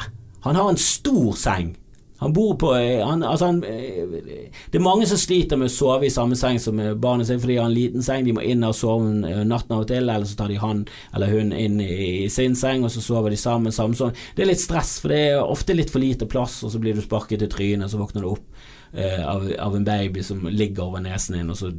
Han 0.46 0.60
har 0.60 0.70
en 0.70 0.80
stor 0.80 1.34
seng. 1.40 1.74
Han 2.18 2.34
bor 2.34 2.54
på 2.56 2.70
han, 2.74 3.24
altså 3.24 3.46
han, 3.46 3.58
Det 3.60 4.78
er 4.80 4.84
mange 4.84 5.08
som 5.08 5.20
sliter 5.20 5.60
med 5.60 5.68
å 5.68 5.74
sove 5.74 6.08
i 6.08 6.14
samme 6.14 6.38
seng 6.40 6.62
som 6.64 6.80
barnet 7.02 7.28
sitt 7.28 7.42
fordi 7.44 7.58
de 7.58 7.60
har 7.60 7.68
en 7.68 7.76
liten 7.76 8.06
seng. 8.06 8.24
De 8.24 8.36
må 8.36 8.44
inn 8.46 8.64
og 8.64 8.76
sove 8.78 9.12
natten 9.44 9.76
av 9.76 9.84
og 9.84 9.90
til, 9.90 10.08
eller 10.08 10.28
så 10.28 10.38
tar 10.40 10.54
de 10.54 10.62
han 10.62 10.86
eller 11.14 11.34
hun 11.34 11.52
inn 11.52 11.82
i 11.84 12.30
sin 12.32 12.56
seng, 12.56 12.86
og 12.88 12.94
så 12.94 13.04
sover 13.04 13.36
de 13.36 13.40
sammen. 13.40 13.76
sammen. 13.76 14.16
Det 14.36 14.46
er 14.46 14.52
litt 14.54 14.64
stress, 14.64 14.98
for 15.04 15.12
det 15.12 15.20
er 15.34 15.44
ofte 15.44 15.76
litt 15.76 15.92
for 15.92 16.04
lite 16.04 16.28
plass, 16.32 16.62
og 16.64 16.72
så 16.72 16.80
blir 16.82 16.96
du 16.96 17.04
sparket 17.04 17.44
i 17.44 17.52
trynet, 17.52 17.90
og 17.90 17.92
så 17.92 18.00
våkner 18.00 18.24
du 18.24 18.32
opp 18.32 18.48
eh, 18.48 18.85
av, 18.96 19.50
av, 19.60 19.76
en 19.76 19.86
baby 19.86 20.24
som 20.24 20.46
ligger 20.48 20.86
over 20.86 21.02
nesen 21.04 21.36
din, 21.36 21.50
og 21.52 21.58
så 21.60 21.72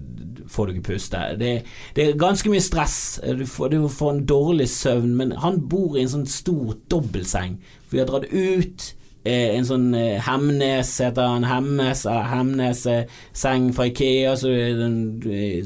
får 0.53 0.67
du 0.67 0.73
ikke 0.75 0.93
puste. 0.93 1.23
Det, 1.41 1.53
det 1.97 2.05
er 2.05 2.19
ganske 2.21 2.51
mye 2.53 2.65
stress. 2.65 2.99
Du 3.25 3.47
får, 3.49 3.73
du 3.73 3.89
får 3.89 4.13
en 4.13 4.27
dårlig 4.29 4.69
søvn, 4.69 5.15
men 5.17 5.33
han 5.43 5.63
bor 5.71 5.97
i 5.97 6.05
en 6.05 6.13
sånn 6.13 6.29
stor 6.29 6.77
dobbeltseng. 6.93 7.57
For 7.87 7.97
vi 7.97 8.03
har 8.05 8.11
dratt 8.11 8.29
ut 8.31 8.91
Eh, 9.27 9.57
en 9.57 9.65
sånn 9.67 9.89
eh, 9.99 10.21
Hemnes 10.23 10.91
heter 11.03 11.27
han. 11.33 11.47
Hemnes, 11.49 12.05
eh, 12.07 12.27
Hemnes-seng 12.31 13.73
fra 13.75 13.89
Ikea. 13.91 14.37
Så 14.39 14.53
en 14.53 14.99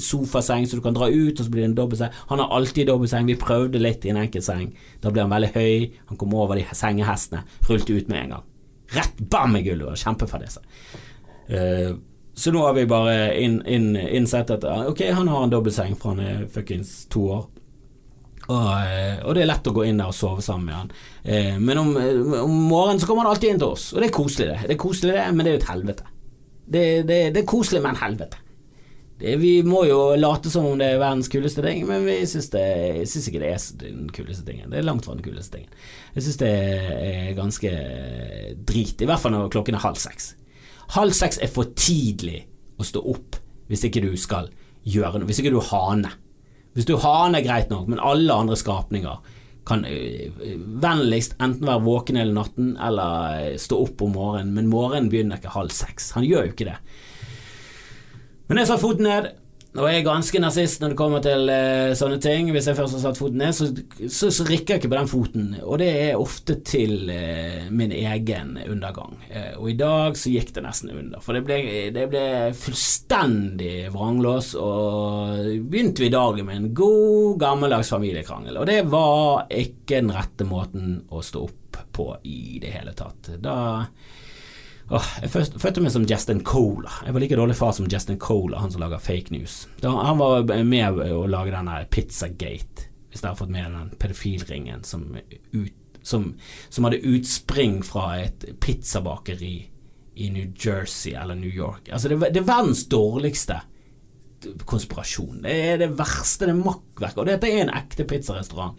sofaseng 0.00 0.64
så 0.68 0.78
du 0.78 0.84
kan 0.84 0.96
dra 0.96 1.10
ut, 1.10 1.36
og 1.36 1.44
så 1.44 1.52
blir 1.52 1.66
det 1.66 1.72
en 1.72 1.76
dobbeltseng. 1.82 2.14
Han 2.32 2.40
har 2.40 2.54
alltid 2.56 2.88
dobbeltseng. 2.88 3.28
Vi 3.28 3.36
prøvde 3.40 3.82
litt 3.82 4.06
i 4.06 4.14
en 4.14 4.22
enkelt 4.22 4.46
seng. 4.46 4.70
Da 5.04 5.12
ble 5.12 5.26
han 5.26 5.34
veldig 5.34 5.52
høy. 5.58 5.90
Han 6.08 6.20
kom 6.20 6.38
over 6.40 6.56
de 6.56 6.64
sengehestene. 6.72 7.44
Rullte 7.68 7.98
ut 7.98 8.08
med 8.08 8.24
en 8.24 8.34
gang. 8.36 8.48
Rett 8.96 9.20
bam 9.30 9.58
i 9.58 9.64
gulvet. 9.66 10.00
Kjempefadese. 10.00 10.64
Uh, 11.50 11.98
så 12.40 12.52
nå 12.54 12.62
har 12.64 12.76
vi 12.76 12.86
bare 12.88 13.34
inn, 13.36 13.58
inn, 13.68 13.92
innsett 13.96 14.52
at 14.54 14.64
ok, 14.64 15.02
han 15.12 15.28
har 15.28 15.42
en 15.44 15.50
dobbeltseng 15.52 15.96
for 15.98 16.14
han 16.14 16.22
er 16.24 16.44
fuckings 16.48 17.02
to 17.12 17.26
år. 17.36 17.48
Og, 18.50 18.68
eh, 18.82 19.18
og 19.22 19.36
det 19.36 19.44
er 19.44 19.50
lett 19.50 19.68
å 19.70 19.74
gå 19.74 19.84
inn 19.86 20.00
der 20.00 20.10
og 20.10 20.16
sove 20.16 20.42
sammen 20.42 20.70
med 20.70 20.78
han. 20.78 20.92
Eh, 21.22 21.58
men 21.62 21.78
om, 21.78 21.90
om 22.40 22.54
morgenen 22.70 23.02
så 23.02 23.06
kommer 23.06 23.26
han 23.26 23.34
alltid 23.34 23.52
inn 23.52 23.60
til 23.62 23.74
oss, 23.74 23.90
og 23.94 24.00
det 24.00 24.08
er 24.08 24.16
koselig, 24.16 24.46
det. 24.50 24.60
Det 24.66 24.74
er 24.74 24.80
koselig 24.80 25.16
det, 25.16 25.26
Men 25.34 25.44
det 25.44 25.50
er 25.50 25.56
jo 25.56 25.60
et 25.60 25.68
helvete. 25.70 26.14
Det, 26.70 26.86
det, 27.06 27.18
det 27.34 27.42
er 27.42 27.50
koselig, 27.50 27.82
men 27.84 28.00
helvete. 28.00 28.40
Det, 29.20 29.36
vi 29.36 29.52
må 29.66 29.84
jo 29.84 30.00
late 30.16 30.50
som 30.50 30.66
om 30.66 30.80
det 30.80 30.94
er 30.94 31.02
verdens 31.02 31.28
kuleste 31.30 31.62
ting, 31.66 31.84
men 31.86 32.06
vi 32.08 32.16
syns, 32.30 32.48
jeg 32.56 33.06
syns 33.10 33.28
ikke 33.28 33.42
det 33.42 33.52
er 33.52 33.64
den 33.84 34.10
kuleste 34.16 34.46
tingen. 34.48 34.70
Det 34.72 34.80
er 34.80 34.86
langt 34.88 35.06
fra 35.06 35.14
den 35.18 35.26
kuleste 35.26 35.58
tingen. 35.58 35.80
Jeg 36.16 36.24
syns 36.26 36.40
det 36.40 36.50
er 36.50 37.32
ganske 37.38 37.74
drit, 38.70 38.96
i 38.96 39.10
hvert 39.10 39.20
fall 39.20 39.36
når 39.36 39.52
klokken 39.52 39.76
er 39.76 39.84
halv 39.84 40.00
seks. 40.00 40.32
Halv 40.96 41.14
seks 41.14 41.38
er 41.38 41.50
for 41.52 41.70
tidlig 41.78 42.44
å 42.80 42.86
stå 42.86 43.02
opp 43.12 43.38
hvis 43.70 43.84
ikke 43.86 44.02
du 44.02 44.14
skal 44.18 44.48
gjøre 44.82 45.20
noe, 45.20 45.28
hvis 45.28 45.38
ikke 45.42 45.52
du 45.54 45.60
er 45.60 45.68
hane. 45.70 46.10
Hvis 46.74 46.88
du 46.88 46.96
er 46.96 47.04
hane, 47.04 47.42
greit 47.44 47.70
nok, 47.70 47.86
men 47.90 48.02
alle 48.02 48.34
andre 48.34 48.56
skapninger 48.58 49.36
kan 49.68 49.84
øh, 49.86 50.40
vennligst 50.82 51.36
enten 51.38 51.68
være 51.68 51.84
våken 51.84 52.18
hele 52.18 52.34
natten 52.34 52.72
eller 52.82 53.52
øh, 53.52 53.58
stå 53.60 53.78
opp 53.84 54.02
om 54.02 54.16
morgenen, 54.16 54.54
men 54.56 54.70
morgenen 54.72 55.10
begynner 55.12 55.38
ikke 55.38 55.54
halv 55.54 55.74
seks. 55.74 56.10
Han 56.16 56.26
gjør 56.26 56.48
jo 56.48 56.54
ikke 56.54 56.70
det. 56.72 56.78
Men 58.50 58.58
jeg 58.58 58.70
satte 58.70 58.82
foten 58.82 59.06
ned, 59.06 59.28
og 59.70 59.84
jeg 59.86 60.00
er 60.00 60.06
ganske 60.06 60.40
nazist 60.42 60.80
når 60.82 60.92
det 60.92 60.98
kommer 60.98 61.22
til 61.22 61.44
uh, 61.46 61.92
sånne 61.94 62.16
ting. 62.22 62.48
Hvis 62.50 62.66
jeg 62.66 62.74
først 62.78 62.96
har 62.96 63.02
satt 63.04 63.20
foten 63.20 63.38
ned, 63.38 63.54
så, 63.54 63.68
så, 64.02 64.30
så, 64.34 64.46
rikker 64.48 64.74
jeg 64.74 64.82
ikke 64.82 64.90
på 64.90 64.98
den 64.98 65.10
foten. 65.10 65.44
Og 65.62 65.78
det 65.78 65.90
er 66.08 66.18
ofte 66.18 66.56
til 66.66 67.06
uh, 67.06 67.68
min 67.70 67.94
egen 67.94 68.56
undergang. 68.64 69.14
Uh, 69.30 69.60
og 69.60 69.70
i 69.70 69.76
dag 69.78 70.18
så 70.18 70.32
gikk 70.34 70.50
det 70.56 70.64
nesten 70.66 70.90
under. 70.90 71.22
For 71.22 71.38
det 71.38 71.44
ble, 71.46 71.60
det 71.94 72.08
ble 72.10 72.24
fullstendig 72.58 73.92
vranglås, 73.94 74.56
og 74.58 75.38
begynte 75.70 76.02
vi 76.02 76.10
dagen 76.16 76.50
med 76.50 76.58
en 76.58 76.70
god, 76.74 77.38
gammeldags 77.44 77.94
familiekrangel. 77.94 78.58
Og 78.58 78.66
det 78.66 78.80
var 78.90 79.46
ikke 79.54 80.00
den 80.00 80.10
rette 80.18 80.48
måten 80.50 80.98
å 81.14 81.22
stå 81.22 81.46
opp 81.46 81.84
på 81.94 82.10
i 82.26 82.58
det 82.58 82.74
hele 82.74 82.96
tatt. 82.98 83.36
Da 83.38 83.60
Åh, 84.90 85.10
jeg 85.22 85.30
følte 85.30 85.82
meg 85.84 85.92
som 85.94 86.04
Justin 86.08 86.40
Cola. 86.42 86.90
Jeg 87.06 87.14
var 87.14 87.22
like 87.22 87.36
dårlig 87.38 87.54
far 87.54 87.70
som 87.76 87.86
Justin 87.86 88.18
Cola, 88.18 88.58
han 88.58 88.72
som 88.74 88.82
lager 88.82 88.98
fake 88.98 89.30
news. 89.30 89.68
Da, 89.78 89.92
han 89.94 90.18
var 90.18 90.48
med 90.66 90.98
å 91.14 91.26
lage 91.30 91.54
denne 91.54 91.76
Pizzagate, 91.94 92.88
hvis 93.10 93.22
dere 93.22 93.36
har 93.36 93.38
fått 93.38 93.52
med 93.54 93.70
den 93.70 93.92
pedofilringen 94.02 94.82
som, 94.86 95.06
ut, 95.54 96.00
som, 96.02 96.32
som 96.68 96.88
hadde 96.88 97.04
utspring 97.06 97.78
fra 97.86 98.16
et 98.18 98.48
pizzabakeri 98.58 99.54
i 100.20 100.30
New 100.34 100.50
Jersey 100.58 101.14
eller 101.14 101.38
New 101.38 101.54
York. 101.54 101.86
Altså, 101.92 102.10
det, 102.10 102.32
det 102.34 102.42
er 102.42 102.50
verdens 102.50 102.82
dårligste 102.90 103.60
konspirasjon. 104.66 105.44
Det 105.44 105.54
er 105.54 105.82
det 105.84 105.92
verste, 105.98 106.48
det 106.48 106.56
er 106.56 106.64
makkverk. 106.64 107.20
Og 107.20 107.30
dette 107.30 107.46
er 107.46 107.62
en 107.62 107.74
ekte 107.78 108.08
pizzarestaurant 108.10 108.74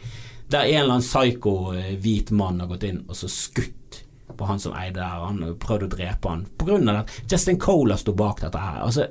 der 0.52 0.68
en 0.68 0.82
eller 0.82 0.98
annen 0.98 1.08
psyko 1.08 1.54
eh, 1.72 2.32
mann 2.36 2.60
har 2.60 2.68
gått 2.68 2.84
inn 2.84 3.06
og 3.08 3.16
så 3.16 3.30
skutt 3.32 4.02
på 4.38 4.48
han 4.50 4.62
som 4.62 4.76
eide 4.78 5.00
der. 5.00 5.26
Han 5.26 5.56
prøvde 5.62 5.88
å 5.90 5.94
drepe 5.96 6.32
han 6.32 6.46
på 6.58 6.68
grunn 6.70 6.92
av 6.92 7.04
at 7.04 7.32
Justin 7.32 7.60
Cola 7.62 7.98
sto 8.00 8.16
bak 8.18 8.44
dette 8.44 8.62
her. 8.62 8.80
Altså, 8.86 9.08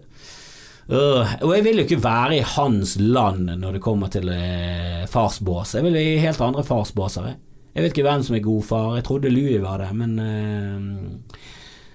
øh, 0.89 1.37
og 1.43 1.55
jeg 1.57 1.67
vil 1.67 1.83
jo 1.83 1.87
ikke 1.89 2.03
være 2.05 2.41
i 2.41 2.49
hans 2.57 2.97
land 3.01 3.55
når 3.61 3.79
det 3.79 3.85
kommer 3.85 4.13
til 4.13 4.33
øh, 4.35 5.07
farsbås. 5.11 5.77
Jeg 5.79 5.87
vil 5.87 6.01
i 6.01 6.19
helt 6.23 6.43
andre 6.45 6.67
farsbåser. 6.67 7.31
Jeg. 7.31 7.41
jeg 7.75 7.85
vet 7.85 7.97
ikke 7.97 8.09
hvem 8.09 8.27
som 8.27 8.37
er 8.37 8.49
god 8.49 8.69
far. 8.73 8.93
Jeg 8.99 9.09
trodde 9.09 9.33
Louis 9.33 9.63
var 9.63 9.85
det, 9.85 9.95
men 9.97 10.19
øh, 10.19 11.49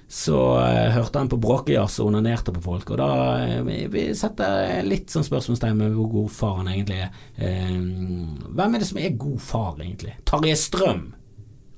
så 0.08 0.38
uh, 0.38 0.94
hørte 0.94 1.20
han 1.20 1.30
på 1.30 1.40
bråkejazz 1.42 2.00
og 2.00 2.12
onanerte 2.12 2.54
på 2.54 2.62
folk, 2.62 2.92
og 2.94 3.00
da 3.02 3.10
uh, 3.60 3.90
vi 3.92 4.06
setter 4.16 4.86
litt 4.86 5.12
sånn 5.12 5.26
spørsmålstegn 5.26 5.82
ved 5.82 5.98
hvor 5.98 6.12
god 6.14 6.30
far 6.32 6.54
han 6.62 6.70
egentlig 6.72 7.02
er. 7.08 7.10
Uh, 7.36 8.46
hvem 8.56 8.78
er 8.78 8.84
det 8.84 8.88
som 8.88 9.02
er 9.02 9.18
god 9.20 9.40
far, 9.44 9.72
egentlig? 9.82 10.14
Tarjei 10.30 10.56
Strøm 10.60 11.08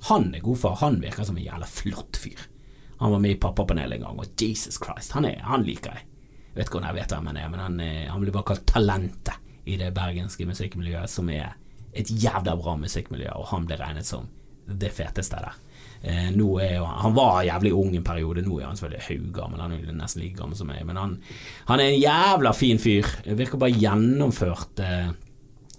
han 0.07 0.29
er 0.35 0.43
god 0.43 0.59
far. 0.61 0.77
Han 0.81 1.01
virker 1.01 1.27
som 1.27 1.37
en 1.37 1.45
jævla 1.45 1.67
flott 1.69 2.19
fyr. 2.21 2.45
Han 2.97 3.13
var 3.13 3.21
med 3.21 3.35
i 3.35 3.39
Pappapanelet 3.41 3.99
en 3.99 4.07
gang, 4.07 4.19
og 4.19 4.41
Jesus 4.41 4.79
Christ, 4.81 5.13
han, 5.13 5.27
er, 5.29 5.43
han 5.45 5.65
liker 5.67 5.93
jeg. 5.93 6.05
Jeg 6.47 6.55
vet 6.57 6.71
ikke 6.71 6.79
om 6.79 6.87
jeg 6.87 6.97
vet 6.97 7.13
hvem 7.13 7.27
han 7.29 7.37
er, 7.37 7.49
men 7.53 7.61
han, 7.61 7.79
er, 7.83 7.99
han 8.09 8.23
blir 8.23 8.33
bare 8.33 8.49
kalt 8.49 8.65
talentet 8.65 9.43
i 9.69 9.75
det 9.77 9.91
bergenske 9.93 10.47
musikkmiljøet, 10.49 11.11
som 11.11 11.29
er 11.29 11.51
et 11.97 12.09
jævla 12.09 12.55
bra 12.57 12.73
musikkmiljø, 12.81 13.29
og 13.37 13.51
han 13.51 13.67
blir 13.69 13.81
regnet 13.83 14.07
som 14.07 14.25
det 14.67 14.89
feteste 14.95 15.37
der. 15.39 15.59
Eh, 16.01 16.31
jo, 16.35 16.57
han 16.57 17.15
var 17.15 17.43
jævlig 17.45 17.73
ung 17.77 17.95
en 17.95 18.05
periode, 18.05 18.43
nå 18.45 18.59
er 18.59 18.67
han 18.67 18.79
selvfølgelig 18.79 19.05
haugammel, 19.07 19.61
han 19.63 19.75
er 19.77 19.95
nesten 19.95 20.23
like 20.23 20.37
gammel 20.39 20.57
som 20.59 20.69
meg, 20.71 20.83
men 20.87 20.99
han, 20.99 21.15
han 21.69 21.83
er 21.83 21.93
en 21.93 22.01
jævla 22.01 22.53
fin 22.57 22.81
fyr. 22.81 23.07
Virker 23.37 23.61
bare 23.61 23.77
gjennomført 23.77 24.83
eh, 24.83 25.15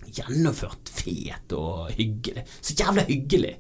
Gjennomført 0.08 0.88
fet 0.88 1.52
og 1.52 1.90
hyggelig. 1.92 2.46
Så 2.64 2.72
jævla 2.78 3.02
hyggelig. 3.10 3.50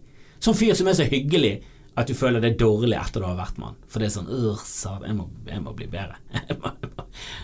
Sånn 0.42 0.56
fyr 0.58 0.76
som 0.78 0.88
er 0.90 0.96
så 0.98 1.06
hyggelig 1.08 1.58
at 1.98 2.06
du 2.06 2.14
føler 2.14 2.42
det 2.42 2.52
er 2.52 2.60
dårlig 2.60 2.94
etter 2.98 3.22
du 3.22 3.26
har 3.26 3.38
vært 3.38 3.58
han. 3.62 3.78
For 3.90 4.02
det 4.02 4.08
er 4.08 4.14
sånn 4.14 4.28
jeg, 4.30 5.16
må, 5.18 5.26
jeg 5.48 5.64
må 5.64 5.74
bli 5.74 5.88
bedre. 5.90 6.20
Jeg 6.48 6.58
må, 6.62 6.70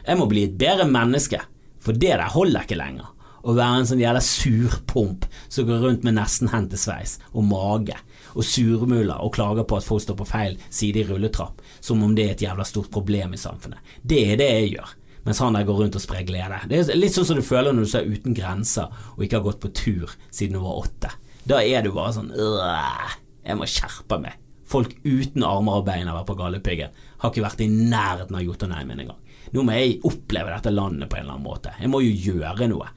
jeg 0.06 0.18
må, 0.20 0.26
bli 0.30 0.44
et 0.46 0.54
bedre 0.58 0.84
menneske. 0.86 1.40
For 1.82 1.96
det 1.96 2.12
der 2.12 2.30
holder 2.30 2.62
ikke 2.62 2.78
lenger. 2.78 3.08
Å 3.44 3.52
være 3.56 3.80
en 3.80 3.88
sånn 3.88 4.00
jævla 4.00 4.20
surpomp 4.24 5.26
som 5.52 5.66
går 5.68 5.82
rundt 5.82 6.06
med 6.06 6.16
nesten 6.16 6.52
hentesveis 6.52 7.18
og 7.32 7.44
mage 7.48 7.96
og 8.32 8.46
surmuler 8.46 9.18
og 9.18 9.34
klager 9.34 9.66
på 9.68 9.80
at 9.80 9.86
folk 9.86 10.04
står 10.04 10.16
på 10.20 10.28
feil 10.28 10.54
side 10.72 11.02
i 11.02 11.06
rulletrapp, 11.08 11.60
som 11.84 12.02
om 12.06 12.14
det 12.16 12.28
er 12.28 12.36
et 12.36 12.46
jævla 12.46 12.64
stort 12.68 12.92
problem 12.94 13.34
i 13.34 13.40
samfunnet. 13.40 13.82
Det 14.02 14.22
er 14.30 14.40
det 14.40 14.48
jeg 14.52 14.70
gjør. 14.76 14.94
Mens 15.24 15.40
han 15.40 15.56
der 15.56 15.66
går 15.66 15.82
rundt 15.82 15.98
og 15.98 16.04
sprer 16.04 16.24
glede. 16.28 16.62
Det 16.70 16.80
er 16.84 16.98
litt 17.00 17.16
sånn 17.16 17.26
som 17.28 17.38
du 17.40 17.44
føler 17.44 17.74
når 17.74 17.86
du 17.86 17.92
ser 17.94 18.08
Uten 18.08 18.36
grenser 18.36 18.92
og 19.16 19.24
ikke 19.24 19.40
har 19.40 19.46
gått 19.46 19.62
på 19.62 19.72
tur 19.76 20.16
siden 20.28 20.58
du 20.58 20.64
var 20.64 20.84
åtte. 20.84 21.12
Da 21.48 21.60
er 21.60 21.84
du 21.84 21.92
bare 21.92 22.14
sånn 22.16 22.32
Jeg 22.34 23.58
må 23.58 23.68
skjerpe 23.68 24.18
meg. 24.22 24.40
Folk 24.64 24.94
uten 25.04 25.44
armer 25.44 25.82
og 25.82 25.86
bein 25.86 26.08
har 26.08 26.16
vært 26.16 26.30
på 26.30 26.38
Galdhøpiggen. 26.38 26.94
Har 27.20 27.32
ikke 27.32 27.44
vært 27.44 27.62
i 27.64 27.68
nærheten 27.68 28.38
av 28.38 28.44
Jotunheimen 28.46 29.02
engang. 29.04 29.20
Nå 29.54 29.62
må 29.62 29.74
jeg 29.76 29.98
oppleve 30.08 30.54
dette 30.54 30.72
landet 30.72 31.10
på 31.10 31.18
en 31.18 31.26
eller 31.26 31.36
annen 31.36 31.46
måte. 31.46 31.74
Jeg 31.78 31.90
må 31.92 32.00
jo 32.02 32.14
gjøre 32.14 32.68
noe. 32.72 32.88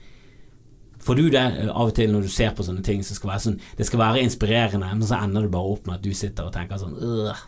Får 1.07 1.19
du 1.19 1.27
det 1.31 1.43
eh, 1.43 1.69
av 1.69 1.91
og 1.91 1.93
til 1.95 2.10
når 2.12 2.25
du 2.25 2.31
ser 2.31 2.55
på 2.55 2.65
sånne 2.65 2.83
ting 2.83 3.03
som 3.05 3.15
skal 3.15 3.29
være 3.29 3.43
sånn 3.45 3.60
Det 3.77 3.86
skal 3.88 4.01
være 4.01 4.23
inspirerende, 4.25 4.89
men 4.89 5.05
så 5.07 5.19
ender 5.21 5.45
det 5.45 5.53
bare 5.53 5.75
opp 5.75 5.86
med 5.88 5.99
at 5.99 6.03
du 6.03 6.10
sitter 6.17 6.49
og 6.49 6.55
tenker 6.55 6.81
sånn 6.81 6.97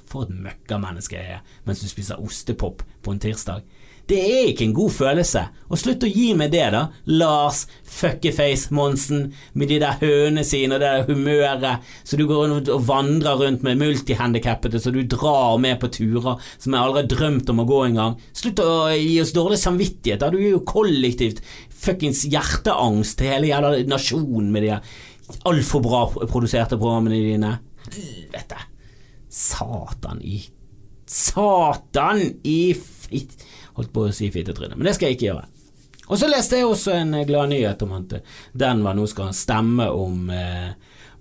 For 0.07 0.27
et 0.27 0.35
møkkamenneske 0.45 1.17
jeg 1.17 1.39
er, 1.39 1.41
mens 1.65 1.81
du 1.83 1.89
spiser 1.89 2.21
ostepop 2.23 2.85
på 3.03 3.15
en 3.15 3.21
tirsdag. 3.23 3.65
Det 4.10 4.17
er 4.17 4.48
ikke 4.50 4.65
en 4.65 4.74
god 4.74 4.89
følelse. 4.89 5.41
Og 5.69 5.78
slutt 5.78 6.02
å 6.02 6.10
gi 6.10 6.32
meg 6.38 6.50
det, 6.50 6.63
da. 6.74 6.88
Lars 7.13 7.67
Fuckeface 7.86 8.74
Monsen 8.74 9.28
med 9.54 9.69
de 9.69 9.78
der 9.84 10.00
hønene 10.02 10.41
sine 10.48 10.78
og 10.78 10.82
det 10.82 10.89
der 10.89 11.06
humøret 11.06 11.86
så 12.08 12.17
du 12.17 12.24
går 12.30 12.48
rundt 12.48 12.72
og 12.74 12.88
vandrer 12.88 13.38
rundt 13.38 13.65
med 13.65 13.78
multihandikappede 13.78 14.82
så 14.82 14.93
du 14.95 15.04
drar 15.10 15.60
med 15.62 15.78
på 15.82 15.91
turer 15.93 16.41
som 16.58 16.74
jeg 16.74 16.82
aldri 16.82 17.04
har 17.04 17.12
drømt 17.13 17.54
om 17.54 17.62
å 17.62 17.67
gå 17.69 17.84
engang. 17.91 18.17
Slutt 18.34 18.63
å 18.63 18.89
gi 18.95 19.19
oss 19.22 19.36
dårlig 19.36 19.62
samvittighet. 19.62 20.24
Da. 20.24 20.32
Du 20.34 20.39
gir 20.41 20.56
jo 20.56 20.65
kollektivt 20.65 21.43
fuckings 21.69 22.26
hjerteangst 22.32 23.19
til 23.19 23.34
hele 23.36 23.54
jævla 23.54 23.76
nasjonen 23.89 24.50
med 24.56 24.65
de 24.65 24.78
altfor 25.45 25.86
bra 25.86 26.06
produserte 26.26 26.80
programmene 26.80 27.22
dine. 27.22 27.58
Helvete. 27.89 28.58
Satan 29.30 30.24
i 30.26 30.41
Satan 31.10 32.22
i 32.45 32.74
fitt 32.78 33.45
Holdt 33.79 33.95
på 33.95 34.09
å 34.09 34.13
si 34.15 34.27
fittetryne, 34.33 34.75
men 34.75 34.89
det 34.89 34.97
skal 34.97 35.09
jeg 35.09 35.19
ikke 35.19 35.30
gjøre. 35.30 35.47
Og 36.09 36.17
så 36.17 36.27
leste 36.27 36.57
jeg 36.57 36.65
også 36.65 36.93
en 36.97 37.13
glad 37.30 37.51
nyhet 37.51 37.84
om 37.86 37.93
at 37.99 38.15
Denver 38.57 38.97
nå 38.97 39.05
skal 39.07 39.30
stemme 39.38 39.86
om, 39.93 40.23
eh, 40.34 40.71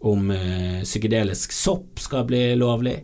om 0.08 0.30
eh, 0.32 0.80
psykedelisk 0.80 1.52
sopp 1.52 2.00
skal 2.00 2.24
bli 2.28 2.42
lovlig. 2.56 2.96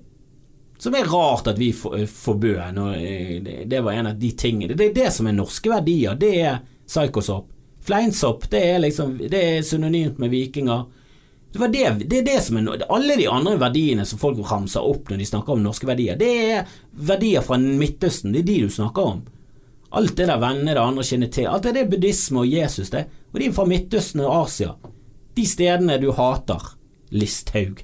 Som 0.81 0.97
er 0.97 1.11
rart 1.13 1.51
at 1.53 1.61
vi 1.61 1.69
eh, 1.71 2.07
forbød 2.09 2.73
når 2.79 2.97
det, 3.45 3.59
det 3.69 3.83
var 3.85 3.99
en 3.99 4.11
av 4.11 4.17
de 4.21 4.31
tingene 4.33 4.75
Det 4.75 4.89
er 4.91 4.97
det 4.97 5.13
som 5.13 5.29
er 5.29 5.37
norske 5.37 5.71
verdier. 5.71 6.17
Det 6.17 6.33
er 6.41 6.63
psykosopp. 6.89 7.53
Fleinsopp 7.85 8.49
det 8.51 8.65
er 8.65 8.81
liksom 8.81 9.19
Det 9.21 9.45
er 9.45 9.63
synonymt 9.63 10.19
med 10.19 10.33
vikinger. 10.33 10.87
Det, 11.53 11.69
det, 11.69 11.85
det, 12.09 12.19
er 12.19 12.27
det 12.27 12.41
som 12.43 12.57
er 12.59 12.89
Alle 12.89 13.21
de 13.21 13.29
andre 13.29 13.59
verdiene 13.61 14.09
som 14.09 14.19
folk 14.19 14.41
ramser 14.49 14.83
opp 14.83 15.13
når 15.13 15.21
de 15.21 15.29
snakker 15.29 15.55
om 15.55 15.63
norske 15.63 15.87
verdier, 15.87 16.17
det 16.19 16.33
er 16.49 16.73
verdier 16.97 17.45
fra 17.45 17.61
Midtøsten. 17.61 18.33
Det 18.33 18.41
er 18.41 18.49
de 18.49 18.59
du 18.65 18.73
snakker 18.73 19.13
om. 19.13 19.23
Alt 19.95 20.17
det 20.19 20.27
der 20.27 20.43
venner 20.43 20.75
det 20.75 20.83
andre 20.83 21.07
kjenner 21.07 21.31
til, 21.31 21.47
alt 21.47 21.67
det 21.69 21.85
er 21.85 21.91
buddhisme 21.91 22.43
og 22.43 22.51
Jesus, 22.51 22.91
det. 22.91 23.05
Og 23.33 23.41
de 23.41 23.49
er 23.49 23.55
fra 23.55 23.67
Midtøsten 23.71 24.23
og 24.25 24.33
Asia. 24.45 24.75
De 25.35 25.45
stedene 25.47 25.99
du 26.03 26.11
hater, 26.15 26.73
Listhaug. 27.15 27.83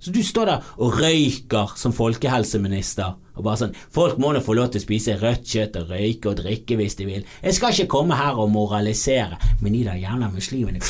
Så 0.00 0.12
du 0.12 0.20
står 0.24 0.48
der 0.48 0.64
og 0.76 0.98
røyker 1.00 1.76
som 1.80 1.92
folkehelseminister 1.96 3.14
og 3.34 3.46
bare 3.46 3.60
sånn 3.62 3.76
Folk 3.94 4.18
må 4.20 4.34
nå 4.34 4.42
få 4.44 4.56
lov 4.58 4.68
til 4.72 4.82
å 4.82 4.84
spise 4.84 5.16
rødt 5.16 5.46
kjøtt 5.48 5.78
og 5.80 5.94
røyke 5.94 6.28
og 6.30 6.42
drikke 6.42 6.76
hvis 6.76 6.98
de 6.98 7.06
vil. 7.08 7.24
Jeg 7.40 7.56
skal 7.56 7.72
ikke 7.72 7.92
komme 7.96 8.18
her 8.18 8.36
og 8.40 8.52
moralisere, 8.52 9.38
men 9.62 9.72
de 9.72 9.84
der 9.86 10.02
jævla 10.02 10.28
muslimene 10.32 10.84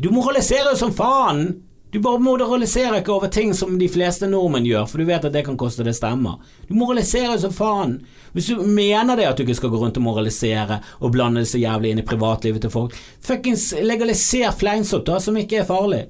Du 0.00 0.08
moraliserer 0.14 0.72
jo 0.72 0.80
som 0.80 0.96
faen! 0.96 1.44
Du 1.92 1.98
bare 2.00 2.18
moraliserer 2.18 3.02
ikke 3.02 3.12
over 3.12 3.28
ting 3.28 3.50
som 3.54 3.74
de 3.76 3.84
fleste 3.92 4.24
nordmenn 4.24 4.64
gjør, 4.64 4.86
for 4.88 5.02
du 5.02 5.04
vet 5.10 5.26
at 5.28 5.34
det 5.34 5.42
kan 5.44 5.58
koste 5.60 5.84
det 5.84 5.92
stemmer. 5.92 6.38
Du 6.64 6.72
moraliserer 6.72 7.36
som 7.42 7.52
faen. 7.52 7.98
Hvis 8.32 8.48
du 8.48 8.62
mener 8.64 9.18
det 9.18 9.26
at 9.28 9.36
du 9.36 9.42
ikke 9.44 9.58
skal 9.58 9.74
gå 9.74 9.80
rundt 9.82 10.00
og 10.00 10.06
moralisere 10.06 10.78
og 11.02 11.12
blande 11.12 11.42
det 11.42 11.50
så 11.50 11.60
jævlig 11.60 11.90
inn 11.92 12.00
i 12.00 12.06
privatlivet 12.08 12.64
til 12.64 12.72
folk, 12.72 12.96
fuckings 13.20 13.66
legaliser 13.84 14.56
fleinsopp, 14.56 15.04
da, 15.10 15.18
som 15.20 15.36
ikke 15.36 15.60
er 15.60 15.68
farlig. 15.68 16.06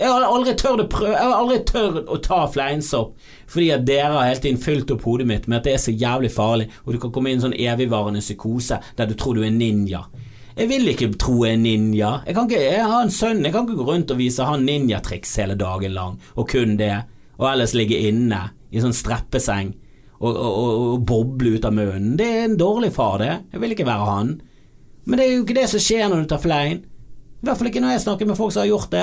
Jeg 0.00 0.08
har 0.08 0.24
aldri 0.24 0.56
tørt 0.56 0.80
å 0.80 0.88
prøve 0.88 1.12
Jeg 1.12 1.28
har 1.28 1.36
aldri 1.36 1.58
tørt 1.68 2.08
å 2.08 2.16
ta 2.24 2.40
fleinsopp 2.48 3.10
fordi 3.50 3.68
at 3.74 3.84
dere 3.84 4.14
har 4.14 4.30
hele 4.30 4.40
tiden 4.40 4.62
fylt 4.62 4.94
opp 4.94 5.04
hodet 5.04 5.26
mitt 5.28 5.50
med 5.50 5.58
at 5.58 5.68
det 5.68 5.74
er 5.74 5.82
så 5.82 5.92
jævlig 5.92 6.30
farlig, 6.32 6.70
og 6.86 6.94
du 6.94 7.02
kan 7.02 7.12
komme 7.12 7.28
inn 7.28 7.36
i 7.36 7.42
en 7.42 7.48
sånn 7.50 7.60
evigvarende 7.60 8.24
psykose 8.24 8.80
der 8.96 9.10
du 9.10 9.16
tror 9.20 9.36
du 9.36 9.44
er 9.44 9.52
ninja. 9.52 10.06
Jeg 10.56 10.70
vil 10.70 10.90
ikke 10.92 11.10
tro 11.20 11.36
jeg 11.46 11.56
er 11.56 11.62
ninja. 11.62 12.10
Jeg, 12.26 12.36
ikke, 12.36 12.62
jeg 12.64 12.88
har 12.90 13.04
en 13.04 13.14
sønn, 13.14 13.44
jeg 13.46 13.54
kan 13.54 13.66
ikke 13.66 13.78
gå 13.80 13.86
rundt 13.92 14.14
og 14.14 14.20
vise 14.20 14.46
han 14.46 14.66
ninjatriks 14.66 15.36
hele 15.40 15.56
dagen 15.58 15.94
lang, 15.96 16.18
og 16.34 16.48
kun 16.50 16.76
det, 16.80 16.94
og 17.38 17.48
ellers 17.52 17.76
ligge 17.76 18.00
inne 18.10 18.48
i 18.70 18.82
sånn 18.82 18.94
streppeseng 18.94 19.72
og, 20.20 20.30
og, 20.30 20.50
og, 20.50 20.86
og 20.92 21.02
boble 21.08 21.56
ut 21.56 21.66
av 21.66 21.74
munnen. 21.74 22.14
Det 22.20 22.28
er 22.28 22.46
en 22.48 22.60
dårlig 22.60 22.92
far, 22.94 23.18
det. 23.22 23.34
Jeg 23.54 23.62
vil 23.62 23.74
ikke 23.76 23.88
være 23.88 24.08
han. 24.10 24.36
Men 25.08 25.18
det 25.18 25.26
er 25.26 25.32
jo 25.34 25.44
ikke 25.46 25.56
det 25.56 25.68
som 25.72 25.82
skjer 25.82 26.10
når 26.10 26.24
du 26.24 26.30
tar 26.30 26.42
flein. 26.42 26.82
I 27.40 27.46
hvert 27.48 27.56
fall 27.56 27.70
ikke 27.70 27.80
når 27.80 27.94
jeg 27.94 28.02
snakker 28.02 28.28
med 28.28 28.36
folk 28.36 28.52
som 28.52 28.60
har 28.60 28.68
gjort 28.68 28.90
det. 28.92 29.00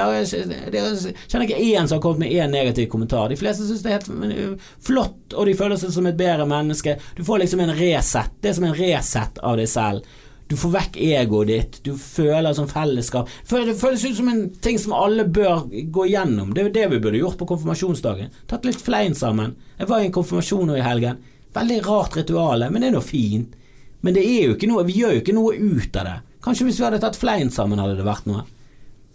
Jeg 0.78 1.14
kjenner 1.26 1.48
ikke 1.48 1.62
én 1.64 1.88
som 1.89 1.98
har 1.98 2.04
kommet 2.04 2.22
med 2.22 2.36
én 2.38 2.54
negativ 2.54 2.86
kommentar. 2.91 3.32
De 3.32 3.39
fleste 3.39 3.66
syns 3.66 3.82
det 3.82 3.89
er 3.89 3.98
helt 3.98 4.68
flott, 4.86 5.34
og 5.34 5.50
de 5.50 5.56
føler 5.58 5.80
seg 5.82 5.95
som 5.95 6.06
et 6.06 6.20
bedre 6.20 6.45
menneske. 6.45 7.00
Du 7.18 7.24
får 7.26 7.41
liksom 7.41 7.64
en 7.66 7.74
reset. 7.80 8.36
Det 8.38 8.52
er 8.52 8.58
som 8.60 8.68
en 8.70 8.78
reset 8.78 9.41
av 9.41 9.58
deg 9.58 9.72
selv. 9.72 10.06
Du 10.48 10.56
får 10.56 10.72
vekk 10.72 10.98
egoet 11.04 11.50
ditt, 11.50 11.80
du 11.84 11.91
føler 12.00 12.56
som 12.56 12.70
fellesskap. 12.72 13.28
Det 13.50 13.76
føles 13.80 14.06
ut 14.06 14.16
som 14.16 14.30
en 14.32 14.45
ting 14.64 14.80
som 14.80 14.95
alle 14.95 15.26
bør 15.28 15.66
gå 15.68 16.06
gjennom. 16.08 16.54
Det 16.56 16.64
er 16.64 16.76
det 16.78 16.86
vi 16.93 17.02
burde 17.04 17.20
gjort 17.20 17.39
på 17.39 17.50
konfirmasjonsdagen. 17.50 18.32
Tatt 18.48 18.68
litt 18.68 18.80
flein 18.84 19.16
sammen. 19.18 19.58
Jeg 19.78 19.91
var 19.91 20.04
i 20.04 20.08
en 20.08 20.16
konfirmasjon 20.16 20.72
nå 20.72 20.78
i 20.80 20.86
helgen. 20.86 21.20
Veldig 21.58 21.82
rart 21.88 22.16
ritual, 22.16 22.64
men 22.72 22.84
det 22.84 22.91
er 22.91 22.95
noe 22.95 23.04
fint. 23.04 23.58
Men 24.06 24.16
det 24.16 24.24
er 24.24 24.48
jo 24.48 24.56
ikke 24.56 24.70
noe, 24.72 24.86
vi 24.88 25.02
gjør 25.02 25.18
jo 25.18 25.24
ikke 25.26 25.36
noe 25.36 25.58
ut 25.58 26.00
av 26.00 26.08
det. 26.08 26.18
Kanskje 26.48 26.70
hvis 26.70 26.80
vi 26.80 26.88
hadde 26.88 27.02
tatt 27.04 27.20
flein 27.20 27.52
sammen, 27.52 27.82
hadde 27.82 27.98
det 28.00 28.08
vært 28.08 28.30
noe. 28.30 28.45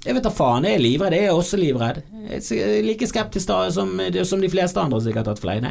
Jeg 0.02 0.16
vet 0.16 0.24
da 0.26 0.32
faen, 0.34 0.66
jeg 0.66 0.76
er 0.76 0.82
livredd. 0.82 1.14
Jeg 1.14 1.30
er 1.30 1.36
også 1.38 1.58
livredd. 1.60 2.00
Jeg 2.26 2.58
er 2.58 2.80
like 2.84 3.06
skeptisk 3.06 3.48
da 3.48 3.60
som, 3.72 3.92
som 4.26 4.42
de 4.42 4.50
fleste 4.50 4.82
andre 4.82 4.98
som 4.98 5.06
sikkert 5.06 5.30
har 5.30 5.36
tatt 5.36 5.44
flein. 5.44 5.68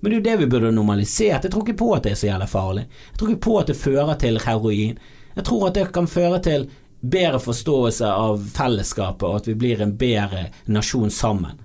Men 0.00 0.10
det 0.10 0.16
er 0.16 0.18
jo 0.18 0.26
det 0.26 0.36
vi 0.40 0.50
burde 0.50 0.74
normalisert. 0.74 1.44
Jeg 1.44 1.52
tror 1.52 1.64
ikke 1.66 1.80
på 1.80 1.92
at 1.96 2.04
det 2.06 2.12
er 2.12 2.20
så 2.20 2.28
jævlig 2.28 2.48
farlig. 2.52 2.84
Jeg 3.10 3.18
tror 3.18 3.30
ikke 3.32 3.46
på 3.48 3.56
at 3.58 3.70
det 3.70 3.78
fører 3.78 4.18
til 4.22 4.42
heroin. 4.44 4.98
Jeg 5.34 5.46
tror 5.46 5.68
at 5.68 5.78
det 5.78 5.88
kan 5.94 6.10
føre 6.10 6.42
til 6.42 6.68
bedre 7.00 7.38
forståelse 7.42 8.10
av 8.10 8.42
fellesskapet, 8.54 9.26
og 9.26 9.40
at 9.40 9.48
vi 9.50 9.56
blir 9.58 9.82
en 9.82 9.94
bedre 9.98 10.48
nasjon 10.66 11.10
sammen. 11.14 11.58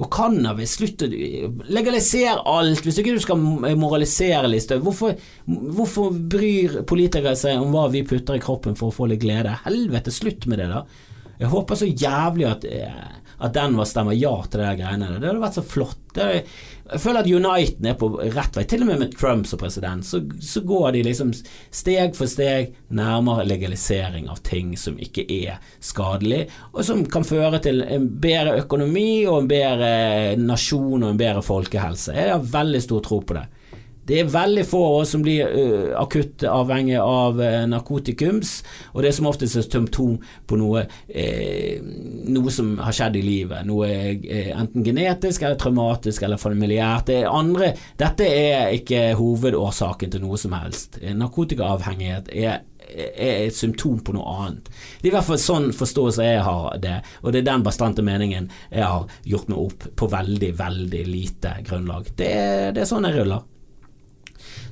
Og 0.00 0.08
cannabis, 0.08 0.78
slutt 0.78 1.02
å 1.04 1.08
legalisere 1.68 2.40
alt, 2.48 2.80
hvis 2.86 2.98
ikke 3.02 3.12
du 3.18 3.20
skal 3.22 3.42
moralisere 3.78 4.48
litt. 4.48 4.70
Hvorfor, 4.82 5.18
hvorfor 5.46 6.14
bryr 6.32 6.80
politikere 6.88 7.36
seg 7.36 7.60
om 7.60 7.74
hva 7.74 7.88
vi 7.92 8.04
putter 8.08 8.38
i 8.38 8.42
kroppen 8.42 8.78
for 8.78 8.88
å 8.88 8.96
få 8.96 9.10
litt 9.10 9.20
glede? 9.22 9.52
Helvete, 9.66 10.14
slutt 10.14 10.48
med 10.48 10.62
det, 10.62 10.70
da. 10.72 10.86
Jeg 11.42 11.50
håper 11.52 11.78
så 11.78 11.90
jævlig 11.90 12.48
at 12.48 12.64
eh, 12.70 13.02
at 13.42 13.54
Denver 13.56 13.88
stemmer 13.88 14.14
ja 14.14 14.32
til 14.46 14.62
de 14.62 14.70
greiene. 14.78 15.08
Det 15.18 15.26
hadde 15.26 15.42
vært 15.42 15.58
så 15.58 15.64
flott. 15.66 15.98
Er, 16.20 16.42
jeg 16.92 17.00
føler 17.02 17.22
at 17.24 17.30
Uniten 17.30 17.88
er 17.88 17.96
på 17.98 18.10
rett 18.20 18.58
vei. 18.58 18.64
Til 18.68 18.84
og 18.84 18.90
med 18.90 19.00
med 19.00 19.16
Trump 19.18 19.48
som 19.48 19.58
president, 19.58 20.06
så, 20.06 20.20
så, 20.38 20.62
går 20.66 20.92
de 20.94 21.02
liksom 21.08 21.32
steg 21.34 22.14
for 22.18 22.30
steg 22.30 22.76
nærmere 22.94 23.46
legalisering 23.48 24.28
av 24.30 24.42
ting 24.46 24.76
som 24.78 25.00
ikke 25.02 25.24
er 25.26 25.58
skadelig, 25.82 26.44
og 26.70 26.84
som 26.86 27.02
kan 27.10 27.26
føre 27.26 27.58
til 27.64 27.82
en 27.82 28.06
bedre 28.22 28.60
økonomi 28.62 29.24
og 29.26 29.40
en 29.40 29.50
bedre 29.50 29.90
nasjon 30.38 31.02
og 31.02 31.10
en 31.10 31.22
bedre 31.24 31.42
folkehelse. 31.46 32.14
Jeg 32.14 32.36
har 32.36 32.52
veldig 32.54 32.84
stor 32.86 33.02
tro 33.08 33.22
på 33.26 33.40
det. 33.40 33.48
Det 34.06 34.18
er 34.18 34.30
veldig 34.32 34.64
få 34.66 34.80
av 34.86 34.96
oss 35.02 35.12
som 35.14 35.22
blir 35.22 35.46
uh, 35.46 35.92
akutt 36.00 36.42
avhengig 36.48 36.96
av 36.98 37.38
uh, 37.38 37.62
narkotikums, 37.70 38.56
og 38.92 39.02
det 39.02 39.12
er 39.12 39.16
som 39.18 39.28
oftest 39.30 39.60
et 39.60 39.68
symptom 39.68 40.16
på 40.48 40.58
noe, 40.58 40.82
uh, 40.88 41.92
noe 42.34 42.54
som 42.54 42.74
har 42.82 42.96
skjedd 42.96 43.20
i 43.20 43.22
livet. 43.26 43.62
Noe 43.68 43.90
enten 43.92 44.82
genetisk 44.86 45.44
eller 45.44 45.60
traumatisk 45.60 46.26
eller 46.26 46.40
familiært. 46.40 47.12
Det 47.12 47.22
andre, 47.28 47.72
dette 48.00 48.26
er 48.26 48.74
ikke 48.74 49.12
hovedårsaken 49.18 50.12
til 50.12 50.26
noe 50.26 50.40
som 50.40 50.58
helst. 50.58 50.98
Narkotikaavhengighet 51.02 52.30
er 52.34 52.60
er 52.92 53.46
et 53.46 53.56
symptom 53.56 54.00
på 54.04 54.12
noe 54.12 54.34
annet. 54.42 54.66
Det 55.00 55.06
er 55.06 55.12
i 55.12 55.14
hvert 55.14 55.28
fall 55.28 55.40
sånn 55.40 55.70
forståelse 55.76 56.26
jeg 56.26 56.42
har 56.44 56.76
det, 56.82 56.98
og 57.22 57.32
det 57.32 57.40
er 57.40 57.48
den 57.48 57.64
bastante 57.64 58.04
meningen 58.04 58.50
jeg 58.68 58.84
har 58.84 59.06
gjort 59.24 59.48
meg 59.48 59.62
opp 59.62 59.86
på 59.96 60.10
veldig, 60.12 60.50
veldig 60.58 61.06
lite 61.08 61.54
grunnlag. 61.68 62.10
Det, 62.18 62.34
det 62.76 62.84
er 62.84 62.90
sånn 62.90 63.08
jeg 63.08 63.20
ruller. 63.20 63.46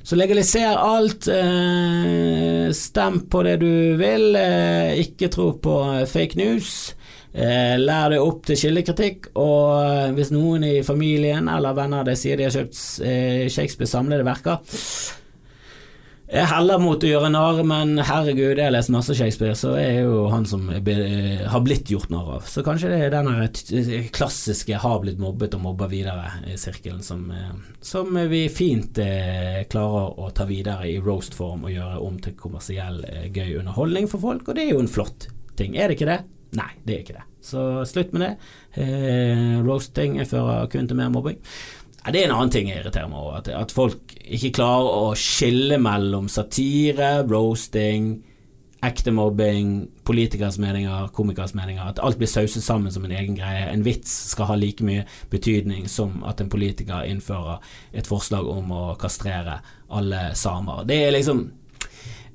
Så 0.03 0.17
legaliser 0.17 0.77
alt. 0.77 1.27
Eh, 1.27 2.71
stem 2.75 3.21
på 3.29 3.43
det 3.47 3.57
du 3.61 3.97
vil. 3.99 4.35
Eh, 4.35 4.97
ikke 5.03 5.29
tro 5.33 5.51
på 5.61 5.77
fake 6.09 6.39
news. 6.39 6.95
Eh, 7.31 7.77
lær 7.79 8.11
deg 8.11 8.19
opp 8.19 8.43
til 8.49 8.57
kildekritikk, 8.59 9.29
og 9.39 9.69
eh, 9.79 10.09
hvis 10.17 10.33
noen 10.35 10.65
i 10.67 10.73
familien 10.83 11.47
eller 11.47 11.77
venner 11.77 12.01
av 12.01 12.09
deg 12.09 12.17
sier 12.19 12.35
de 12.35 12.43
har 12.43 12.51
kjøpt 12.51 12.79
eh, 13.07 13.45
Shakespeares 13.47 13.93
samlede 13.95 14.25
verker, 14.27 14.59
jeg 16.31 16.47
heller 16.47 16.79
mot 16.79 17.03
å 17.03 17.09
gjøre 17.09 17.29
narr, 17.33 17.57
men 17.67 17.97
herregud, 18.07 18.55
jeg 18.55 18.63
har 18.63 18.71
lest 18.71 18.91
masse 18.93 19.15
Shakespeare, 19.17 19.55
så 19.57 19.73
er 19.75 20.05
jo 20.05 20.29
han 20.31 20.45
som 20.47 20.69
har 20.71 21.63
blitt 21.65 21.91
gjort 21.91 22.11
narr 22.13 22.37
av. 22.37 22.45
Så 22.47 22.63
kanskje 22.63 22.93
det 22.93 22.99
er 23.05 23.11
den 23.11 24.07
klassiske 24.15 24.79
'har 24.79 25.01
blitt 25.03 25.19
mobbet 25.19 25.57
og 25.57 25.61
mobber 25.65 25.91
videre'-sirkelen 25.91 27.03
som, 27.03 27.29
eh, 27.31 27.51
som, 27.81 28.15
vi 28.29 28.47
fint 28.47 28.97
eh, 28.97 29.67
klarer 29.67 30.19
å 30.19 30.31
ta 30.31 30.45
videre 30.45 30.87
i 30.87 30.99
roast-form 30.99 31.65
og 31.65 31.71
gjøre 31.71 31.99
om 31.99 32.19
til 32.19 32.33
kommersiell 32.33 33.03
eh, 33.03 33.27
gøy 33.27 33.59
underholdning 33.59 34.07
for 34.07 34.19
folk, 34.19 34.47
og 34.47 34.55
det 34.55 34.63
er 34.63 34.71
jo 34.71 34.79
en 34.79 34.87
flott 34.87 35.27
ting. 35.57 35.75
Er 35.75 35.89
det 35.89 35.99
ikke 35.99 36.11
det? 36.15 36.23
Nei, 36.55 36.71
det 36.83 36.95
er 36.95 37.03
ikke 37.03 37.19
det. 37.19 37.27
Så 37.41 37.85
slutt 37.89 38.11
med 38.13 38.21
det. 38.21 38.31
Eh, 38.83 39.59
roasting 39.65 40.19
fører 40.27 40.67
kun 40.71 40.87
til 40.87 40.97
mer 40.99 41.09
mobbing. 41.09 41.39
Ja, 42.01 42.11
det 42.11 42.21
er 42.23 42.29
en 42.29 42.33
annen 42.33 42.51
ting 42.53 42.69
jeg 42.71 42.81
irriterer 42.81 43.09
meg 43.11 43.21
over. 43.21 43.37
At, 43.41 43.49
at, 43.53 43.73
folk 43.75 44.15
ikke 44.25 44.55
klarer 44.57 44.89
å 44.89 45.15
skille 45.19 45.77
mellom 45.81 46.29
satire, 46.33 47.21
roasting, 47.29 48.15
ekte 48.81 49.13
mobbing, 49.13 49.75
politikers 50.07 50.57
meninger, 50.61 51.11
komikers 51.13 51.53
meninger. 51.53 51.83
At 51.85 52.01
alt 52.01 52.17
blir 52.17 52.31
sauset 52.31 52.65
sammen 52.65 52.93
som 52.93 53.05
en 53.05 53.13
egen 53.13 53.37
greie. 53.37 53.67
En 53.69 53.85
vits 53.85 54.09
skal 54.31 54.49
ha 54.49 54.57
like 54.57 54.85
mye 54.85 55.05
betydning 55.29 55.85
som 55.91 56.23
at 56.25 56.41
en 56.41 56.49
politiker 56.49 57.05
innfører 57.05 57.61
et 57.93 58.09
forslag 58.09 58.49
om 58.49 58.73
å 58.73 58.83
kastrere 59.01 59.59
alle 59.93 60.31
samer. 60.39 60.87
Det 60.89 61.03
er 61.05 61.13
liksom 61.19 61.45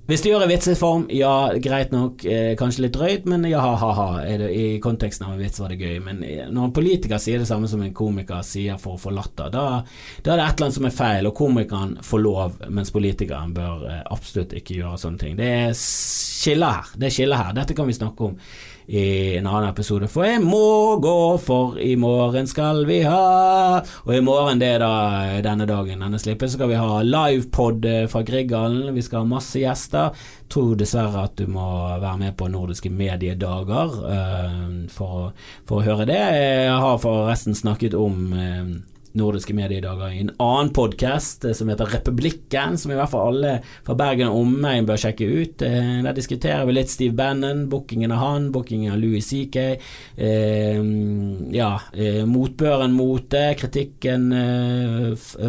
hvis 0.07 0.23
du 0.23 0.29
gjør 0.29 0.45
i 0.45 0.51
vitseform, 0.53 1.09
ja, 1.11 1.51
greit 1.59 1.91
nok, 1.91 2.23
eh, 2.31 2.53
kanskje 2.59 2.85
litt 2.85 2.95
drøyt, 2.95 3.25
men 3.27 3.43
ja, 3.51 3.59
ha-ha. 3.59 4.23
I 4.23 4.79
konteksten 4.83 5.27
av 5.27 5.33
en 5.35 5.41
vits 5.43 5.59
var 5.59 5.73
det 5.75 5.81
gøy. 5.81 5.97
Men 6.05 6.23
eh, 6.23 6.45
når 6.47 6.69
en 6.69 6.75
politiker 6.77 7.19
sier 7.19 7.43
det 7.43 7.49
samme 7.51 7.67
som 7.67 7.83
en 7.83 7.95
komiker 7.95 8.45
sier 8.47 8.79
for 8.79 8.95
å 8.95 9.03
få 9.03 9.11
latter, 9.17 9.51
da, 9.51 9.83
da, 10.23 10.31
er 10.31 10.39
det 10.39 10.45
et 10.45 10.55
eller 10.55 10.69
annet 10.69 10.79
som 10.79 10.87
er 10.87 10.95
feil, 10.95 11.27
og 11.27 11.35
komikeren 11.35 11.97
får 12.07 12.23
lov, 12.23 12.63
mens 12.71 12.95
politikeren 12.95 13.57
bør 13.57 13.83
eh, 13.91 14.05
absolutt 14.15 14.55
ikke 14.55 14.79
gjøre 14.79 15.03
sånne 15.03 15.23
ting. 15.25 15.37
Det 15.41 15.51
er 15.57 15.75
skiller 15.81 16.79
her. 16.79 16.95
Det 16.95 17.11
er 17.11 17.19
skiller 17.19 17.43
her. 17.43 17.59
Dette 17.59 17.75
kan 17.75 17.91
vi 17.91 17.99
snakke 17.99 18.31
om 18.31 18.39
i 18.87 19.37
en 19.37 19.47
annen 19.47 19.69
episode. 19.71 20.09
For 20.11 20.27
jeg 20.27 20.43
må 20.45 20.97
gå, 21.03 21.19
for 21.43 21.79
i 21.83 21.95
morgen 21.99 22.47
skal 22.47 22.85
vi 22.87 23.01
ha 23.03 23.83
Og 24.07 24.13
i 24.15 24.23
morgen, 24.25 24.61
det 24.63 24.69
er 24.77 24.83
da 24.85 25.41
denne 25.45 25.67
dagen 25.69 26.05
denne 26.05 26.21
slipper, 26.23 26.47
så 26.47 26.59
skal 26.59 26.71
vi 26.71 26.79
ha 26.79 27.03
livepod 27.03 27.87
eh, 27.91 28.05
fra 28.11 28.23
Grieghallen. 28.27 28.95
Vi 28.95 29.05
skal 29.05 29.25
ha 29.25 29.31
masse 29.31 29.61
gjester. 29.61 30.15
Tror 30.53 30.77
dessverre 30.79 31.27
at 31.27 31.35
du 31.39 31.51
må 31.51 31.67
være 31.99 32.19
med 32.21 32.37
på 32.39 32.49
Nordiske 32.51 32.91
mediedager 32.95 33.97
uh, 34.07 34.85
for, 34.95 35.33
for, 35.67 35.81
å 35.81 35.87
høre 35.87 36.07
det. 36.07 36.21
Jeg 36.69 36.77
har 36.85 37.01
forresten 37.03 37.59
snakket 37.59 37.97
om 37.99 38.21
uh, 38.31 38.77
nordiske 39.17 39.55
mediedager 39.57 40.13
i 40.13 40.21
en 40.23 40.31
annen 40.43 40.71
podkast 40.77 41.45
eh, 41.45 41.55
som 41.57 41.71
heter 41.71 41.89
Republikken, 41.97 42.77
som 42.79 42.93
i 42.93 42.99
hvert 42.99 43.11
fall 43.13 43.33
alle 43.33 43.57
fra 43.87 43.97
Bergen 43.99 44.31
og 44.31 44.43
omegn 44.43 44.87
bør 44.89 45.01
sjekke 45.01 45.27
ut. 45.27 45.65
Eh, 45.65 46.03
der 46.05 46.17
diskuterer 46.17 46.67
vi 46.69 46.77
litt 46.77 46.93
Steve 46.93 47.17
Bannon, 47.17 47.67
bookingen 47.73 48.15
av 48.15 48.23
han, 48.23 48.51
bookingen 48.55 48.95
av 48.95 49.01
Louis 49.01 49.27
CK. 49.27 49.57
Eh, 50.17 50.81
ja, 51.57 51.71
eh, 51.93 52.23
motbøren 52.29 52.95
mot 52.97 53.27
det, 53.33 53.57
kritikken 53.61 54.29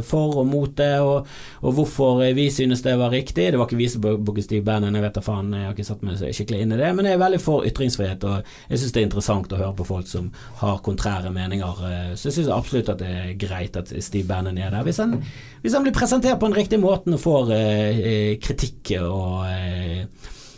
for 0.08 0.40
og 0.42 0.48
mot 0.48 0.74
det, 0.78 0.94
og, 1.04 1.28
og, 1.62 1.72
hvorfor 1.78 2.24
vi 2.36 2.48
synes 2.54 2.84
det 2.86 2.96
var 3.00 3.14
riktig. 3.14 3.52
Det 3.52 3.60
var 3.60 3.70
ikke 3.70 3.80
vi 3.80 3.90
som 3.92 4.04
booket 4.06 4.48
Steve 4.48 4.66
Bannon, 4.66 4.96
jeg 4.96 5.06
vet 5.06 5.18
da 5.18 5.24
faen, 5.26 5.54
jeg 5.54 5.68
har 5.68 5.76
ikke 5.76 5.88
satt 5.88 6.06
meg 6.06 6.20
skikkelig 6.22 6.64
inn 6.64 6.76
i 6.76 6.80
det, 6.80 6.92
men 6.96 7.08
jeg 7.08 7.18
er 7.18 7.24
veldig 7.24 7.42
for 7.44 7.68
ytringsfrihet, 7.68 8.26
og 8.28 8.54
jeg 8.72 8.82
synes 8.82 8.96
det 8.96 9.02
er 9.02 9.10
interessant 9.10 9.54
å 9.54 9.62
høre 9.62 9.76
på 9.78 9.88
folk 9.88 10.10
som 10.10 10.32
har 10.62 10.82
kontrære 10.86 11.32
meninger. 11.34 11.84
Så 12.16 12.30
jeg 12.30 12.40
synes 12.40 12.54
absolutt 12.54 12.92
at 12.94 13.02
det 13.02 13.12
er 13.12 13.36
greit 13.40 13.57
greit 13.58 13.78
at 13.80 13.92
Steve 14.04 14.28
Bannon 14.28 14.58
er 14.58 14.72
der. 14.72 14.84
Hvis 14.86 15.00
han, 15.02 15.18
hvis 15.62 15.74
han 15.74 15.86
blir 15.86 15.96
presentert 15.96 16.40
på 16.40 16.50
den 16.50 16.58
riktige 16.58 16.82
måten 16.82 17.18
og 17.18 17.24
får 17.24 17.52
eh, 17.56 18.00
eh 18.12 18.38
kritikk 18.42 18.94
og 19.02 19.48
eh, 19.50 20.06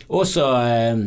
også 0.08 0.46
eh, 0.60 1.02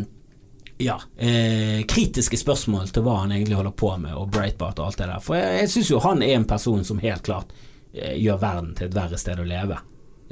ja, 0.83 0.97
eh, 1.17 1.85
kritiske 1.87 2.37
spørsmål 2.39 2.89
til 2.89 3.05
hva 3.05 3.21
han 3.21 3.31
egentlig 3.35 3.59
holder 3.59 3.75
på 3.77 3.93
med, 3.97 4.15
og 4.17 4.31
Breitbart 4.33 4.79
og 4.79 4.89
alt 4.89 4.97
det 4.97 5.09
der. 5.11 5.23
For 5.23 5.39
jeg, 5.39 5.61
jeg 5.61 5.73
syns 5.75 5.93
jo 5.93 6.03
han 6.03 6.23
er 6.23 6.35
en 6.37 6.49
person 6.49 6.83
som 6.83 7.01
helt 7.03 7.23
klart 7.23 7.53
eh, 7.93 8.17
gjør 8.17 8.41
verden 8.41 8.75
til 8.77 8.89
et 8.89 8.97
verre 8.97 9.19
sted 9.21 9.39
å 9.39 9.47
leve. 9.47 9.79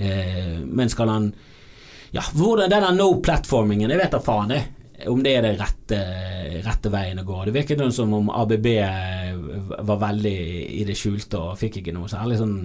Men 0.01 0.89
skal 0.89 1.09
han 1.11 1.25
Ja, 2.11 2.23
hvordan 2.33 2.71
denne 2.71 2.89
no-platformingen, 2.95 3.91
jeg 3.91 3.99
vet 3.99 4.15
da 4.15 4.19
faen, 4.23 4.49
det. 4.49 4.63
Om 5.09 5.21
det 5.25 5.35
er 5.37 5.45
det 5.45 5.53
rette, 5.59 5.99
rette 6.65 6.91
veien 6.93 7.21
å 7.21 7.25
gå. 7.27 7.43
Det 7.47 7.55
virket 7.55 7.79
noe 7.81 7.93
som 7.95 8.11
om 8.13 8.29
ABB 8.33 8.67
var 9.87 10.01
veldig 10.01 10.37
i 10.81 10.83
det 10.87 10.97
skjulte 10.99 11.39
og 11.39 11.57
fikk 11.59 11.79
ikke 11.81 11.95
noe 11.95 12.11
særlig 12.11 12.37
sånn 12.41 12.57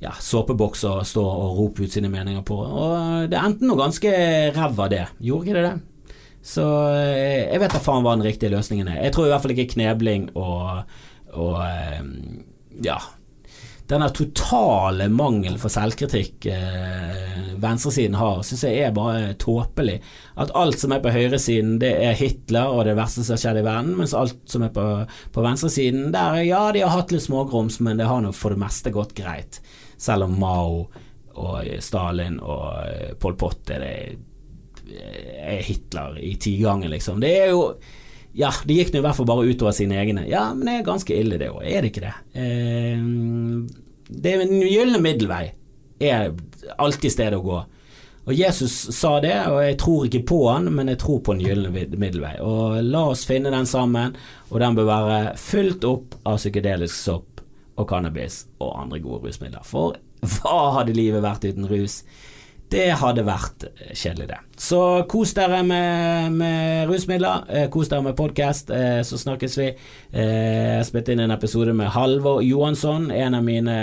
ja, 0.00 0.14
såpeboks 0.16 0.82
å 0.88 0.94
stå 1.04 1.22
og 1.22 1.58
rope 1.58 1.84
ut 1.84 1.92
sine 1.92 2.10
meninger 2.12 2.42
på. 2.46 2.56
Og 2.56 3.30
det 3.30 3.38
endte 3.38 3.68
noe 3.68 3.82
ganske 3.82 4.12
ræva, 4.56 4.88
det. 4.92 5.04
Gjorde 5.20 5.46
ikke 5.46 5.58
det 5.58 5.64
det? 5.68 5.76
Så 6.40 6.64
eh, 6.96 7.50
jeg 7.50 7.60
vet 7.60 7.74
da 7.76 7.82
faen 7.84 8.04
hva 8.06 8.16
den 8.16 8.24
riktige 8.24 8.54
løsningen 8.54 8.88
er. 8.88 9.02
Jeg 9.04 9.14
tror 9.16 9.28
i 9.28 9.32
hvert 9.34 9.44
fall 9.44 9.54
ikke 9.54 9.74
knebling 9.74 10.30
og, 10.40 10.96
og 11.36 11.58
eh, 11.66 12.04
ja 12.86 12.96
denne 13.90 14.08
totale 14.14 15.08
mangel 15.10 15.56
for 15.58 15.72
selvkritikk 15.72 16.46
eh, 16.52 17.50
venstresiden 17.60 18.16
har, 18.18 18.44
syns 18.46 18.62
jeg 18.64 18.84
er 18.86 18.94
bare 18.94 19.34
tåpelig. 19.40 19.98
At 20.40 20.52
alt 20.56 20.78
som 20.80 20.94
er 20.94 21.02
på 21.02 21.12
høyresiden, 21.14 21.76
det 21.82 21.92
er 21.98 22.18
Hitler 22.18 22.70
og 22.70 22.84
det 22.86 22.96
verste 22.98 23.24
som 23.24 23.34
har 23.34 23.42
skjedd 23.42 23.60
i 23.60 23.66
verden, 23.66 23.92
mens 23.98 24.16
alt 24.16 24.38
som 24.50 24.64
er 24.66 24.72
på, 24.74 24.86
på 25.34 25.44
venstresiden, 25.44 26.10
der 26.14 26.40
ja, 26.46 26.64
de 26.74 26.84
har 26.86 26.94
hatt 26.94 27.14
litt 27.14 27.26
smågrums, 27.26 27.80
men 27.84 28.00
det 28.00 28.08
har 28.10 28.22
nå 28.24 28.32
for 28.36 28.54
det 28.54 28.62
meste 28.62 28.94
gått 28.94 29.16
greit. 29.18 29.60
Selv 30.00 30.28
om 30.28 30.38
Mao 30.40 30.84
og 31.40 31.70
Stalin 31.82 32.38
og 32.42 33.18
Pol 33.20 33.36
Pot 33.38 33.70
er 33.74 33.84
det 33.84 33.94
er 34.90 35.60
Hitler 35.62 36.16
i 36.18 36.34
tigangen, 36.40 36.90
liksom. 36.90 37.20
Det 37.22 37.30
er 37.44 37.52
jo 37.52 37.74
Ja, 38.36 38.52
det 38.64 38.76
gikk 38.76 38.92
nå 38.94 39.00
i 39.00 39.04
hvert 39.04 39.18
fall 39.18 39.28
bare 39.28 39.46
utover 39.48 39.74
sine 39.74 39.98
egne. 39.98 40.26
Ja, 40.30 40.50
men 40.54 40.68
det 40.68 40.74
er 40.78 40.86
ganske 40.86 41.14
ille, 41.16 41.38
det 41.40 41.50
òg. 41.50 41.64
Er 41.66 41.82
det 41.82 41.90
ikke 41.90 42.04
det? 42.04 42.14
Eh, 42.38 43.00
det 44.10 44.34
er 44.34 44.44
en 44.44 44.60
gylne 44.62 45.00
middelvei 45.02 45.48
er 46.00 46.32
alltid 46.80 47.12
stedet 47.12 47.38
å 47.38 47.44
gå. 47.44 47.58
Og 48.28 48.36
Jesus 48.36 48.72
sa 48.94 49.14
det, 49.22 49.34
og 49.48 49.62
jeg 49.64 49.78
tror 49.80 50.06
ikke 50.06 50.22
på 50.28 50.38
han, 50.50 50.68
men 50.74 50.90
jeg 50.92 51.00
tror 51.02 51.22
på 51.24 51.34
den 51.34 51.44
gylne 51.44 51.70
middelvei. 51.72 52.34
Og 52.44 52.78
la 52.84 53.06
oss 53.12 53.24
finne 53.28 53.52
den 53.52 53.68
sammen, 53.68 54.16
og 54.50 54.60
den 54.62 54.76
bør 54.76 54.90
være 54.90 55.20
fylt 55.40 55.86
opp 55.88 56.18
av 56.28 56.38
psykedelisk 56.40 56.94
sopp 56.94 57.42
og 57.80 57.88
cannabis 57.88 58.44
og 58.60 58.76
andre 58.82 59.00
gode 59.02 59.24
rusmidler. 59.24 59.64
For 59.66 59.96
hva 60.20 60.58
hadde 60.76 60.96
livet 60.96 61.24
vært 61.24 61.46
uten 61.48 61.68
rus? 61.70 62.02
Det 62.70 62.86
hadde 63.00 63.24
vært 63.26 63.64
eh, 63.66 63.90
kjedelig, 63.98 64.28
det. 64.30 64.38
Så 64.62 64.80
kos 65.10 65.34
dere 65.34 65.62
med, 65.66 66.36
med 66.38 66.86
rusmidler. 66.90 67.44
Eh, 67.50 67.66
kos 67.72 67.90
dere 67.90 68.04
med 68.06 68.16
podkast, 68.18 68.70
eh, 68.70 69.00
så 69.06 69.18
snakkes 69.18 69.58
vi. 69.58 69.68
Jeg 70.14 70.76
har 70.76 70.86
spilt 70.86 71.10
inn 71.10 71.24
en 71.24 71.34
episode 71.34 71.74
med 71.74 71.90
Halvor 71.96 72.44
Johansson, 72.46 73.10
en 73.10 73.38
av 73.38 73.46
mine 73.46 73.78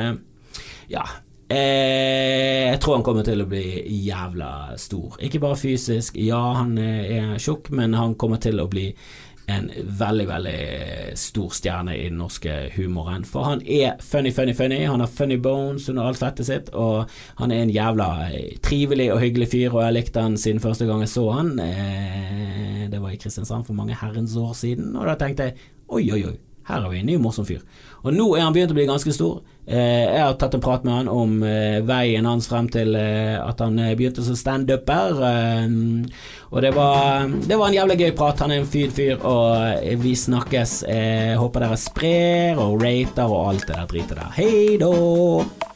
Ja. 0.87 1.05
Jeg 1.47 2.79
tror 2.83 2.97
han 2.97 3.03
kommer 3.07 3.23
til 3.23 3.39
å 3.39 3.47
bli 3.47 3.79
jævla 4.03 4.75
stor. 4.75 5.13
Ikke 5.23 5.39
bare 5.39 5.55
fysisk, 5.55 6.17
ja 6.19 6.41
han 6.57 6.73
er 6.75 7.37
tjukk, 7.39 7.69
men 7.71 7.95
han 7.95 8.17
kommer 8.19 8.41
til 8.43 8.59
å 8.59 8.65
bli 8.67 8.89
en 9.47 9.69
veldig, 9.99 10.25
veldig 10.27 10.61
stor 11.15 11.53
stjerne 11.55 11.93
i 11.95 12.09
den 12.09 12.17
norske 12.19 12.55
humoren. 12.75 13.23
For 13.25 13.47
han 13.47 13.61
er 13.63 13.95
funny, 14.03 14.33
funny, 14.35 14.53
funny. 14.53 14.81
Han 14.85 14.99
har 14.99 15.07
funny 15.07 15.37
bones 15.39 15.87
under 15.89 16.09
alt 16.09 16.19
fettet 16.19 16.49
sitt, 16.49 16.71
og 16.75 17.07
han 17.39 17.53
er 17.55 17.63
en 17.63 17.71
jævla 17.71 18.09
trivelig 18.65 19.07
og 19.13 19.21
hyggelig 19.23 19.47
fyr, 19.53 19.69
og 19.71 19.85
jeg 19.85 19.95
likte 19.95 20.25
han 20.25 20.35
siden 20.39 20.59
første 20.63 20.89
gang 20.89 21.05
jeg 21.05 21.13
så 21.13 21.23
han. 21.37 21.53
Eh, 21.63 22.83
det 22.91 22.99
var 23.01 23.15
i 23.15 23.21
Kristiansand 23.21 23.69
for 23.69 23.77
mange 23.77 23.95
herrens 23.95 24.35
år 24.35 24.51
siden, 24.57 24.91
og 24.95 25.07
da 25.07 25.15
tenkte 25.15 25.47
jeg 25.47 25.57
oi, 25.87 26.03
oi, 26.11 26.21
oi, 26.27 26.35
her 26.67 26.83
har 26.83 26.91
vi 26.91 26.99
en 26.99 27.07
ny 27.07 27.15
morsom 27.21 27.47
fyr. 27.47 27.63
Og 28.05 28.13
nå 28.13 28.27
er 28.35 28.45
han 28.45 28.55
begynt 28.55 28.73
å 28.73 28.77
bli 28.77 28.87
ganske 28.89 29.13
stor. 29.15 29.41
Eh, 29.67 30.05
jeg 30.07 30.21
har 30.23 30.35
tatt 30.39 30.55
en 30.55 30.63
prat 30.63 30.85
med 30.87 30.93
han 30.95 31.09
om 31.11 31.41
eh, 31.43 31.81
veien 31.83 32.27
hans 32.29 32.47
frem 32.47 32.69
til 32.71 32.95
eh, 32.95 33.35
at 33.35 33.59
han 33.59 33.75
begynte 33.99 34.23
som 34.23 34.37
standuper. 34.39 35.19
og 36.49 36.61
det 36.63 36.71
var, 36.75 37.27
det 37.27 37.57
var 37.57 37.67
en 37.67 37.79
jævlig 37.79 37.99
gøy 37.99 38.11
prat. 38.15 38.39
Han 38.45 38.55
er 38.55 38.63
en 38.63 38.69
fin 38.69 38.91
fyr, 38.91 39.19
og 39.27 39.99
vi 40.03 40.15
snakkes. 40.15 40.83
Jeg 40.87 41.39
håper 41.41 41.65
dere 41.65 41.79
sprer 41.81 42.61
og 42.63 42.83
rater 42.83 43.27
og 43.27 43.49
alt 43.51 43.67
det 43.67 43.75
der 43.75 43.89
dritet 43.91 44.21
der. 44.21 44.37
Hei 44.37 44.77
da! 44.79 45.66